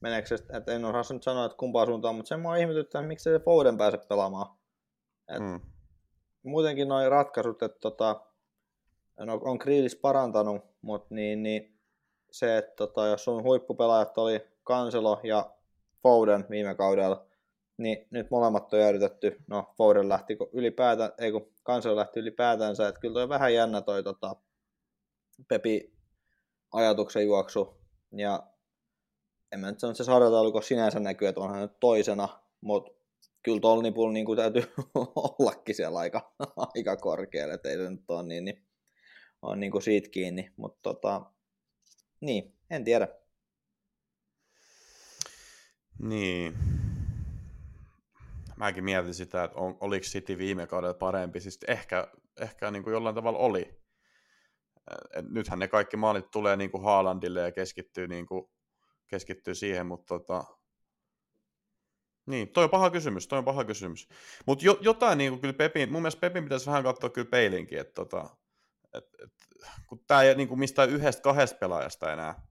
meneekö 0.00 0.28
se, 0.28 0.34
että 0.52 0.72
en 0.72 0.84
osaa 0.84 1.14
nyt 1.14 1.22
sanoa, 1.22 1.44
että 1.44 1.58
kumpaa 1.58 1.86
suuntaan, 1.86 2.14
mutta 2.14 2.28
sen 2.28 2.40
mua 2.40 2.56
ihmetyttää, 2.56 3.00
että 3.00 3.08
miksi 3.08 3.22
se 3.22 3.38
Foden 3.40 3.78
pääse 3.78 3.98
pelaamaan. 3.98 4.56
Et- 5.28 5.40
Mm. 5.42 5.60
Muutenkin 6.42 6.88
noin 6.88 7.10
ratkaisut, 7.10 7.62
että 7.62 7.78
tota, 7.80 8.20
no, 9.18 9.40
on 9.44 9.58
Kriilis 9.58 9.96
parantanut, 9.96 10.62
mutta 10.82 11.14
niin, 11.14 11.42
niin, 11.42 11.78
se, 12.30 12.58
että 12.58 12.72
tota, 12.76 13.06
jos 13.06 13.24
sun 13.24 13.42
huippupelaajat 13.42 14.18
oli 14.18 14.40
Kanselo 14.64 15.20
ja 15.22 15.50
Foden 16.02 16.46
viime 16.50 16.74
kaudella, 16.74 17.26
niin 17.78 18.06
nyt 18.10 18.30
molemmat 18.30 18.74
on 18.74 18.80
jäädytetty. 18.80 19.36
No, 19.46 19.74
Foden 19.76 20.08
lähti 20.08 20.36
ylipäätään, 20.52 21.12
ei 21.18 21.32
kun 21.32 21.52
Kanselo 21.62 21.96
lähti 21.96 22.20
ylipäätänsä, 22.20 22.88
että 22.88 23.00
kyllä 23.00 23.14
toi 23.14 23.28
vähän 23.28 23.54
jännä 23.54 23.80
toi 23.80 24.02
tota, 24.02 24.36
Pepi 25.48 25.92
ajatuksen 26.72 27.26
juoksu. 27.26 27.78
Ja 28.12 28.42
en 29.52 29.60
mä 29.60 29.70
nyt 29.70 29.80
sano, 29.80 29.90
että 29.90 29.98
se 29.98 30.04
sarjataulukko 30.04 30.60
sinänsä 30.60 31.00
näkyy, 31.00 31.28
että 31.28 31.40
onhan 31.40 31.60
nyt 31.60 31.80
toisena, 31.80 32.28
mutta 32.60 32.92
kyllä 33.42 33.60
tuolla 33.60 33.82
nipulla 33.82 34.12
niin 34.12 34.36
täytyy 34.36 34.62
ollakin 35.38 35.74
siellä 35.74 35.98
aika, 35.98 36.32
aika 36.74 36.96
korkealla, 36.96 37.54
että 37.54 37.68
ei 37.68 37.76
se 37.76 37.90
nyt 37.90 38.10
ole 38.10 38.22
niin, 38.22 38.44
niin 38.44 38.64
on 39.42 39.60
niin 39.60 39.72
kuin 39.72 39.82
siitä 39.82 40.08
kiinni, 40.08 40.52
mutta 40.56 40.78
tota, 40.82 41.22
niin, 42.20 42.54
en 42.70 42.84
tiedä. 42.84 43.08
Niin. 45.98 46.77
Mäkin 48.58 48.84
mietin 48.84 49.14
sitä, 49.14 49.44
että 49.44 49.58
on, 49.58 49.76
oliko 49.80 50.04
City 50.04 50.38
viime 50.38 50.66
kaudella 50.66 50.94
parempi. 50.94 51.40
Siis 51.40 51.58
ehkä, 51.68 52.08
ehkä 52.40 52.70
niin 52.70 52.82
kuin 52.82 52.92
jollain 52.92 53.14
tavalla 53.14 53.38
oli. 53.38 53.80
Et 55.14 55.30
nythän 55.30 55.58
ne 55.58 55.68
kaikki 55.68 55.96
maalit 55.96 56.30
tulee 56.30 56.56
niin 56.56 56.70
kuin 56.70 56.82
Haalandille 56.82 57.40
ja 57.40 57.52
keskittyy, 57.52 58.08
niin 58.08 58.26
kuin, 58.26 58.50
keskittyy 59.06 59.54
siihen, 59.54 59.86
mutta 59.86 60.18
tota... 60.18 60.44
Niin, 62.26 62.48
toi 62.48 62.64
on 62.64 62.70
paha 62.70 62.90
kysymys, 62.90 63.28
toi 63.28 63.38
on 63.38 63.44
paha 63.44 63.64
kysymys. 63.64 64.08
Mutta 64.46 64.64
jo, 64.64 64.78
jotain 64.80 65.18
niin 65.18 65.32
kuin 65.32 65.40
kyllä 65.40 65.54
Pepin, 65.54 65.92
mun 65.92 66.02
mielestä 66.02 66.20
Pepin 66.20 66.44
pitäisi 66.44 66.66
vähän 66.66 66.82
katsoa 66.82 67.10
kyllä 67.10 67.28
peilinkin, 67.30 67.78
että 67.78 67.94
tota, 67.94 68.36
et, 68.94 69.04
et, 69.24 69.32
kun 69.86 70.04
tämä 70.06 70.22
ei 70.22 70.34
niin 70.34 70.48
kuin 70.48 70.60
mistään 70.60 70.90
yhdestä 70.90 71.22
kahdesta 71.22 71.58
pelaajasta 71.58 72.12
enää 72.12 72.46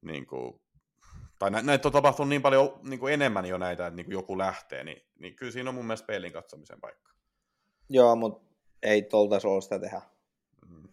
niin 0.00 0.26
kuin, 0.26 0.60
tai 1.40 1.50
nä- 1.50 1.62
näitä 1.62 1.88
on 1.88 1.92
tapahtunut 1.92 2.28
niin 2.28 2.42
paljon 2.42 2.80
niin 2.82 3.00
kuin 3.00 3.14
enemmän 3.14 3.46
jo 3.46 3.58
näitä, 3.58 3.86
että 3.86 3.96
niin 3.96 4.06
kuin 4.06 4.12
joku 4.12 4.38
lähtee, 4.38 4.84
niin, 4.84 5.02
niin 5.18 5.36
kyllä 5.36 5.52
siinä 5.52 5.70
on 5.70 5.74
mun 5.74 5.86
mielestä 5.86 6.06
peilin 6.06 6.32
katsomisen 6.32 6.80
paikka. 6.80 7.12
Joo, 7.88 8.16
mutta 8.16 8.54
ei 8.82 9.02
toltaisi 9.02 9.46
olla 9.46 9.60
sitä 9.60 9.78
tehdä. 9.78 10.00
Mm. 10.68 10.88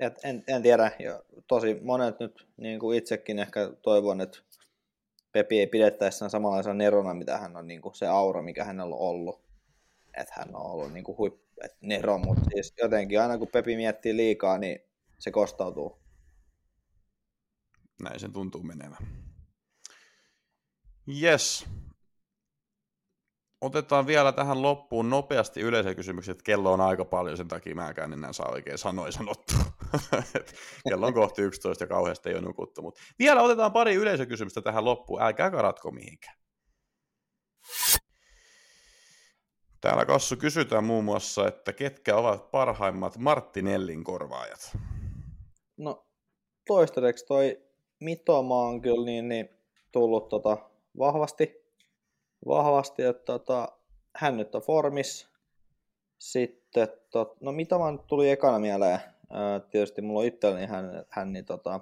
Et 0.00 0.18
en, 0.24 0.44
en 0.46 0.62
tiedä, 0.62 0.92
ja 0.98 1.22
tosi 1.46 1.78
monet 1.82 2.20
nyt, 2.20 2.48
niin 2.56 2.80
kuin 2.80 2.98
itsekin 2.98 3.38
ehkä 3.38 3.70
toivon, 3.82 4.20
että 4.20 4.38
Pepi 5.32 5.60
ei 5.60 5.66
pidettäisi 5.66 6.18
sen 6.18 6.30
samanlaisena 6.30 6.74
nerona, 6.74 7.14
mitä 7.14 7.38
hän 7.38 7.56
on 7.56 7.66
niin 7.66 7.82
kuin 7.82 7.94
se 7.94 8.06
aura, 8.06 8.42
mikä 8.42 8.64
hänellä 8.64 8.94
on 8.94 9.00
ollut. 9.00 9.42
Että 10.16 10.34
hän 10.36 10.56
on 10.56 10.66
ollut 10.70 10.92
niin 10.92 11.04
kuin 11.04 11.18
huip, 11.18 11.34
et 11.64 11.76
nero, 11.80 12.18
mutta 12.18 12.42
siis 12.52 12.74
jotenkin 12.82 13.20
aina 13.20 13.38
kun 13.38 13.48
Pepi 13.48 13.76
miettii 13.76 14.16
liikaa, 14.16 14.58
niin 14.58 14.80
se 15.18 15.30
kostautuu. 15.30 15.98
Näin 18.02 18.20
sen 18.20 18.32
tuntuu 18.32 18.62
menevän. 18.62 19.28
Yes. 21.22 21.66
Otetaan 23.60 24.06
vielä 24.06 24.32
tähän 24.32 24.62
loppuun 24.62 25.10
nopeasti 25.10 25.60
yleisökysymykset. 25.60 26.32
että 26.32 26.44
Kello 26.44 26.72
on 26.72 26.80
aika 26.80 27.04
paljon, 27.04 27.36
sen 27.36 27.48
takia 27.48 27.74
mäkään 27.74 28.12
enää 28.12 28.32
saa 28.32 28.50
oikein 28.50 28.78
sanoja 28.78 29.12
sanottua. 29.12 29.64
Kello 30.88 31.06
on 31.06 31.14
kohti 31.14 31.42
11 31.42 31.84
ja 31.84 31.88
kauheasti 31.88 32.28
ei 32.28 32.34
ole 32.34 32.42
nukuttu. 32.42 32.82
Mutta 32.82 33.00
vielä 33.18 33.42
otetaan 33.42 33.72
pari 33.72 33.94
yleisökysymystä 33.94 34.62
tähän 34.62 34.84
loppuun. 34.84 35.22
Älkää 35.22 35.50
karatko 35.50 35.90
mihinkään. 35.90 36.38
Täällä 39.80 40.04
Kassu 40.04 40.36
kysytään 40.36 40.84
muun 40.84 41.04
muassa, 41.04 41.48
että 41.48 41.72
ketkä 41.72 42.16
ovat 42.16 42.50
parhaimmat 42.50 43.18
Martinellin 43.18 44.04
korvaajat? 44.04 44.76
No 45.76 46.06
toistaiseksi 46.66 47.24
toi 47.26 47.67
Mitoma 48.00 48.62
on 48.62 48.80
kyllä 48.80 49.04
niin, 49.04 49.28
niin 49.28 49.50
tullut 49.92 50.28
tota 50.28 50.56
vahvasti, 50.98 51.64
vahvasti 52.46 53.02
että 53.02 53.24
tota, 53.24 53.68
hän 54.16 54.36
nyt 54.36 54.54
on 54.54 54.62
formis. 54.62 55.28
Sitten, 56.18 56.88
tot, 57.10 57.40
no 57.40 57.52
Mitoma 57.52 57.90
nyt 57.90 58.06
tuli 58.06 58.30
ekana 58.30 58.58
mieleen. 58.58 59.00
Ää, 59.30 59.60
tietysti 59.60 60.02
mulla 60.02 60.20
on 60.20 60.26
itselleni 60.26 60.66
hän, 60.66 61.04
hän 61.08 61.32
niin 61.32 61.44
tota, 61.44 61.80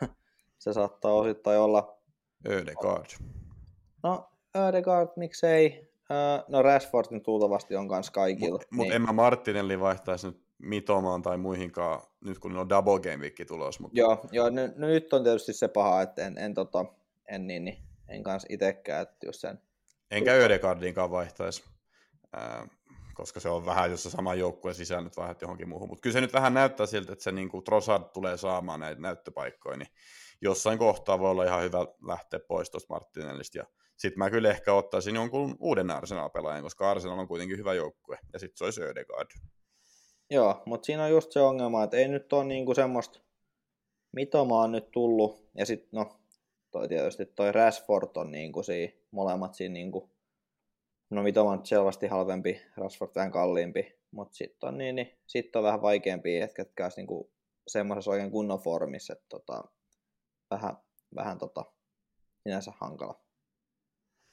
se 0.58 0.72
saattaa 0.72 1.12
osittain 1.12 1.60
olla 1.60 1.98
Ödegaard. 2.46 3.06
No, 4.02 4.28
Ödegaard, 4.56 5.08
miksei. 5.16 5.88
Öö, 6.10 6.44
no 6.48 6.62
Rashfordin 6.62 7.22
tuultavasti 7.22 7.76
on 7.76 7.88
kanssa 7.88 8.12
kaikilla. 8.12 8.50
Mutta 8.50 8.66
mut 8.70 8.82
niin. 8.82 8.92
en 8.92 9.02
mä 9.02 9.12
Martinelli 9.12 9.80
vaihtaisi 9.80 10.26
nyt 10.26 10.40
Mitomaan 10.58 11.22
tai 11.22 11.38
muihinkaan, 11.38 12.00
nyt 12.24 12.38
kun 12.38 12.56
on 12.56 12.68
double 12.68 13.00
game 13.00 13.16
week 13.16 13.36
tulos. 13.48 13.80
Mutta... 13.80 13.98
Joo, 13.98 14.24
joo 14.32 14.50
no, 14.50 14.62
no, 14.76 14.86
nyt 14.86 15.12
on 15.12 15.24
tietysti 15.24 15.52
se 15.52 15.68
paha, 15.68 16.02
että 16.02 16.26
en, 16.26 16.38
en, 16.38 16.54
tota, 16.54 16.84
en, 17.28 17.46
niin, 17.46 17.64
niin, 17.64 17.78
en 18.08 18.22
kanssa 18.22 18.46
itsekään, 18.50 19.02
että 19.02 19.26
just 19.26 19.40
sen. 19.40 19.58
Enkä 20.10 20.32
Ödegaardinkaan 20.32 21.10
vaihtaisi, 21.10 21.64
äh, 22.36 22.70
koska 23.14 23.40
se 23.40 23.48
on 23.48 23.66
vähän, 23.66 23.90
jos 23.90 24.02
se 24.02 24.10
sama 24.10 24.34
joukkue 24.34 24.74
sisään 24.74 25.04
nyt 25.04 25.16
vaihdat 25.16 25.42
johonkin 25.42 25.68
muuhun. 25.68 25.88
Mutta 25.88 26.02
kyllä 26.02 26.14
se 26.14 26.20
nyt 26.20 26.32
vähän 26.32 26.54
näyttää 26.54 26.86
siltä, 26.86 27.12
että 27.12 27.22
se 27.22 27.32
niin 27.32 27.48
kuin 27.48 27.64
Trossard 27.64 28.04
tulee 28.04 28.36
saamaan 28.36 28.80
näitä 28.80 29.00
näyttöpaikkoja, 29.00 29.76
niin 29.76 29.88
jossain 30.40 30.78
kohtaa 30.78 31.18
voi 31.18 31.30
olla 31.30 31.44
ihan 31.44 31.62
hyvä 31.62 31.78
lähteä 32.06 32.40
pois 32.48 32.70
tuosta 32.70 32.94
Martinellista. 32.94 33.58
Ja 33.58 33.64
sitten 33.96 34.18
mä 34.18 34.30
kyllä 34.30 34.50
ehkä 34.50 34.74
ottaisin 34.74 35.14
jonkun 35.14 35.56
uuden 35.60 35.90
Arsenal-pelaajan, 35.90 36.62
koska 36.62 36.90
Arsenal 36.90 37.18
on 37.18 37.28
kuitenkin 37.28 37.58
hyvä 37.58 37.74
joukkue, 37.74 38.18
ja 38.32 38.38
sitten 38.38 38.58
se 38.58 38.64
olisi 38.64 38.82
Ödegaard. 38.82 39.30
Joo, 40.30 40.62
mutta 40.66 40.86
siinä 40.86 41.04
on 41.04 41.10
just 41.10 41.32
se 41.32 41.40
ongelma, 41.40 41.84
että 41.84 41.96
ei 41.96 42.08
nyt 42.08 42.32
ole 42.32 42.44
niinku 42.44 42.74
semmoista, 42.74 43.20
Mitoma 44.12 44.62
on 44.62 44.72
nyt 44.72 44.90
tullut, 44.90 45.48
ja 45.54 45.66
sitten 45.66 45.88
no, 45.92 46.20
toi 46.70 46.88
tietysti 46.88 47.26
toi 47.26 47.52
Rashford 47.52 48.10
on 48.16 48.30
niinku 48.30 48.62
siinä, 48.62 48.92
molemmat 49.10 49.54
siinä 49.54 49.72
niinku, 49.72 50.10
no 51.10 51.22
Mitoma 51.22 51.50
on 51.50 51.66
selvästi 51.66 52.06
halvempi, 52.06 52.62
Rashford 52.76 53.10
vähän 53.14 53.30
kalliimpi, 53.32 53.98
mutta 54.10 54.36
sitten 54.36 54.68
on, 54.68 54.78
niin, 54.78 54.94
niin, 54.96 55.18
sit 55.26 55.56
on 55.56 55.62
vähän 55.62 55.82
vaikeampi, 55.82 56.36
että 56.36 56.54
ketkä 56.56 56.84
olisi 56.84 57.00
niinku 57.00 57.30
semmoisessa 57.68 58.10
oikein 58.10 58.30
kunnon 58.30 58.60
formissa, 58.60 59.12
että 59.12 59.26
tota, 59.28 59.64
vähän, 60.50 60.76
vähän 61.14 61.38
tota, 61.38 61.64
sinänsä 62.42 62.72
hankala. 62.76 63.20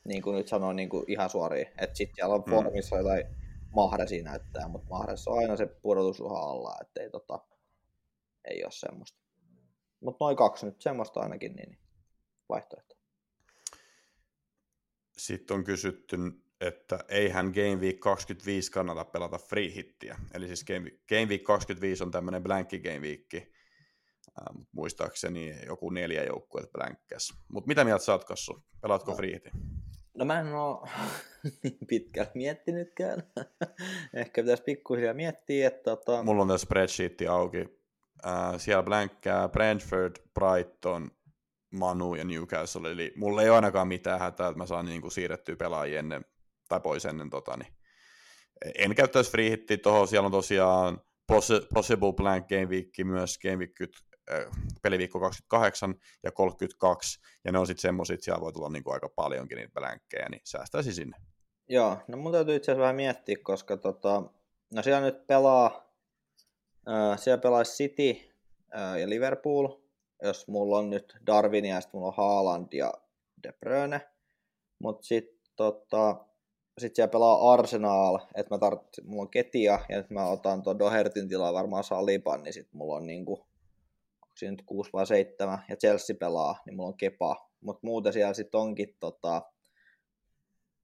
Niin 0.07 0.21
kuin 0.21 0.35
nyt 0.35 0.47
sanoin 0.47 0.75
niin 0.75 0.89
kuin 0.89 1.05
ihan 1.07 1.29
suoriin, 1.29 1.67
että 1.67 1.95
sitten 1.95 2.15
siellä 2.15 2.35
on 2.35 2.43
Mm. 2.47 2.51
formissa 2.51 2.97
jotain 2.97 3.25
Mahresi 3.75 4.21
näyttää, 4.21 4.67
mutta 4.67 4.89
Mahressa 4.89 5.31
on 5.31 5.37
aina 5.37 5.55
se 5.55 5.65
pudotusuha 5.65 6.39
alla, 6.39 6.75
että 6.81 7.01
ei, 7.01 7.09
tota, 7.09 7.39
ei 8.45 8.63
ole 8.63 8.71
semmoista. 8.71 9.19
Mutta 9.99 10.25
noin 10.25 10.37
kaksi 10.37 10.65
nyt 10.65 10.81
semmoista 10.81 11.19
ainakin, 11.19 11.55
niin, 11.55 11.69
niin 11.69 11.79
vaihtoehto. 12.49 12.95
Sitten 15.17 15.55
on 15.55 15.63
kysytty, 15.63 16.17
että 16.61 16.99
eihän 17.09 17.45
Game 17.45 17.75
Week 17.75 17.99
25 17.99 18.71
kannata 18.71 19.05
pelata 19.05 19.37
free 19.37 19.73
hittiä. 19.75 20.17
Eli 20.33 20.47
siis 20.47 20.63
Game, 20.63 20.91
Game 21.09 21.25
Week 21.25 21.43
25 21.43 22.03
on 22.03 22.11
tämmöinen 22.11 22.43
blankki 22.43 22.79
Game 22.79 22.99
Week. 22.99 23.33
Ähm, 23.35 24.61
muistaakseni 24.71 25.65
joku 25.65 25.89
neljä 25.89 26.23
joukkueet 26.23 26.71
blankkäs. 26.71 27.33
Mutta 27.47 27.67
mitä 27.67 27.83
mieltä 27.83 28.05
sä 28.05 28.11
oot, 28.11 28.25
Kassu? 28.25 28.63
Pelaatko 28.81 29.11
No. 29.11 29.17
free 29.17 29.33
hitin? 29.33 29.51
No 30.15 30.25
mä 30.25 30.39
en 30.39 30.53
oo 30.53 30.87
niin 31.63 31.77
pitkälle 31.87 32.31
miettinytkään. 32.33 33.23
Ehkä 34.13 34.41
pitäisi 34.41 34.63
pikkuhiljaa 34.63 35.13
miettiä, 35.13 35.67
että 35.67 35.83
tota... 35.83 36.23
Mulla 36.23 36.41
on 36.41 36.47
tässä 36.47 36.65
spreadsheetti 36.65 37.27
auki. 37.27 37.65
Äh, 38.25 38.53
siellä 38.57 38.83
blankkää 38.83 39.49
Brentford, 39.49 40.15
Brighton, 40.33 41.11
Manu 41.71 42.15
ja 42.15 42.23
Newcastle. 42.23 42.91
Eli 42.91 43.13
mulla 43.15 43.41
ei 43.41 43.49
ole 43.49 43.55
ainakaan 43.55 43.87
mitään 43.87 44.19
hätää, 44.19 44.47
että 44.47 44.57
mä 44.57 44.65
saan 44.65 44.85
niinku 44.85 45.09
siirrettyä 45.09 45.55
pelaajia 45.55 45.99
ennen, 45.99 46.25
tai 46.67 46.79
pois 46.79 47.05
ennen 47.05 47.29
tota, 47.29 47.57
niin 47.57 47.73
en 48.77 48.95
käyttäisi 48.95 49.31
free 49.31 49.49
hittiä 49.49 49.77
tuohon, 49.77 50.07
siellä 50.07 50.25
on 50.25 50.31
tosiaan 50.31 51.01
possi- 51.27 51.67
Possible 51.73 52.13
Blank 52.13 52.47
Game 52.47 52.65
Week 52.65 52.89
myös 53.03 53.39
Game 53.39 53.55
Week, 53.55 53.71
peliviikko 54.81 55.19
28 55.19 55.95
ja 56.23 56.31
32, 56.31 57.19
ja 57.45 57.51
ne 57.51 57.59
on 57.59 57.67
sitten 57.67 57.81
semmoiset, 57.81 58.23
siellä 58.23 58.41
voi 58.41 58.53
tulla 58.53 58.69
niinku 58.69 58.91
aika 58.91 59.09
paljonkin 59.09 59.55
niitä 59.55 59.73
blankkejä, 59.73 60.29
niin 60.29 60.41
säästäisi 60.43 60.93
sinne. 60.93 61.17
Joo, 61.69 61.97
no 62.07 62.17
mun 62.17 62.31
täytyy 62.31 62.55
itse 62.55 62.71
asiassa 62.71 62.81
vähän 62.81 62.95
miettiä, 62.95 63.37
koska 63.43 63.77
tota, 63.77 64.23
no 64.73 64.83
siellä 64.83 65.01
nyt 65.01 65.27
pelaa, 65.27 65.93
äh, 66.89 67.19
siellä 67.19 67.41
pelaa 67.41 67.63
City 67.63 68.15
äh, 68.77 68.99
ja 68.99 69.09
Liverpool, 69.09 69.67
jos 70.23 70.47
mulla 70.47 70.77
on 70.77 70.89
nyt 70.89 71.17
Darwin 71.27 71.65
ja 71.65 71.81
sitten 71.81 71.97
mulla 71.99 72.07
on 72.07 72.17
Haaland 72.17 72.73
ja 72.73 72.93
De 73.43 73.51
Bruyne, 73.51 74.01
mutta 74.79 75.07
sitten 75.07 75.39
tota, 75.55 76.25
sit 76.77 76.95
siellä 76.95 77.11
pelaa 77.11 77.53
Arsenal, 77.53 78.19
että 78.35 78.55
mä 78.55 78.59
tart, 78.59 78.81
mulla 79.03 79.21
on 79.21 79.29
Ketia 79.29 79.79
ja 79.89 79.97
nyt 79.97 80.09
mä 80.09 80.27
otan 80.27 80.63
tuon 80.63 80.79
Dohertin 80.79 81.29
tilaa 81.29 81.53
varmaan 81.53 81.83
Saliban, 81.83 82.43
niin 82.43 82.53
sitten 82.53 82.77
mulla 82.77 82.95
on 82.95 83.07
niinku, 83.07 83.47
siinä 84.37 84.51
nyt 84.51 84.63
6 84.65 84.89
vai 84.93 85.07
7 85.07 85.63
ja 85.69 85.75
Chelsea 85.75 86.15
pelaa, 86.19 86.55
niin 86.65 86.75
mulla 86.75 86.89
on 86.89 86.97
Kepa, 86.97 87.49
mutta 87.61 87.87
muuten 87.87 88.13
siellä 88.13 88.33
sitten 88.33 88.59
onkin 88.59 88.95
tota, 88.99 89.41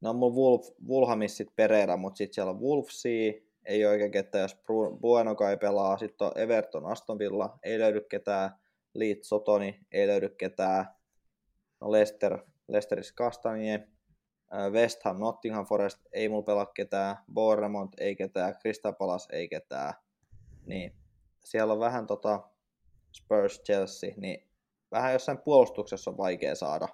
No 0.01 0.13
mulla 0.13 0.35
Wolf, 0.35 0.67
Wolhamis 0.87 1.37
sit 1.37 1.55
Pereira, 1.55 1.97
mutta 1.97 2.17
sitten 2.17 2.33
siellä 2.33 2.51
on 2.51 2.61
Wolfsia, 2.61 3.33
ei 3.65 3.85
oikein 3.85 4.11
ketään, 4.11 4.41
jos 4.41 4.57
Bueno 5.01 5.35
kai 5.35 5.57
pelaa, 5.57 5.97
sitten 5.97 6.27
on 6.27 6.33
Everton 6.35 6.85
Aston 6.85 7.19
Villa, 7.19 7.59
ei 7.63 7.79
löydy 7.79 8.01
ketään, 8.01 8.49
Leeds 8.93 9.29
Sotoni, 9.29 9.79
ei 9.91 10.07
löydy 10.07 10.29
ketään, 10.29 10.85
no 11.81 11.91
Leicester, 11.91 12.37
Leicesteris 12.67 13.11
Kastanje, 13.11 13.87
West 14.71 15.03
Ham, 15.03 15.19
Nottingham 15.19 15.65
Forest, 15.65 15.99
ei 16.13 16.29
mulla 16.29 16.43
pelaa 16.43 16.65
ketään, 16.65 17.17
Bournemouth, 17.33 17.93
ei 17.97 18.15
ketään, 18.15 18.55
Crystal 18.55 18.93
Palace, 18.93 19.35
ei 19.35 19.47
ketään, 19.47 19.93
niin 20.65 20.95
siellä 21.39 21.73
on 21.73 21.79
vähän 21.79 22.07
tota 22.07 22.50
Spurs, 23.11 23.61
Chelsea, 23.63 24.13
niin 24.17 24.47
vähän 24.91 25.13
jossain 25.13 25.37
puolustuksessa 25.37 26.11
on 26.11 26.17
vaikea 26.17 26.55
saada, 26.55 26.87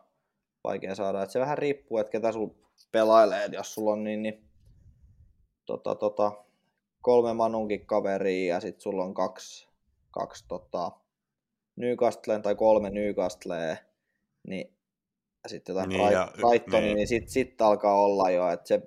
vaikea 0.64 0.96
saada, 0.96 1.24
että 1.24 1.34
se 1.34 1.40
vähän 1.40 1.58
riippuu, 1.58 1.98
että 1.98 2.12
ketä 2.12 2.32
sulla 2.32 2.54
pelailee, 2.92 3.46
että 3.46 3.58
jos 3.58 3.74
sulla 3.74 3.92
on 3.92 4.04
niin, 4.04 4.24
niin 4.24 4.50
tota, 5.66 5.96
tota, 5.96 6.32
kolme 7.02 7.34
Manunkin 7.34 7.86
kaveria 7.86 8.56
ja 8.56 8.60
sitten 8.62 8.82
sulla 8.82 9.04
on 9.04 9.14
kaksi, 9.14 9.68
kaksi 10.12 10.46
tota, 10.48 10.92
Newcastleen 11.76 12.42
tai 12.42 12.56
kolme 12.56 12.90
Newcastleen, 12.90 13.78
niin 14.48 14.78
ja 15.44 15.50
sitten 15.50 15.74
jotain 15.74 15.90
Niin, 15.90 16.02
niin, 16.02 16.12
ja- 16.12 16.32
Brightonia, 16.50 16.82
niin. 16.82 16.96
niin 16.96 17.08
sitten 17.08 17.32
sit 17.32 17.62
alkaa 17.62 18.02
olla 18.02 18.30
jo, 18.30 18.50
että 18.52 18.68
se 18.68 18.82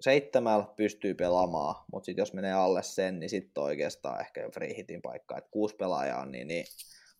seitsemällä 0.00 0.66
pystyy 0.76 1.14
pelaamaan, 1.14 1.84
mutta 1.92 2.06
sitten 2.06 2.22
jos 2.22 2.32
menee 2.32 2.52
alle 2.52 2.82
sen, 2.82 3.20
niin 3.20 3.30
sitten 3.30 3.62
oikeastaan 3.62 4.20
ehkä 4.20 4.40
jo 4.40 4.50
free 4.50 4.76
hitin 4.76 5.02
paikka, 5.02 5.38
että 5.38 5.50
kuusi 5.50 5.76
pelaajaa 5.76 6.20
on 6.20 6.32
niin, 6.32 6.48
niin 6.48 6.64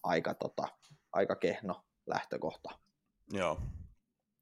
aika, 0.03 0.35
tota, 0.35 0.69
aika 1.13 1.37
kehno 1.37 1.85
lähtökohta. 2.07 2.71
Joo. 3.33 3.61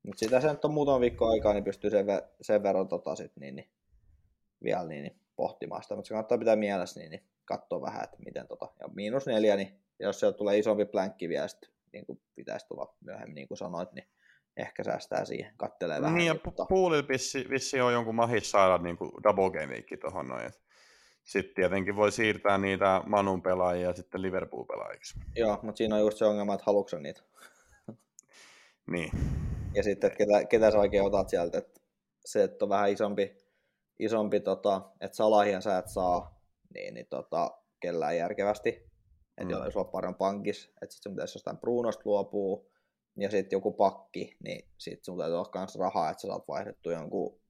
Mutta 0.03 0.18
sitä 0.18 0.41
se 0.41 0.53
nyt 0.53 0.64
on 0.64 0.74
muutama 0.74 1.01
viikko 1.01 1.26
aikaa, 1.26 1.53
niin 1.53 1.64
pystyy 1.64 1.91
sen, 1.91 2.07
ver- 2.07 2.28
sen 2.41 2.62
verran 2.62 2.89
tota 2.89 3.16
sit, 3.16 3.32
niin, 3.37 3.57
niin, 3.57 3.70
vielä 4.64 4.85
niin, 4.85 5.03
niin, 5.03 5.20
pohtimaan 5.37 5.82
sitä. 5.82 5.97
Mutta 5.97 6.09
se 6.09 6.14
kannattaa 6.14 6.39
pitää 6.39 6.57
mielessä, 6.57 7.01
niin, 7.01 7.11
niin 7.11 7.24
katsoa 7.45 7.80
vähän, 7.80 8.05
että 8.05 8.16
miten 8.24 8.49
tota, 8.49 8.68
ja 8.80 8.89
miinus 8.89 9.26
neljä, 9.26 9.57
niin 9.57 9.80
jos 10.01 10.20
sieltä 10.20 10.39
tulee 10.39 10.59
isompi 10.59 10.85
plänkki 10.85 11.28
vielä, 11.28 11.49
sit, 11.49 11.70
niin 11.93 12.07
kuin 12.07 12.20
pitäisi 12.35 12.66
tulla 12.66 12.97
myöhemmin, 13.01 13.35
niin 13.35 13.49
kuin 13.49 13.59
sanoit, 13.59 13.93
niin 13.93 14.09
ehkä 14.57 14.84
säästää 14.84 15.24
siihen, 15.24 15.52
kattelee 15.57 16.00
vähän. 16.00 16.14
Niin, 16.18 16.26
ja 16.26 16.34
mutta- 16.44 16.62
pu- 16.62 16.66
Poolilla 16.68 17.09
vissi, 17.09 17.46
vissi 17.50 17.80
on 17.80 17.92
jonkun 17.92 18.14
mahis 18.14 18.50
saada 18.50 18.78
niin 18.82 18.96
kuin 18.96 19.11
double 19.22 19.50
game 19.50 19.66
weekki 19.66 19.96
tuohon 19.96 20.28
noin. 20.28 20.50
Sitten 21.24 21.55
tietenkin 21.55 21.96
voi 21.96 22.12
siirtää 22.12 22.59
niitä 22.59 23.02
Manun 23.07 23.42
pelaajia 23.42 23.92
sitten 23.92 24.22
Liverpool-pelaajiksi. 24.22 25.18
Joo, 25.36 25.59
mutta 25.62 25.78
siinä 25.78 25.94
on 25.94 26.00
just 26.00 26.18
se 26.18 26.24
ongelma, 26.24 26.55
että 26.55 26.64
haluatko 26.66 26.98
niitä. 26.98 27.20
Niin. 28.86 29.11
Ja 29.74 29.82
sitten, 29.82 30.09
että 30.09 30.18
ketä, 30.18 30.44
ketä 30.44 30.70
sä 30.70 30.78
oikein 30.78 31.02
otat 31.02 31.28
sieltä, 31.28 31.59
että 31.59 31.80
se, 32.24 32.42
että 32.44 32.64
on 32.64 32.68
vähän 32.68 32.90
isompi, 32.90 33.36
isompi 33.98 34.40
tota, 34.40 34.82
että 35.00 35.16
salahia 35.16 35.61
sä 35.61 35.78
et 35.78 35.88
saa, 35.88 36.40
niin, 36.74 36.94
niin 36.94 37.07
tota, 37.07 37.50
kellään 37.80 38.16
järkevästi. 38.16 38.68
Että 39.38 39.55
Mm. 39.57 39.64
jos 39.64 39.76
on 39.76 39.86
paljon 39.88 40.14
pankis, 40.14 40.72
että 40.82 40.94
sitten 40.94 41.12
pitäisi 41.12 41.36
jostain 41.36 41.59
Brunosta 41.59 42.02
luopua, 42.05 42.64
ja 43.17 43.31
sitten 43.31 43.57
joku 43.57 43.73
pakki, 43.73 44.37
niin 44.45 44.69
sitten 44.79 45.05
sun 45.05 45.19
täytyy 45.19 45.37
olla 45.37 45.51
myös 45.55 45.79
rahaa, 45.79 46.11
että 46.11 46.21
sä 46.21 46.29
saat 46.29 46.49
vaihdettu 46.49 46.91
jonkun 46.91 47.41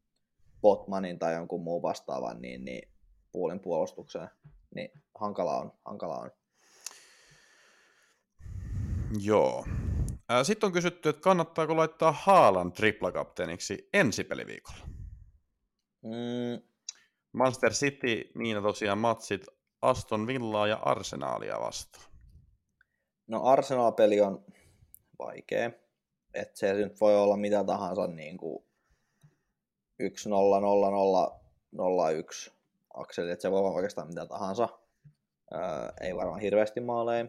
Botmanin 0.62 1.18
tai 1.18 1.34
jonkun 1.34 1.62
muun 1.62 1.82
vastaavan, 1.82 2.42
niin, 2.42 2.64
niin 2.64 2.88
puolin 3.32 3.60
puolustukseen. 3.60 4.28
Niin 4.74 4.90
hankala 5.18 5.58
on, 5.58 5.72
hankala 5.84 6.18
on. 6.18 6.30
Joo. 9.20 9.64
Sitten 10.42 10.66
on 10.66 10.72
kysytty, 10.72 11.08
että 11.08 11.22
kannattaako 11.22 11.76
laittaa 11.76 12.12
Haalan 12.12 12.72
triplakapteeniksi 12.72 13.88
ensi 13.92 14.24
peliviikolla. 14.24 14.86
Mm, 16.02 16.62
Manchester 17.32 17.72
City, 17.72 18.30
niin 18.34 18.62
tosiaan 18.62 18.98
matsit 18.98 19.46
Aston 19.82 20.26
Villaa 20.26 20.66
ja 20.66 20.76
Arsenaalia 20.76 21.60
vastaan. 21.60 22.04
No 23.26 23.44
Arsenal-peli 23.44 24.20
on 24.20 24.44
vaikea. 25.18 25.70
Että 26.34 26.58
se 26.58 26.72
nyt 26.72 27.00
voi 27.00 27.16
olla 27.16 27.36
mitä 27.36 27.64
tahansa 27.64 28.06
niin 28.06 28.36
kuin 28.36 28.64
1 29.98 30.28
0 30.28 30.60
0 30.60 30.90
0 30.90 31.40
0 31.72 32.10
1 32.10 32.52
akseli, 32.94 33.30
että 33.30 33.42
se 33.42 33.50
voi 33.50 33.58
olla 33.58 33.70
oikeastaan 33.70 34.08
mitä 34.08 34.26
tahansa. 34.26 34.68
Öö, 35.54 35.60
ei 36.00 36.16
varmaan 36.16 36.40
hirveästi 36.40 36.80
maaleja. 36.80 37.26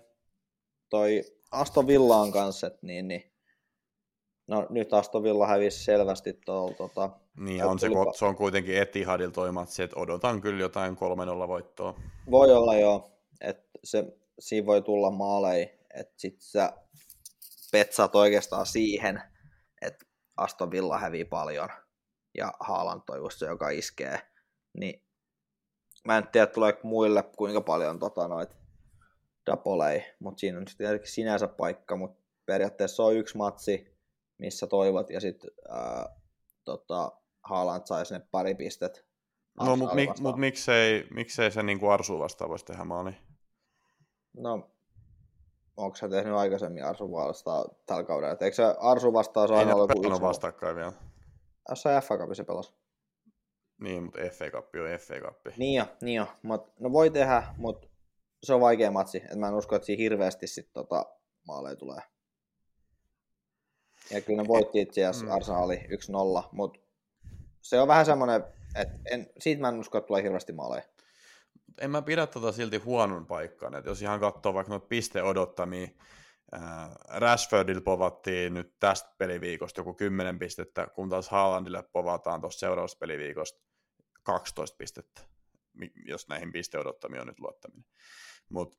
Toi 0.90 1.24
Aston 1.52 1.88
Villaan 1.88 2.32
kanssa, 2.32 2.68
että 2.68 2.80
niin, 2.82 3.08
niin 3.08 3.36
No 4.48 4.68
nyt 4.70 4.94
Aston 4.94 5.24
Villa 5.24 5.48
hävisi 5.48 5.84
selvästi 5.84 6.40
tuolla 6.46 6.74
tota, 6.74 7.10
Niin, 7.38 7.66
on 7.66 7.80
se, 7.80 7.88
se 8.16 8.26
on 8.26 8.36
kuitenkin 8.36 8.78
Etihadilla 8.78 9.32
toi 9.32 9.52
matsi, 9.52 9.84
että 9.84 10.00
odotan 10.00 10.42
kyllä 10.42 10.62
jotain 10.62 10.98
3-0 11.46 11.48
voittoa. 11.48 12.00
Voi 12.32 12.54
olla 12.54 12.76
joo, 12.76 13.12
että 13.42 13.80
se, 13.84 14.06
siinä 14.40 14.66
voi 14.66 14.82
tulla 14.82 15.12
maaleja, 15.12 15.68
että 15.94 16.14
sit 16.18 16.42
sä 16.42 16.74
petsaat 17.76 18.16
oikeastaan 18.16 18.66
siihen, 18.66 19.22
että 19.82 20.06
Aston 20.38 20.72
Villa 20.72 20.98
hävii 20.98 21.26
paljon 21.26 21.70
ja 22.38 22.54
Haaland 22.60 23.02
se, 23.32 23.46
joka 23.46 23.70
iskee, 23.70 24.22
niin 24.80 25.04
mä 26.06 26.18
en 26.18 26.28
tiedä 26.28 26.48
tuleeko 26.48 26.80
muille 26.84 27.24
kuinka 27.24 27.62
paljon 27.62 28.00
tota 28.00 28.28
noit 28.28 28.50
dapolei, 29.46 30.06
mutta 30.20 30.40
siinä 30.40 30.58
on 30.58 30.66
tietenkin 30.78 31.12
sinänsä 31.12 31.48
paikka, 31.48 31.96
mutta 31.96 32.24
periaatteessa 32.46 33.04
on 33.04 33.16
yksi 33.16 33.38
matsi, 33.38 33.98
missä 34.38 34.68
toivot 34.68 35.10
ja 35.10 35.20
sitten 35.20 35.52
tota, 36.64 37.12
Haaland 37.44 37.86
saisi 37.86 38.14
ne 38.14 38.22
pari 38.32 38.56
pistet. 38.56 39.06
No, 39.60 39.76
mutta 39.76 39.96
mik, 39.96 40.10
vastaan. 40.10 40.24
mut 40.24 40.40
miksei, 40.40 41.08
miksei 41.12 41.52
se 41.52 41.64
niin 41.64 41.92
Arsu 41.92 42.20
vastaan 42.20 42.50
voisi 42.50 42.66
tehdä 42.66 42.84
maali? 42.84 43.12
No, 44.38 44.75
onko 45.78 45.96
sä 45.96 46.10
tehnyt 46.10 46.34
aikaisemmin 46.34 46.86
Arsu 46.86 47.12
vastaan 47.12 47.66
tällä 47.86 48.04
kaudella? 48.04 48.34
Et 48.34 48.42
eikö 48.42 48.56
se 48.56 48.64
Arsu 48.80 49.14
vastaan 49.14 49.52
olla 49.52 49.62
ole 49.62 49.70
joku 49.70 50.02
pelannut 50.02 50.22
vastakkain 50.22 50.76
vielä. 50.76 50.94
Jossain 51.70 52.04
FA 52.04 52.18
Cupissa 52.18 52.44
pelasi. 52.44 52.74
Niin, 53.82 54.04
mutta 54.04 54.20
FA 54.32 54.50
Cup 54.50 54.66
on 54.66 55.00
FA 55.00 55.14
Cup. 55.14 55.58
Niin 55.58 55.78
jo, 55.78 55.86
niin 56.02 56.16
jo. 56.16 56.28
Mut, 56.42 56.80
no 56.80 56.92
voi 56.92 57.10
tehdä, 57.10 57.44
mutta 57.58 57.88
se 58.44 58.54
on 58.54 58.62
vaikea 58.62 58.92
matsi. 58.92 59.18
Et 59.32 59.40
mä 59.40 59.48
en 59.48 59.54
usko, 59.54 59.76
että 59.76 59.86
siinä 59.86 60.02
hirveästi 60.02 60.48
sit 60.48 60.74
tota 60.74 61.06
maaleja 61.48 61.76
tulee. 61.76 62.02
Ja 64.12 64.22
kyllä 64.22 64.42
ne 64.42 64.48
voitti 64.48 64.82
itse 64.82 65.06
asiassa 65.06 65.26
Mm. 65.26 65.32
Arsenali 65.32 65.76
1-0, 65.76 66.50
mutta 66.52 66.80
se 67.62 67.80
on 67.80 67.88
vähän 67.88 68.06
semmoinen, 68.06 68.36
että 68.76 69.00
en, 69.12 69.30
siitä 69.40 69.62
mä 69.62 69.70
en 69.70 69.80
usko, 69.80 69.98
että 69.98 70.08
tulee 70.08 70.24
hirveästi 70.24 70.54
maaleja. 70.54 70.84
En 71.82 71.92
mä 71.92 72.02
pidä 72.02 72.28
tota 72.28 72.52
silti 72.52 72.78
huonon 72.78 73.26
paikkaan, 73.26 73.76
että 73.76 73.90
jos 73.90 74.02
ihan 74.02 74.20
katsoo 74.20 74.54
vaikka 74.54 74.70
noita 74.70 74.88
piste 74.88 75.24
odottamia, 75.24 75.88
ää, 76.52 76.96
Rashfordilla 77.10 77.82
povattiin 77.82 78.54
nyt 78.54 78.74
tästä 78.80 79.10
peliviikosta 79.18 79.80
joku 79.80 79.94
10 79.94 80.40
pistettä, 80.40 80.88
kun 80.88 81.10
taas 81.10 81.30
Haalandille 81.30 81.84
povataan 81.92 82.42
tuossa 82.42 82.60
seuraavasta 82.60 83.00
peliviikosta 83.00 83.60
12 84.24 84.78
pistettä, 84.78 85.22
jos 86.06 86.28
näihin 86.28 86.52
piste 86.52 86.80
odottamiin 86.80 87.22
on 87.22 87.28
nyt 87.28 87.40
luottaminen. 87.40 87.86
Mutta 88.50 88.78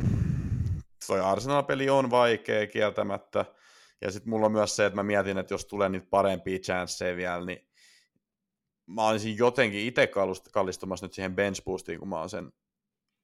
toi 1.06 1.20
Arsenal-peli 1.20 1.90
on 1.90 2.10
vaikea 2.10 2.66
kieltämättä, 2.66 3.44
ja 4.00 4.10
sitten 4.10 4.30
mulla 4.30 4.46
on 4.46 4.52
myös 4.52 4.76
se, 4.76 4.86
että 4.86 4.96
mä 4.96 5.02
mietin, 5.02 5.38
että 5.38 5.54
jos 5.54 5.66
tulee 5.66 5.88
niitä 5.88 6.06
parempia 6.10 6.58
chanceja 6.58 7.16
vielä, 7.16 7.44
niin 7.44 7.68
mä 8.86 9.08
olisin 9.08 9.38
jotenkin 9.38 9.80
itse 9.80 10.04
kallist- 10.04 10.50
kallistumassa 10.52 11.06
nyt 11.06 11.12
siihen 11.12 11.36
bench 11.36 11.64
boostiin, 11.64 11.98
kun 11.98 12.08
mä 12.08 12.18
oon 12.18 12.30
sen 12.30 12.52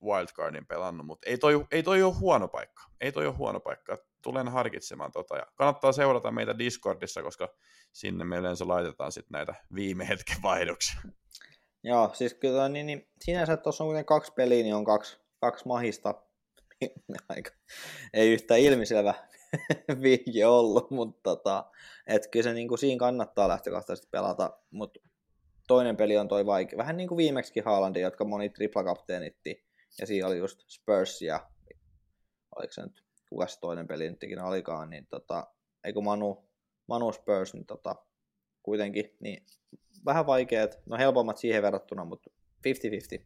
wildcardin 0.03 0.67
pelannut, 0.67 1.07
mutta 1.07 1.31
ei 1.31 1.39
toi, 1.39 1.67
ei 1.71 1.83
toi 1.83 2.03
ole 2.03 2.15
huono 2.15 2.49
paikka. 2.49 2.83
Ei 3.01 3.13
toi 3.13 3.27
ole 3.27 3.35
huono 3.35 3.61
paikka. 3.61 3.99
Tulen 4.23 4.49
harkitsemaan 4.49 5.13
tota. 5.13 5.37
Ja 5.37 5.47
kannattaa 5.55 5.93
seurata 5.93 6.31
meitä 6.31 6.59
Discordissa, 6.59 7.23
koska 7.23 7.49
sinne 7.93 8.25
me 8.25 8.37
yleensä 8.37 8.69
laitetaan 8.69 9.13
sitten 9.13 9.33
näitä 9.33 9.55
viime 9.75 10.09
hetken 10.09 10.37
vaihdoksia. 10.43 11.01
Joo, 11.83 12.11
siis 12.15 12.35
kyllä 12.35 12.69
niin, 12.69 12.87
niin 12.87 13.09
sinänsä 13.21 13.57
tuossa 13.57 13.85
on 13.85 13.89
kuitenkin 13.89 14.07
kaksi 14.07 14.33
peliä, 14.33 14.63
niin 14.63 14.75
on 14.75 14.85
kaksi, 14.85 15.19
kaksi 15.41 15.69
mahista. 15.69 16.15
Aika, 17.29 17.51
ei 18.15 18.33
yhtään 18.33 18.61
ilmiselvä 18.61 19.15
vihje 20.03 20.47
ollut, 20.47 20.91
mutta 20.91 21.21
tota, 21.23 21.71
et 22.07 22.27
kyllä 22.27 22.45
se 22.45 22.53
niin 22.53 22.69
kuin 22.69 22.79
siinä 22.79 22.99
kannattaa 22.99 23.49
lähtökohtaisesti 23.49 24.09
pelata, 24.11 24.59
mutta 24.71 25.01
toinen 25.71 25.97
peli 25.97 26.17
on 26.17 26.29
toi 26.29 26.47
vaikea. 26.47 26.79
Vähän 26.79 26.97
niin 26.97 27.09
kuin 27.09 27.17
viimeksi 27.17 27.61
Haalandin, 27.61 28.03
jotka 28.03 28.25
moni 28.25 28.49
triplakapteenitti, 28.49 29.65
ja 30.01 30.07
siinä 30.07 30.27
oli 30.27 30.39
just 30.39 30.61
Spurs 30.69 31.23
ja 31.23 31.51
oliko 32.57 32.73
se 32.73 32.83
nyt, 32.83 33.05
kuka 33.29 33.47
se 33.47 33.61
toinen 33.61 33.87
peli 33.87 34.11
nyt 34.11 34.23
ikinä 34.23 34.45
olikaan, 34.45 34.91
niin 34.91 35.07
tota, 35.07 35.47
eikö 35.85 36.01
Manu, 36.01 36.49
Manu 36.87 37.13
Spurs, 37.13 37.55
niin 37.55 37.67
tota, 37.67 37.97
kuitenkin, 38.63 39.17
niin 39.21 39.47
vähän 40.05 40.27
vaikeat, 40.27 40.79
no 40.87 40.99
helpommat 40.99 41.39
siihen 41.39 41.63
verrattuna, 41.63 42.05
mutta 42.05 42.31
50-50. 43.19 43.23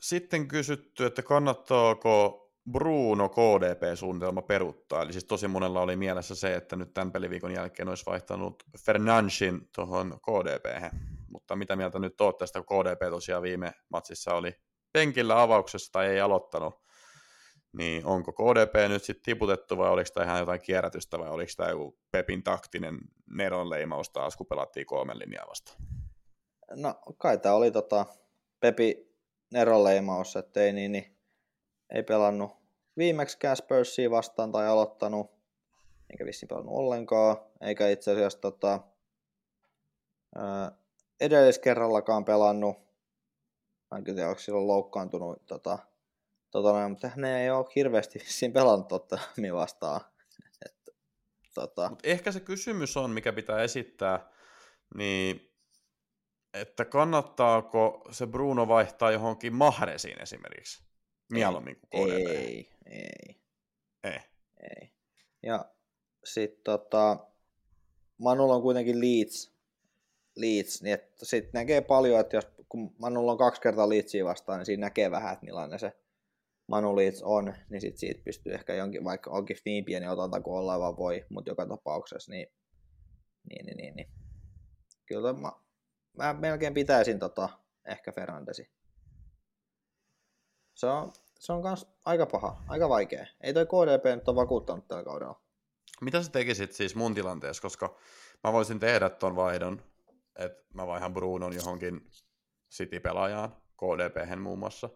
Sitten 0.00 0.48
kysytty, 0.48 1.06
että 1.06 1.22
kannattaako 1.22 2.45
Bruno 2.72 3.28
KDP-suunnitelma 3.28 4.42
peruuttaa. 4.42 5.02
Eli 5.02 5.12
siis 5.12 5.24
tosi 5.24 5.48
monella 5.48 5.80
oli 5.80 5.96
mielessä 5.96 6.34
se, 6.34 6.54
että 6.54 6.76
nyt 6.76 6.94
tämän 6.94 7.12
peliviikon 7.12 7.52
jälkeen 7.52 7.88
olisi 7.88 8.06
vaihtanut 8.06 8.62
Fernanchin 8.78 9.68
tuohon 9.74 10.20
KDP. 10.20 10.92
Mutta 11.28 11.56
mitä 11.56 11.76
mieltä 11.76 11.98
nyt 11.98 12.20
oot 12.20 12.38
tästä, 12.38 12.62
kun 12.62 12.82
KDP 12.82 13.00
tosiaan 13.10 13.42
viime 13.42 13.72
matsissa 13.88 14.34
oli 14.34 14.52
penkillä 14.92 15.42
avauksessa 15.42 15.92
tai 15.92 16.06
ei 16.06 16.20
aloittanut, 16.20 16.74
niin 17.72 18.06
onko 18.06 18.32
KDP 18.32 18.88
nyt 18.88 19.04
sitten 19.04 19.24
tiputettu 19.24 19.78
vai 19.78 19.90
oliko 19.90 20.10
tämä 20.14 20.26
ihan 20.26 20.40
jotain 20.40 20.60
kierrätystä 20.60 21.18
vai 21.18 21.28
oliko 21.28 21.52
tämä 21.56 21.70
joku 21.70 21.98
Pepin 22.10 22.42
taktinen 22.42 22.98
Neron 23.30 23.70
leimaus 23.70 24.10
taas, 24.10 24.36
kun 24.36 24.46
pelattiin 24.46 24.86
kolmen 24.86 25.18
linjaa 25.18 25.46
vastaan? 25.48 25.78
No 26.70 26.94
kai 27.18 27.38
tämä 27.38 27.54
oli 27.54 27.70
tota 27.70 28.06
Pepi 28.60 29.16
Neron 29.52 29.84
leimaus, 29.84 30.36
että 30.36 30.60
ei, 30.60 30.72
niin, 30.72 30.92
niin, 30.92 31.15
ei 31.90 32.02
pelannut 32.02 32.50
viimeksikään 32.96 33.56
Spursia 33.56 34.10
vastaan 34.10 34.52
tai 34.52 34.66
aloittanut, 34.66 35.30
eikä 36.10 36.24
vissiin 36.24 36.48
pelannut 36.48 36.74
ollenkaan, 36.74 37.36
eikä 37.60 37.88
itse 37.88 38.12
asiassa 38.12 38.38
tota, 38.38 38.80
edelliskerrallakaan 41.20 42.24
pelannut. 42.24 42.76
Mä 43.90 43.98
en 43.98 44.04
tiedä, 44.04 44.28
onko 44.28 44.40
silloin 44.40 44.66
loukkaantunut, 44.66 45.46
tota, 45.46 45.78
tota, 46.50 46.88
mutta 46.88 47.08
hän 47.08 47.24
ei 47.24 47.50
ole 47.50 47.66
hirveästi 47.76 48.18
vissiin 48.18 48.52
pelannut 48.52 48.88
totta 48.88 49.18
vastaan. 49.52 50.00
Et, 50.66 50.94
tota, 51.54 51.88
Mut 51.90 52.06
ehkä 52.06 52.32
se 52.32 52.40
kysymys 52.40 52.96
on, 52.96 53.10
mikä 53.10 53.32
pitää 53.32 53.62
esittää, 53.62 54.30
niin 54.94 55.52
että 56.54 56.84
kannattaako 56.84 58.08
se 58.10 58.26
Bruno 58.26 58.68
vaihtaa 58.68 59.10
johonkin 59.10 59.54
Mahresiin 59.54 60.22
esimerkiksi, 60.22 60.84
mieluummin 61.32 61.76
kuin 61.80 62.08
KDP. 62.08 62.28
ei, 62.28 62.68
ei. 62.86 63.36
ei. 64.04 64.20
Ei. 64.60 64.90
Ja 65.42 65.64
sitten 66.24 66.64
tota, 66.64 67.26
Manulla 68.18 68.54
on 68.54 68.62
kuitenkin 68.62 69.00
Leeds, 69.00 69.52
Leeds 70.36 70.82
niin 70.82 70.94
että 70.94 71.24
sit 71.24 71.52
näkee 71.52 71.80
paljon, 71.80 72.20
että 72.20 72.36
jos, 72.36 72.48
kun 72.68 72.94
Manulla 72.98 73.32
on 73.32 73.38
kaksi 73.38 73.60
kertaa 73.60 73.88
Leedsia 73.88 74.24
vastaan, 74.24 74.58
niin 74.58 74.66
siinä 74.66 74.86
näkee 74.86 75.10
vähän, 75.10 75.32
että 75.32 75.44
millainen 75.44 75.78
se 75.78 75.92
Manu 76.66 76.96
Leeds 76.96 77.22
on, 77.22 77.54
niin 77.70 77.80
sit 77.80 77.96
siitä 77.96 78.20
pystyy 78.24 78.54
ehkä 78.54 78.74
jonkin, 78.74 79.04
vaikka 79.04 79.30
onkin 79.30 79.56
niin 79.64 79.84
pieni 79.84 80.08
otanta 80.08 80.40
kuin 80.40 80.58
ollaan 80.58 80.80
vaan 80.80 80.96
voi, 80.96 81.26
mutta 81.28 81.50
joka 81.50 81.66
tapauksessa, 81.66 82.30
niin, 82.30 82.48
niin, 83.48 83.66
niin, 83.66 83.76
niin, 83.76 83.96
niin. 83.96 84.08
kyllä 85.06 85.32
mä, 85.32 85.52
mä 86.16 86.34
melkein 86.34 86.74
pitäisin 86.74 87.18
tota, 87.18 87.48
ehkä 87.84 88.12
Fernandesi. 88.12 88.70
Se 90.76 90.86
on, 90.86 91.12
se 91.38 91.52
on 91.52 91.62
kans 91.62 91.86
aika 92.04 92.26
paha, 92.26 92.62
aika 92.68 92.88
vaikea. 92.88 93.26
Ei 93.40 93.54
toi 93.54 93.66
KDP 93.66 94.04
nyt 94.16 94.28
ole 94.28 94.36
vakuuttanut 94.36 94.88
tällä 94.88 95.04
kaudella. 95.04 95.40
Mitä 96.00 96.22
sä 96.22 96.30
tekisit 96.30 96.72
siis 96.72 96.94
mun 96.94 97.14
tilanteessa, 97.14 97.62
koska 97.62 97.96
mä 98.44 98.52
voisin 98.52 98.78
tehdä 98.78 99.10
ton 99.10 99.36
vaihdon, 99.36 99.82
että 100.38 100.64
mä 100.74 100.86
vaihan 100.86 101.14
Brunon 101.14 101.54
johonkin 101.54 102.10
City-pelaajaan, 102.72 103.56
KDP 103.76 104.40
muun 104.40 104.58
muassa. 104.58 104.88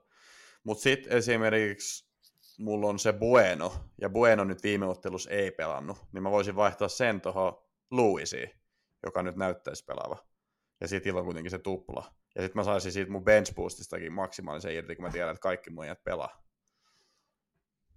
Mutta 0.65 0.83
sitten 0.83 1.13
esimerkiksi 1.13 2.11
mulla 2.59 2.87
on 2.87 2.99
se 2.99 3.13
Bueno, 3.13 3.73
ja 4.01 4.09
Bueno 4.09 4.45
nyt 4.45 4.63
viime 4.63 4.87
ottelussa 4.87 5.31
ei 5.31 5.51
pelannut, 5.51 5.99
niin 6.13 6.23
mä 6.23 6.31
voisin 6.31 6.57
vaihtaa 6.57 6.89
sen 6.89 7.21
tuohon 7.21 7.63
Louisiin, 7.91 8.51
joka 9.03 9.23
nyt 9.23 9.37
näyttäisi 9.37 9.85
pelaava. 9.85 10.17
Ja 10.81 10.89
sitten 10.89 11.17
on 11.17 11.25
kuitenkin 11.25 11.51
se 11.51 11.59
tupla. 11.59 12.20
Ja 12.35 12.43
sitten 12.43 12.61
mä 12.61 12.65
saisin 12.65 12.93
siitä 12.93 13.13
mun 13.13 13.25
bench 13.25 13.55
boostistakin 13.55 14.13
maksimaalisen 14.13 14.75
irti, 14.75 14.97
kun 14.97 15.05
mä 15.05 15.11
tiedän, 15.11 15.31
että 15.31 15.43
kaikki 15.43 15.71
mun 15.71 15.87
jäät 15.87 16.05
pelaa. 16.05 16.43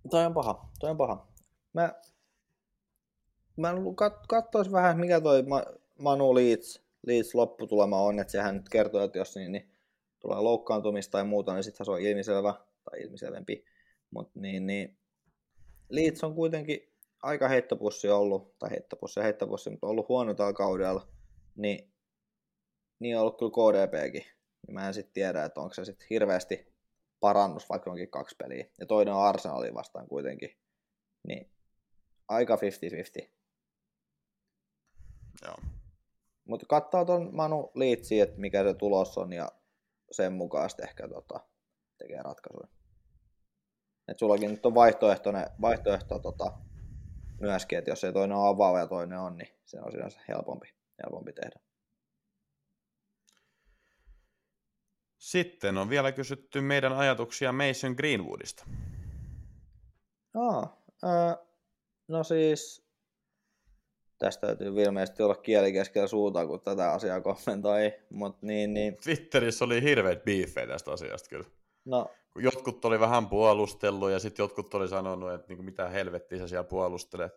Toi 0.09 0.25
on 0.25 0.33
paha, 0.33 0.69
toi 0.79 0.89
on 0.89 0.97
paha. 0.97 1.27
Mä, 1.73 1.93
mä 3.57 3.73
kat, 3.95 4.27
katsois 4.27 4.71
vähän, 4.71 4.99
mikä 4.99 5.21
toi 5.21 5.43
Ma, 5.43 5.63
Manu 5.99 6.35
Leeds, 6.35 6.83
Leeds 7.07 7.35
lopputulema 7.35 8.01
on, 8.01 8.19
että 8.19 8.31
sehän 8.31 8.55
nyt 8.55 8.69
kertoo, 8.69 9.03
että 9.03 9.17
jos 9.17 9.35
niin, 9.35 9.51
niin 9.51 9.71
tulee 10.19 10.39
loukkaantumista 10.39 11.11
tai 11.11 11.23
muuta, 11.23 11.53
niin 11.53 11.63
sittenhän 11.63 11.85
se 11.85 11.91
on 11.91 12.01
ilmiselvä 12.01 12.53
tai 12.83 13.01
ilmiselvempi. 13.01 13.65
Mutta 14.11 14.39
niin, 14.39 14.67
niin 14.67 14.97
Leeds 15.89 16.23
on 16.23 16.35
kuitenkin 16.35 16.93
aika 17.23 17.47
heittopussi 17.47 18.09
ollut, 18.09 18.59
tai 18.59 18.69
heittopussi 18.69 19.19
ja 19.19 19.23
heittopussi, 19.23 19.69
mutta 19.69 19.87
ollut 19.87 20.09
huono 20.09 20.33
tällä 20.33 20.53
kaudella, 20.53 21.07
niin, 21.55 21.92
niin 23.03 23.17
on 23.17 23.21
ollut 23.21 23.37
kyllä 23.37 23.51
KDPkin. 23.51 24.25
Niin 24.67 24.73
mä 24.73 24.87
en 24.87 24.93
sitten 24.93 25.13
tiedä, 25.13 25.43
että 25.43 25.61
onko 25.61 25.73
se 25.73 25.85
sitten 25.85 26.07
hirveästi 26.09 26.73
parannus, 27.19 27.69
vaikka 27.69 27.91
onkin 27.91 28.09
kaksi 28.09 28.35
peliä. 28.35 28.65
Ja 28.79 28.85
toinen 28.85 29.13
on 29.13 29.23
Arsenalin 29.23 29.73
vastaan 29.73 30.07
kuitenkin. 30.07 30.57
Niin 31.27 31.51
aika 32.27 32.55
50-50. 32.55 33.29
Joo. 35.45 35.55
Mutta 36.45 36.65
katsoo 36.65 37.05
tuon 37.05 37.29
Manu 37.35 37.71
Liitsi, 37.75 38.19
että 38.19 38.39
mikä 38.39 38.63
se 38.63 38.73
tulos 38.73 39.17
on 39.17 39.33
ja 39.33 39.51
sen 40.11 40.33
mukaan 40.33 40.69
sitten 40.69 40.87
ehkä 40.87 41.07
tota, 41.07 41.39
tekee 41.97 42.21
ratkaisuja. 42.21 42.67
Et 44.07 44.19
sullakin 44.19 44.51
nyt 44.51 44.65
on 44.65 44.75
vaihtoehto, 44.75 45.29
vaihtoehto 45.61 46.19
tota, 46.19 46.51
myöskin, 47.39 47.77
että 47.77 47.91
jos 47.91 48.03
ei 48.03 48.13
toinen 48.13 48.37
on 48.37 48.47
avaava 48.47 48.79
ja 48.79 48.87
toinen 48.87 49.19
on, 49.19 49.37
niin 49.37 49.49
se 49.65 49.81
on 49.81 49.91
sinänsä 49.91 50.19
helpompi, 50.27 50.73
helpompi 51.03 51.33
tehdä. 51.33 51.62
Sitten 55.23 55.77
on 55.77 55.89
vielä 55.89 56.11
kysytty 56.11 56.61
meidän 56.61 56.93
ajatuksia 56.93 57.51
Mason 57.51 57.93
Greenwoodista. 57.97 58.65
Aa, 60.35 60.83
ää, 61.03 61.37
no 62.07 62.23
siis 62.23 62.87
tästä 64.19 64.47
täytyy 64.47 64.81
ilmeisesti 64.81 65.23
olla 65.23 65.35
kieli 65.35 65.73
keskellä 65.73 66.07
suuta, 66.07 66.47
kun 66.47 66.61
tätä 66.61 66.91
asiaa 66.91 67.21
kommentoi, 67.21 67.93
mutta 68.09 68.45
niin, 68.45 68.73
niin... 68.73 68.97
Twitterissä 69.03 69.65
oli 69.65 69.81
hirveät 69.81 70.23
biifejä 70.23 70.67
tästä 70.67 70.91
asiasta 70.91 71.29
kyllä. 71.29 71.45
No, 71.85 72.11
jotkut 72.35 72.85
oli 72.85 72.99
vähän 72.99 73.29
puolustellut 73.29 74.11
ja 74.11 74.19
sitten 74.19 74.43
jotkut 74.43 74.73
oli 74.73 74.87
sanonut, 74.87 75.33
että 75.33 75.47
niin 75.47 75.57
kuin, 75.57 75.65
mitä 75.65 75.89
helvettiä 75.89 76.37
sä 76.37 76.47
siellä 76.47 76.63
puolustelet. 76.63 77.33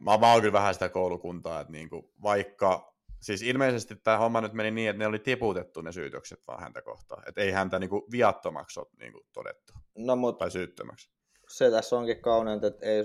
Mä, 0.00 0.18
mä 0.18 0.32
oon 0.32 0.40
kyllä 0.40 0.52
vähän 0.52 0.74
sitä 0.74 0.88
koulukuntaa, 0.88 1.60
että 1.60 1.72
niin 1.72 1.88
kuin, 1.88 2.12
vaikka, 2.22 2.91
siis 3.22 3.42
ilmeisesti 3.42 3.96
tämä 3.96 4.18
homma 4.18 4.40
nyt 4.40 4.52
meni 4.52 4.70
niin, 4.70 4.90
että 4.90 4.98
ne 4.98 5.06
oli 5.06 5.18
tiputettu 5.18 5.80
ne 5.80 5.92
syytökset 5.92 6.40
vaan 6.46 6.60
häntä 6.60 6.82
kohtaan. 6.82 7.22
Että 7.28 7.40
ei 7.40 7.50
häntä 7.50 7.78
niin 7.78 7.90
kuin, 7.90 8.02
viattomaksi 8.10 8.80
ole 8.80 8.88
niin 9.00 9.12
kuin, 9.12 9.26
todettu. 9.32 9.72
no 9.98 10.16
mut 10.16 10.38
Tai 10.38 10.50
syyttömäksi. 10.50 11.10
se 11.48 11.70
tässä 11.70 11.96
onkin 11.96 12.20
kauneinta, 12.20 12.66
että 12.66 12.86
ei, 12.86 13.04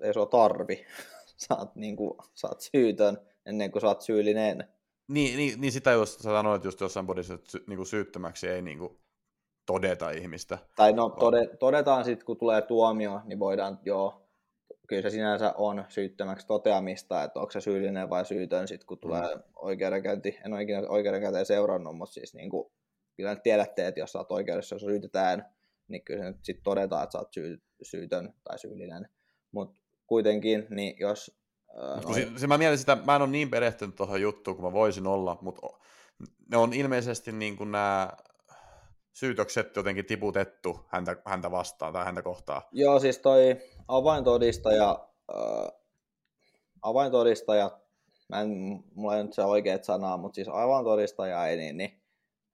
ei 0.00 0.14
sua 0.14 0.26
tarvi. 0.26 0.86
Saat, 1.36 1.76
niin 1.76 1.96
kuin, 1.96 2.18
saat 2.34 2.60
syytön 2.60 3.18
ennen 3.46 3.70
kuin 3.70 3.80
saat 3.80 4.02
syyllinen. 4.02 4.68
Niin, 5.08 5.36
niin, 5.36 5.60
niin 5.60 5.72
sitä 5.72 5.90
sä 6.06 6.22
sanoit 6.22 6.64
just 6.64 6.80
jossain 6.80 7.06
bodissa, 7.06 7.34
että 7.34 7.50
sy, 7.50 7.64
niin 7.66 7.76
kuin, 7.76 7.86
syyttömäksi 7.86 8.48
ei 8.48 8.62
niin 8.62 8.78
kuin, 8.78 8.98
todeta 9.66 10.10
ihmistä. 10.10 10.58
Tai 10.76 10.92
no 10.92 11.10
tode, 11.10 11.46
todetaan 11.58 12.04
sitten, 12.04 12.26
kun 12.26 12.36
tulee 12.36 12.62
tuomio, 12.62 13.20
niin 13.24 13.38
voidaan 13.38 13.78
joo, 13.84 14.25
kyllä 14.86 15.02
se 15.02 15.10
sinänsä 15.10 15.54
on 15.56 15.84
syyttömäksi 15.88 16.46
toteamista, 16.46 17.22
että 17.22 17.40
onko 17.40 17.50
se 17.50 17.60
syyllinen 17.60 18.10
vai 18.10 18.24
syytön 18.24 18.68
sitten, 18.68 18.86
kun 18.86 18.98
tulee 18.98 19.34
mm. 19.34 19.42
oikeudenkäynti. 19.56 20.38
En 20.44 20.52
ole 20.52 20.62
ikinä 20.62 20.82
oikeudenkäynteen 20.88 21.46
seurannut, 21.46 21.96
mutta 21.96 22.12
siis 22.12 22.34
niin 22.34 22.50
kuin, 22.50 22.72
kyllä 23.16 23.34
nyt 23.34 23.42
tiedätte, 23.42 23.86
että 23.86 24.00
jos 24.00 24.12
sä 24.12 24.18
oot 24.18 24.32
oikeudessa, 24.32 24.74
jos 24.74 24.82
syytetään, 24.82 25.46
niin 25.88 26.04
kyllä 26.04 26.22
se 26.22 26.30
nyt 26.30 26.44
sitten 26.44 26.64
todetaan, 26.64 27.02
että 27.02 27.12
sä 27.12 27.18
oot 27.18 27.32
syy, 27.32 27.62
syytön 27.82 28.34
tai 28.44 28.58
syyllinen. 28.58 29.08
Mutta 29.52 29.80
kuitenkin, 30.06 30.66
niin 30.70 30.96
jos... 31.00 31.40
Ää, 31.76 32.00
no, 32.00 32.14
se, 32.14 32.28
se, 32.36 32.46
mä 32.46 32.58
mietin 32.58 32.78
sitä, 32.78 32.96
mä 33.06 33.16
en 33.16 33.22
ole 33.22 33.30
niin 33.30 33.50
perehtynyt 33.50 33.96
tuohon 33.96 34.20
juttuun, 34.20 34.56
kuin 34.56 34.64
mä 34.66 34.72
voisin 34.72 35.06
olla, 35.06 35.38
mutta 35.40 35.66
ne 36.50 36.56
on 36.56 36.72
ilmeisesti 36.72 37.32
niin 37.32 37.56
kuin 37.56 37.72
nämä 37.72 38.12
syytökset 39.12 39.76
jotenkin 39.76 40.06
tiputettu 40.06 40.80
häntä, 40.88 41.16
häntä 41.24 41.50
vastaan 41.50 41.92
tai 41.92 42.04
häntä 42.04 42.22
kohtaan. 42.22 42.62
Joo, 42.72 43.00
siis 43.00 43.18
toi 43.18 43.56
avaintodistaja, 43.88 45.08
äh, 45.30 45.72
avaintodistaja, 46.82 47.80
mä 48.28 48.40
en, 48.40 48.48
mulla 48.94 49.16
ei 49.16 49.24
nyt 49.24 49.32
se 49.32 49.42
oikeat 49.42 49.84
sanaa, 49.84 50.16
mutta 50.16 50.34
siis 50.34 50.48
avaintodistaja 50.48 51.46
ei, 51.46 51.56
niin, 51.56 51.76
niin 51.76 52.02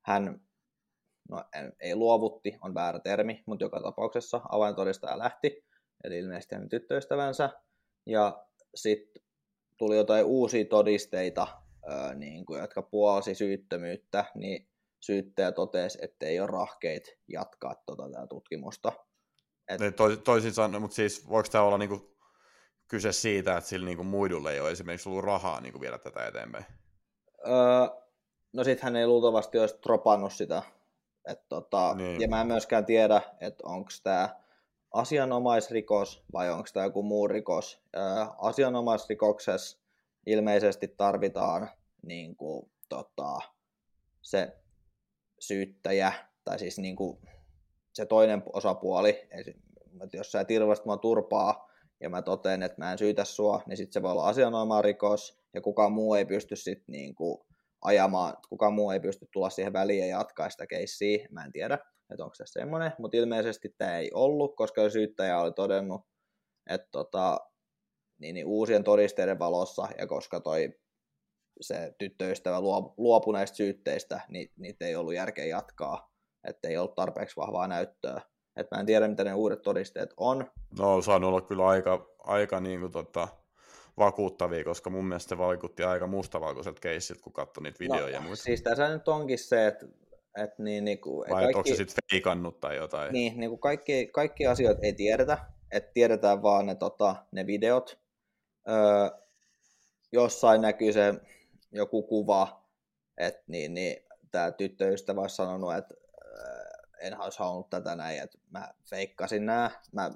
hän 0.02 0.40
no, 1.28 1.44
ei 1.80 1.96
luovutti, 1.96 2.58
on 2.60 2.74
väärä 2.74 2.98
termi, 2.98 3.42
mutta 3.46 3.64
joka 3.64 3.80
tapauksessa 3.80 4.40
avaintodistaja 4.48 5.18
lähti, 5.18 5.64
eli 6.04 6.18
ilmeisesti 6.18 6.54
hänen 6.54 6.68
tyttöystävänsä, 6.68 7.50
ja 8.06 8.46
sitten 8.74 9.22
tuli 9.78 9.96
jotain 9.96 10.24
uusia 10.24 10.64
todisteita, 10.64 11.46
ää, 11.86 12.14
niin 12.14 12.46
kuin, 12.46 12.60
jotka 12.60 12.82
puolsi 12.82 13.34
syyttömyyttä, 13.34 14.24
niin 14.34 14.68
syyttäjä 15.00 15.52
totesi, 15.52 15.98
että 16.02 16.26
ei 16.26 16.40
ole 16.40 16.48
rahkeet 16.48 17.18
jatkaa 17.28 17.74
tuota, 17.86 18.26
tutkimusta. 18.28 18.92
Et... 19.72 19.80
Niin, 19.80 19.94
to, 19.94 20.16
toisin 20.16 20.52
sanoen, 20.52 20.82
mutta 20.82 20.94
siis 20.94 21.28
voiko 21.28 21.48
tämä 21.48 21.64
olla 21.64 21.78
niinku 21.78 22.16
kyse 22.88 23.12
siitä, 23.12 23.56
että 23.56 23.70
sillä 23.70 23.86
niinku 23.86 24.04
muidulle 24.04 24.52
ei 24.52 24.60
ole 24.60 24.70
esimerkiksi 24.70 25.08
ollut 25.08 25.24
rahaa 25.24 25.60
niinku 25.60 25.80
viedä 25.80 25.98
tätä 25.98 26.26
eteenpäin? 26.26 26.64
Öö, 27.46 28.02
no 28.52 28.64
sit 28.64 28.80
hän 28.80 28.96
ei 28.96 29.06
luultavasti 29.06 29.58
olisi 29.58 29.78
tropannut 29.78 30.32
sitä. 30.32 30.62
Et 31.24 31.48
tota, 31.48 31.94
niin. 31.94 32.20
Ja 32.20 32.28
mä 32.28 32.40
en 32.40 32.46
myöskään 32.46 32.84
tiedä, 32.84 33.22
että 33.40 33.62
onko 33.66 33.90
tämä 34.02 34.36
asianomaisrikos 34.92 36.24
vai 36.32 36.50
onko 36.50 36.68
tämä 36.72 36.86
joku 36.86 37.02
muu 37.02 37.28
rikos. 37.28 37.82
Öö, 37.96 38.02
asianomaisrikoksessa 38.38 39.78
ilmeisesti 40.26 40.88
tarvitaan 40.88 41.70
niin 42.06 42.36
kuin, 42.36 42.70
tota, 42.88 43.38
se 44.22 44.56
syyttäjä, 45.38 46.12
tai 46.44 46.58
siis 46.58 46.78
niin 46.78 46.96
kuin 46.96 47.18
se 47.92 48.06
toinen 48.06 48.42
osapuoli, 48.52 49.28
että 50.02 50.16
jos 50.16 50.32
sä 50.32 50.40
et 50.40 50.50
ilmeisesti 50.50 50.86
mua 50.86 50.96
turpaa, 50.96 51.72
ja 52.00 52.10
mä 52.10 52.22
totean, 52.22 52.62
että 52.62 52.78
mä 52.78 52.92
en 52.92 52.98
syytä 52.98 53.24
sua, 53.24 53.62
niin 53.66 53.76
sitten 53.76 53.92
se 53.92 54.02
voi 54.02 54.10
olla 54.10 54.28
asianomaa 54.28 54.82
rikos, 54.82 55.42
ja 55.54 55.60
kukaan 55.60 55.92
muu 55.92 56.14
ei 56.14 56.24
pysty 56.24 56.56
sitten 56.56 56.92
niin 56.92 57.14
kuin 57.14 57.38
ajamaan, 57.82 58.36
kukaan 58.48 58.72
muu 58.72 58.90
ei 58.90 59.00
pysty 59.00 59.28
tulla 59.32 59.50
siihen 59.50 59.72
väliin 59.72 60.08
ja 60.08 60.16
jatkaa 60.18 60.50
sitä 60.50 60.66
keissiä, 60.66 61.28
mä 61.30 61.44
en 61.44 61.52
tiedä, 61.52 61.78
että 62.10 62.24
onko 62.24 62.34
se 62.34 62.44
semmoinen, 62.46 62.92
mutta 62.98 63.16
ilmeisesti 63.16 63.74
tämä 63.78 63.98
ei 63.98 64.10
ollut, 64.14 64.56
koska 64.56 64.90
syyttäjä 64.90 65.40
oli 65.40 65.52
todennut, 65.52 66.00
että 66.70 66.88
tota, 66.92 67.40
niin, 68.18 68.34
niin 68.34 68.46
uusien 68.46 68.84
todisteiden 68.84 69.38
valossa, 69.38 69.88
ja 69.98 70.06
koska 70.06 70.40
toi 70.40 70.74
se 71.60 71.94
tyttöystävä 71.98 72.60
luopui 72.96 73.32
näistä 73.32 73.56
syytteistä, 73.56 74.20
niin 74.28 74.50
niitä 74.56 74.86
ei 74.86 74.96
ollut 74.96 75.14
järkeä 75.14 75.44
jatkaa, 75.44 76.11
että 76.44 76.68
ei 76.68 76.76
ollut 76.76 76.94
tarpeeksi 76.94 77.36
vahvaa 77.36 77.68
näyttöä. 77.68 78.20
Et 78.56 78.70
mä 78.70 78.80
en 78.80 78.86
tiedä, 78.86 79.08
mitä 79.08 79.24
ne 79.24 79.34
uudet 79.34 79.62
todisteet 79.62 80.14
on. 80.16 80.50
No 80.78 80.94
on 80.94 81.02
saanut 81.02 81.28
olla 81.28 81.40
kyllä 81.40 81.66
aika, 81.66 82.14
aika 82.18 82.60
niin 82.60 82.80
kuin 82.80 82.92
tota, 82.92 83.28
vakuuttavia, 83.98 84.64
koska 84.64 84.90
mun 84.90 85.04
mielestä 85.04 85.28
se 85.28 85.38
vaikutti 85.38 85.82
aika 85.82 86.06
mustavalkoiset 86.06 86.80
keissit, 86.80 87.20
kun 87.20 87.32
katsoi 87.32 87.62
niitä 87.62 87.78
videoja 87.80 88.20
no, 88.20 88.26
muita. 88.26 88.42
Siis 88.42 88.62
tässä 88.62 88.88
nyt 88.88 89.08
onkin 89.08 89.38
se, 89.38 89.66
että 89.66 89.86
et 90.36 90.58
niin, 90.58 90.84
niin 90.84 91.00
kuin, 91.00 91.30
Vai 91.30 91.42
kaikki, 91.42 91.58
onko 91.58 91.68
se 91.68 91.74
sitten 91.76 92.04
feikannut 92.10 92.60
tai 92.60 92.76
jotain? 92.76 93.12
Niin, 93.12 93.40
niin 93.40 93.50
kuin 93.50 93.60
kaikki, 93.60 94.06
kaikki 94.06 94.46
asiat 94.46 94.78
ei 94.82 94.92
tiedetä, 94.92 95.38
että 95.70 95.90
tiedetään 95.94 96.42
vaan 96.42 96.66
ne, 96.66 96.74
tota, 96.74 97.16
ne 97.32 97.46
videot. 97.46 97.98
Öö, 98.68 99.10
jossain 100.12 100.60
näkyy 100.60 100.92
se 100.92 101.14
joku 101.72 102.02
kuva, 102.02 102.66
että 103.18 103.42
niin, 103.46 103.74
niin, 103.74 103.96
tämä 104.30 104.52
tyttöystävä 104.52 105.20
olisi 105.20 105.36
sanonut, 105.36 105.74
että 105.74 105.94
en 107.00 107.20
olisi 107.20 107.38
halunnut 107.38 107.70
tätä 107.70 107.96
näin, 107.96 108.22
että 108.22 108.38
mä 108.50 108.74
feikkasin 108.90 109.46
nämä. 109.46 109.70
Mä 109.92 110.10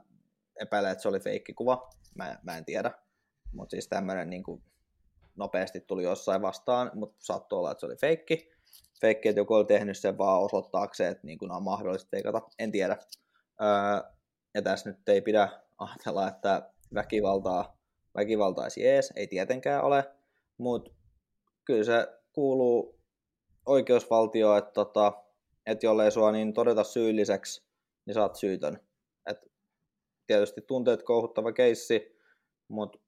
epäilen, 0.60 0.92
että 0.92 1.02
se 1.02 1.08
oli 1.08 1.20
feikkikuva, 1.20 1.90
mä, 2.14 2.38
mä 2.42 2.56
en 2.56 2.64
tiedä. 2.64 2.90
Mutta 3.52 3.70
siis 3.70 3.88
tämmöinen 3.88 4.30
niin 4.30 4.44
nopeasti 5.36 5.80
tuli 5.80 6.02
jossain 6.02 6.42
vastaan, 6.42 6.90
mutta 6.94 7.16
saattoi 7.18 7.58
olla, 7.58 7.70
että 7.70 7.80
se 7.80 7.86
oli 7.86 7.96
feikki. 7.96 8.50
Feikki, 9.00 9.28
että 9.28 9.40
joku 9.40 9.54
oli 9.54 9.64
tehnyt 9.64 9.98
sen 9.98 10.18
vaan 10.18 10.42
osoittaakseen, 10.42 11.12
että 11.12 11.26
niin 11.26 11.38
kuin 11.38 11.50
on 11.50 11.62
mahdollista 11.62 12.08
feikata, 12.10 12.42
en 12.58 12.72
tiedä. 12.72 12.96
Öö, 13.62 14.10
ja 14.54 14.62
tässä 14.62 14.90
nyt 14.90 15.08
ei 15.08 15.20
pidä 15.20 15.48
ajatella, 15.78 16.28
että 16.28 16.70
väkivaltaa, 16.94 17.78
väkivaltaisi 18.14 18.86
ees, 18.86 19.12
ei 19.16 19.26
tietenkään 19.26 19.84
ole, 19.84 20.04
mutta 20.58 20.90
kyllä 21.64 21.84
se 21.84 22.08
kuuluu 22.32 23.00
oikeusvaltioon, 23.66 24.58
että, 24.58 24.72
tota, 24.72 25.12
että 25.66 25.86
jollei 25.86 26.10
sua 26.10 26.32
niin 26.32 26.52
todeta 26.52 26.84
syylliseksi, 26.84 27.64
niin 28.06 28.14
saat 28.14 28.36
syytön. 28.36 28.80
Et 29.30 29.38
tietysti 30.26 30.60
tunteet 30.60 31.02
kouhuttava 31.02 31.52
keissi, 31.52 32.18
mutta 32.68 32.98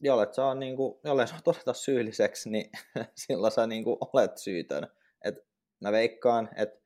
jollet 0.00 0.34
saa, 0.34 0.54
niin 0.54 0.76
kuin, 0.76 1.00
jollei 1.04 1.28
saa 1.28 1.40
todeta 1.44 1.72
syylliseksi, 1.72 2.50
niin 2.50 2.70
silloin 3.26 3.52
sä 3.52 3.66
niin 3.66 3.84
kuin, 3.84 3.96
olet 4.12 4.38
syytön. 4.38 4.86
Et 5.24 5.34
mä 5.80 5.92
veikkaan, 5.92 6.48
että 6.56 6.80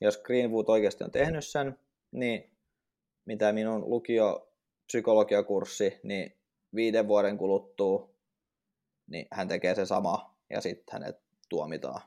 jos 0.00 0.18
Greenwood 0.18 0.68
oikeasti 0.68 1.04
on 1.04 1.10
tehnyt 1.10 1.46
sen, 1.46 1.78
niin 2.12 2.56
mitä 3.24 3.52
minun 3.52 3.90
lukio 3.90 4.52
psykologiakurssi, 4.86 6.00
niin 6.02 6.38
viiden 6.74 7.08
vuoden 7.08 7.38
kuluttua, 7.38 8.10
niin 9.06 9.26
hän 9.32 9.48
tekee 9.48 9.74
se 9.74 9.86
sama 9.86 10.36
ja 10.50 10.60
sitten 10.60 10.92
hänet 10.92 11.16
tuomitaan. 11.48 12.00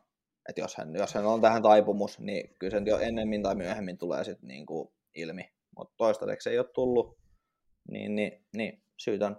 Et 0.49 0.57
jos, 0.57 0.75
hän, 0.75 0.95
jos 0.95 1.13
hän 1.13 1.25
on 1.25 1.41
tähän 1.41 1.63
taipumus, 1.63 2.19
niin 2.19 2.55
kyllä 2.59 2.71
sen 2.71 2.87
jo 2.87 2.97
ennemmin 2.97 3.43
tai 3.43 3.55
myöhemmin 3.55 3.97
tulee 3.97 4.23
sitten 4.23 4.47
niinku 4.47 4.93
ilmi. 5.15 5.51
Mutta 5.77 5.93
toistaiseksi 5.97 6.49
ei 6.49 6.59
ole 6.59 6.67
tullut, 6.73 7.17
niin, 7.91 8.15
niin, 8.15 8.45
niin 8.55 8.83
syytän. 8.97 9.37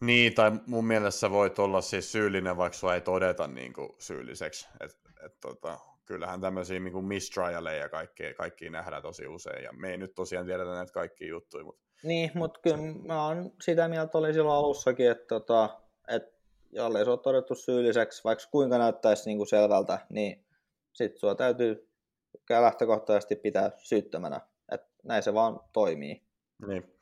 Niin, 0.00 0.34
tai 0.34 0.52
mun 0.66 0.86
mielestä 0.86 1.30
voit 1.30 1.58
olla 1.58 1.80
siis 1.80 2.12
syyllinen, 2.12 2.56
vaikka 2.56 2.78
sua 2.78 2.94
ei 2.94 3.00
todeta 3.00 3.46
niin 3.46 3.72
kuin 3.72 3.88
syylliseksi. 3.98 4.68
Et, 4.80 4.90
et, 5.26 5.40
tota, 5.40 5.78
kyllähän 6.04 6.40
tämmöisiä 6.40 6.80
niin 6.80 7.04
mistrialeja 7.04 7.82
ja 7.82 7.88
kaikki, 7.88 8.34
kaikki 8.34 8.70
nähdään 8.70 9.02
tosi 9.02 9.26
usein, 9.26 9.64
ja 9.64 9.72
me 9.72 9.90
ei 9.90 9.96
nyt 9.96 10.14
tosiaan 10.14 10.46
tiedetä 10.46 10.70
näitä 10.70 10.92
kaikkia 10.92 11.28
juttuja, 11.28 11.64
mutta... 11.64 11.82
Niin, 12.02 12.30
mutta 12.34 12.60
kyllä 12.60 12.78
mä 13.06 13.26
oon 13.26 13.52
sitä 13.62 13.88
mieltä 13.88 14.18
oli 14.18 14.32
silloin 14.32 14.58
alussakin, 14.58 15.10
että, 15.10 15.24
tota, 15.28 15.80
että 16.08 16.41
jollei 16.72 17.04
se 17.04 17.10
ole 17.10 17.18
todettu 17.18 17.54
syylliseksi, 17.54 18.24
vaikka 18.24 18.44
kuinka 18.50 18.78
näyttäisi 18.78 19.26
niin 19.26 19.36
kuin 19.36 19.48
selvältä, 19.48 20.06
niin 20.08 20.46
sit 20.92 21.16
sua 21.18 21.34
täytyy 21.34 21.88
lähtökohtaisesti 22.50 23.36
pitää 23.36 23.70
syyttömänä, 23.78 24.40
että 24.72 24.88
näin 25.04 25.22
se 25.22 25.34
vaan 25.34 25.60
toimii. 25.72 26.22
Niin. 26.66 26.98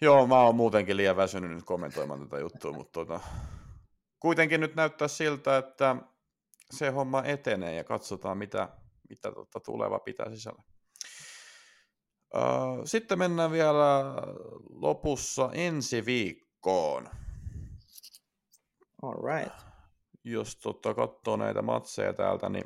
Joo, 0.00 0.26
mä 0.26 0.42
oon 0.42 0.54
muutenkin 0.54 0.96
liian 0.96 1.16
väsynyt 1.16 1.50
nyt 1.50 1.64
kommentoimaan 1.64 2.20
tätä 2.20 2.38
juttua, 2.38 2.72
mutta 2.72 2.92
tota, 2.92 3.20
kuitenkin 4.20 4.60
nyt 4.60 4.74
näyttää 4.74 5.08
siltä, 5.08 5.56
että 5.56 5.96
se 6.70 6.90
homma 6.90 7.22
etenee 7.24 7.74
ja 7.74 7.84
katsotaan, 7.84 8.38
mitä, 8.38 8.68
mitä 9.08 9.32
tota 9.32 9.60
tuleva 9.60 9.98
pitää 9.98 10.30
sisällä. 10.30 10.62
Sitten 12.84 13.18
mennään 13.18 13.52
vielä 13.52 14.04
lopussa 14.70 15.50
ensi 15.52 16.06
viikkoon. 16.06 17.08
All 19.02 19.22
right. 19.22 19.56
Jos 20.24 20.56
tota, 20.56 20.94
katsoo 20.94 21.36
näitä 21.36 21.62
matseja 21.62 22.12
täältä, 22.12 22.48
niin, 22.48 22.64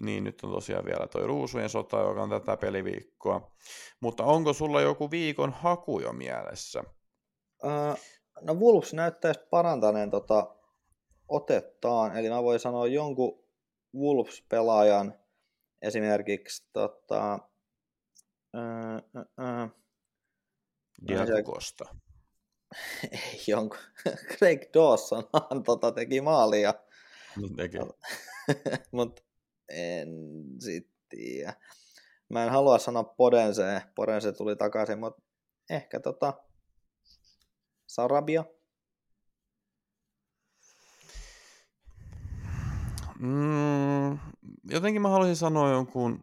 niin 0.00 0.24
nyt 0.24 0.44
on 0.44 0.50
tosiaan 0.50 0.84
vielä 0.84 1.06
toi 1.06 1.26
Ruusujen 1.26 1.68
sota, 1.68 2.00
joka 2.00 2.22
on 2.22 2.30
tätä 2.30 2.56
peliviikkoa. 2.56 3.56
Mutta 4.00 4.24
onko 4.24 4.52
sulla 4.52 4.80
joku 4.80 5.10
viikon 5.10 5.52
haku 5.52 6.00
jo 6.00 6.12
mielessä? 6.12 6.84
Uh, 7.64 7.98
no 8.40 8.54
Wolves 8.54 8.94
näyttäisi 8.94 9.40
parantaneen 9.50 10.10
tota 10.10 10.54
otettaan, 11.28 12.16
eli 12.16 12.28
mä 12.28 12.42
voin 12.42 12.60
sanoa 12.60 12.86
jonkun 12.86 13.44
Wolves-pelaajan 13.94 15.14
esimerkiksi 15.82 16.70
tota, 16.72 17.38
ää, 18.54 19.02
ää, 19.38 19.68
Diakosta. 21.08 21.84
Ei 23.10 23.42
jonkun. 23.46 23.78
Craig 24.38 24.60
Dawson 24.74 25.24
tota, 25.66 25.92
teki 25.92 26.20
maalia. 26.20 26.74
Niin 27.36 27.56
teki. 27.56 27.78
Mutta 28.92 29.22
en 29.68 30.08
sit 30.60 30.88
tiedä. 31.08 31.54
Mä 32.28 32.44
en 32.44 32.50
halua 32.50 32.78
sanoa 32.78 33.04
Podense. 33.04 33.82
Podense 33.94 34.32
tuli 34.32 34.56
takaisin, 34.56 34.98
mutta 34.98 35.22
ehkä 35.70 36.00
tota 36.00 36.34
Sarabia. 37.86 38.44
Mm, 43.18 44.18
jotenkin 44.70 45.02
mä 45.02 45.08
haluaisin 45.08 45.36
sanoa 45.36 45.70
jonkun 45.70 46.20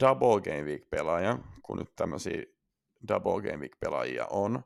Double 0.00 0.40
Game 0.40 0.62
Week-pelaaja, 0.62 1.38
kun 1.62 1.78
nyt 1.78 1.96
tämmöisiä 1.96 2.42
Double 3.08 3.42
Game 3.42 3.56
Week-pelaajia 3.56 4.26
on. 4.30 4.62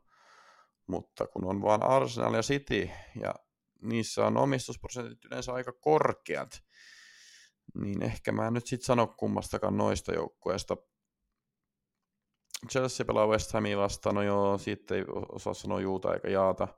Mutta 0.87 1.26
kun 1.26 1.45
on 1.45 1.62
vaan 1.62 1.82
Arsenal 1.82 2.35
ja 2.35 2.43
City, 2.43 2.91
ja 3.20 3.35
niissä 3.82 4.26
on 4.26 4.37
omistusprosentit 4.37 5.24
yleensä 5.24 5.53
aika 5.53 5.72
korkeat, 5.72 6.62
niin 7.74 8.03
ehkä 8.03 8.32
mä 8.32 8.47
en 8.47 8.53
nyt 8.53 8.66
sitten 8.66 8.87
sano 8.87 9.07
kummastakaan 9.07 9.76
noista 9.76 10.12
joukkueista. 10.12 10.76
Chelsea 12.70 13.07
pelaa 13.07 13.26
West 13.26 13.53
Hamia 13.53 13.78
vastaan, 13.78 14.14
no 14.14 14.22
joo, 14.22 14.59
siitä 14.59 14.95
ei 14.95 15.05
osaa 15.32 15.55
sanoa 15.55 15.80
juuta 15.80 16.14
eikä 16.14 16.28
jaata. 16.28 16.68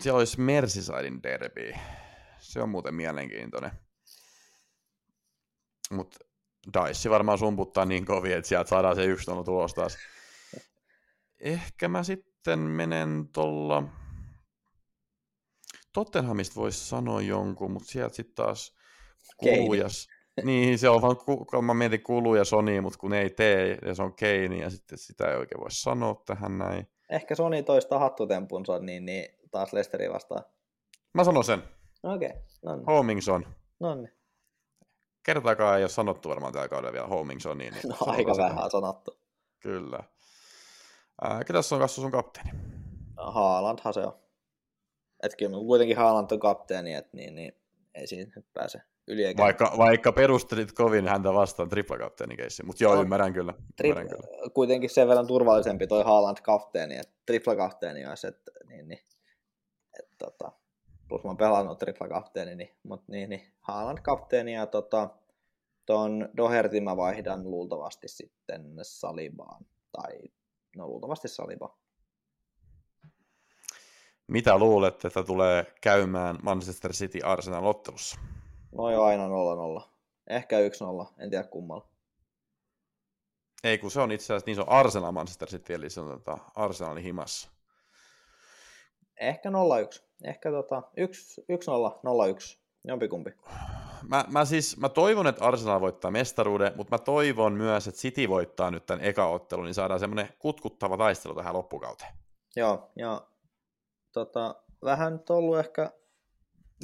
Siellä 0.00 0.18
olisi 0.18 0.40
Merseysidein 0.40 1.22
derby 1.22 1.72
se 2.38 2.62
on 2.62 2.68
muuten 2.68 2.94
mielenkiintoinen. 2.94 3.70
Mutta 5.90 6.18
Dice 6.66 7.10
varmaan 7.10 7.38
sumputtaa 7.38 7.84
niin 7.84 8.06
kovin, 8.06 8.36
että 8.36 8.48
sieltä 8.48 8.68
saadaan 8.68 8.96
se 8.96 9.04
yksi 9.04 9.26
tulos 9.44 9.74
taas. 9.74 9.98
Ehkä 11.38 11.88
mä 11.88 12.02
sitten 12.02 12.35
menen 12.58 13.28
tuolla... 13.32 13.82
Tottenhamista 15.92 16.60
voisi 16.60 16.88
sanoa 16.88 17.20
jonkun, 17.20 17.70
mutta 17.70 17.88
sieltä 17.88 18.14
sitten 18.14 18.34
taas 18.34 18.76
kulujas. 19.36 20.06
Niin, 20.44 20.78
se 20.78 20.88
on 20.88 21.02
vaan, 21.02 21.16
kun 21.50 21.64
mä 21.64 21.74
mietin 21.74 22.02
kuluja 22.02 22.44
Sony, 22.44 22.80
mutta 22.80 22.98
kun 22.98 23.12
ei 23.12 23.30
tee, 23.30 23.78
ja 23.86 23.94
se 23.94 24.02
on 24.02 24.14
Keini, 24.14 24.60
ja 24.60 24.70
sitten 24.70 24.98
sitä 24.98 25.30
ei 25.30 25.36
oikein 25.36 25.60
voi 25.60 25.70
sanoa 25.70 26.22
tähän 26.26 26.58
näin. 26.58 26.88
Ehkä 27.10 27.34
Sony 27.34 27.62
toista 27.62 27.98
hattutempunsa, 27.98 28.78
niin, 28.78 29.06
niin 29.06 29.26
taas 29.50 29.72
Lesteri 29.72 30.10
vastaan. 30.10 30.44
Mä 31.14 31.24
sanon 31.24 31.44
sen. 31.44 31.62
Okei, 32.02 32.28
okay, 32.28 32.40
no 32.62 32.76
niin. 32.76 32.86
Homingson. 32.86 33.46
No 33.80 33.94
niin. 33.94 34.12
Kertaakaan 35.22 35.76
ei 35.76 35.82
ole 35.82 35.88
sanottu 35.88 36.28
varmaan 36.28 36.52
tällä 36.52 36.68
kaudella 36.68 36.92
vielä 36.92 37.06
Homingson. 37.06 37.58
Niin, 37.58 37.74
no 37.84 37.96
aika 38.00 38.36
vähän 38.36 38.70
sanottu. 38.70 39.20
Kyllä. 39.60 40.04
Ää, 41.22 41.44
ketäs 41.44 41.72
on 41.72 41.78
kasvu 41.78 42.02
sun 42.02 42.10
kapteeni? 42.10 42.50
Haalandhan 43.16 43.94
se 43.94 44.00
on. 44.00 44.18
Et 45.22 45.36
kyllä 45.36 45.58
kuitenkin 45.58 45.96
Haaland 45.96 46.30
on 46.30 46.40
kapteeni, 46.40 46.94
että 46.94 47.16
niin, 47.16 47.34
niin, 47.34 47.52
ei 47.94 48.06
siinä 48.06 48.32
nyt 48.36 48.46
pääse 48.52 48.80
yli 49.06 49.24
eikä... 49.24 49.42
Vaikka, 49.42 49.74
vaikka 49.78 50.12
perustelit 50.12 50.72
kovin 50.72 51.08
häntä 51.08 51.32
vastaan 51.32 51.68
triplakapteenikeissi, 51.68 52.62
mutta 52.62 52.84
joo, 52.84 52.94
no, 52.94 53.02
ymmärrän 53.02 53.32
kyllä. 53.32 53.54
Ymmärrän 53.84 54.06
tri- 54.06 54.10
kyllä. 54.10 54.50
Kuitenkin 54.54 54.90
sen 54.90 55.08
verran 55.08 55.26
turvallisempi 55.26 55.86
toi 55.86 56.04
Haaland 56.04 56.38
kapteeni, 56.42 56.96
että 56.96 57.14
triplakapteeni 57.26 58.06
olisi, 58.06 58.26
että 58.26 58.50
niin, 58.68 58.88
niin, 58.88 59.00
et, 59.98 60.08
tota, 60.18 60.52
plus 61.08 61.24
mä 61.24 61.30
oon 61.30 61.36
pelannut 61.36 61.78
tripla 61.78 62.08
kapteeni, 62.08 62.54
niin, 62.54 62.76
mutta 62.82 63.12
niin, 63.12 63.28
niin 63.28 63.52
Haaland 63.60 63.98
kapteeni 64.02 64.54
ja 64.54 64.66
tota, 64.66 65.08
ton 65.86 66.28
Dohertin 66.36 66.84
mä 66.84 66.96
vaihdan 66.96 67.50
luultavasti 67.50 68.08
sitten 68.08 68.72
Salibaan, 68.82 69.66
tai 69.92 70.18
no 70.76 70.86
luultavasti 70.86 71.28
Saliba. 71.28 71.76
Mitä 74.26 74.58
luulet, 74.58 75.04
että 75.04 75.22
tulee 75.22 75.74
käymään 75.80 76.38
Manchester 76.42 76.92
City 76.92 77.20
Arsenal 77.24 77.64
ottelussa? 77.64 78.20
No 78.72 78.90
jo 78.90 79.02
aina 79.02 79.28
0-0. 79.78 79.88
Ehkä 80.26 80.56
1-0, 80.56 81.14
en 81.18 81.30
tiedä 81.30 81.44
kummalla. 81.44 81.88
Ei, 83.64 83.78
kun 83.78 83.90
se 83.90 84.00
on 84.00 84.12
itse 84.12 84.24
asiassa, 84.24 84.46
niin 84.46 84.54
se 84.56 84.60
on 84.60 84.68
Arsenal 84.68 85.12
Manchester 85.12 85.48
City, 85.48 85.74
eli 85.74 85.90
se 85.90 86.00
on 86.00 86.08
tota 86.08 86.38
Arsenalin 86.54 87.02
himassa. 87.02 87.50
Ehkä 89.20 89.48
0-1. 89.48 89.52
Ehkä 90.24 90.50
tota, 90.50 90.82
1-0, 90.82 92.54
0-1, 92.54 92.58
jompikumpi. 92.84 93.30
Mä, 94.08 94.24
mä, 94.28 94.44
siis, 94.44 94.76
mä 94.76 94.88
toivon, 94.88 95.26
että 95.26 95.44
Arsenal 95.44 95.80
voittaa 95.80 96.10
mestaruuden, 96.10 96.72
mutta 96.76 96.94
mä 96.94 96.98
toivon 96.98 97.52
myös, 97.52 97.88
että 97.88 98.00
City 98.00 98.28
voittaa 98.28 98.70
nyt 98.70 98.86
tämän 98.86 99.04
eka 99.04 99.26
ottelun, 99.28 99.64
niin 99.64 99.74
saadaan 99.74 100.00
semmoinen 100.00 100.28
kutkuttava 100.38 100.96
taistelu 100.96 101.34
tähän 101.34 101.54
loppukauteen. 101.54 102.12
Joo, 102.56 102.90
ja 102.96 103.26
tota, 104.12 104.54
vähän 104.84 105.12
nyt 105.12 105.30
ollut 105.30 105.58
ehkä 105.58 105.92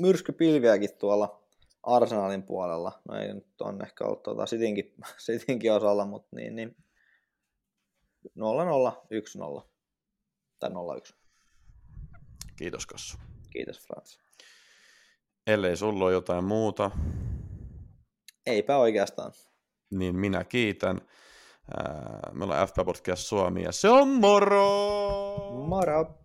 myrskypilviäkin 0.00 0.90
tuolla 0.98 1.42
Arsenalin 1.82 2.42
puolella. 2.42 3.00
No 3.08 3.16
ei 3.18 3.34
nyt 3.34 3.60
on 3.60 3.82
ehkä 3.82 4.04
ollut 4.04 4.22
tota 4.22 4.44
Citynkin, 4.44 4.94
Citynkin 5.26 5.72
osalla, 5.72 6.06
mutta 6.06 6.36
niin, 6.36 6.56
niin 6.56 6.76
0-0, 8.28 8.30
1-0 9.60 9.68
tai 10.58 10.70
0-1. 10.70 11.14
Kiitos 12.56 12.86
Kassu. 12.86 13.18
Kiitos 13.50 13.86
Frans. 13.86 14.20
Ellei 15.46 15.76
sulla 15.76 16.04
ole 16.04 16.12
jotain 16.12 16.44
muuta. 16.44 16.90
Eipä 18.46 18.76
oikeastaan. 18.76 19.32
Niin 19.90 20.16
minä 20.16 20.44
kiitän. 20.44 21.00
Me 22.32 22.44
ollaan 22.44 22.68
FP 22.68 22.76
Podcast 22.84 23.26
Suomi 23.26 23.62
ja 23.62 23.72
se 23.72 23.88
on 23.88 24.08
moro! 24.08 24.66
Moro! 25.68 26.21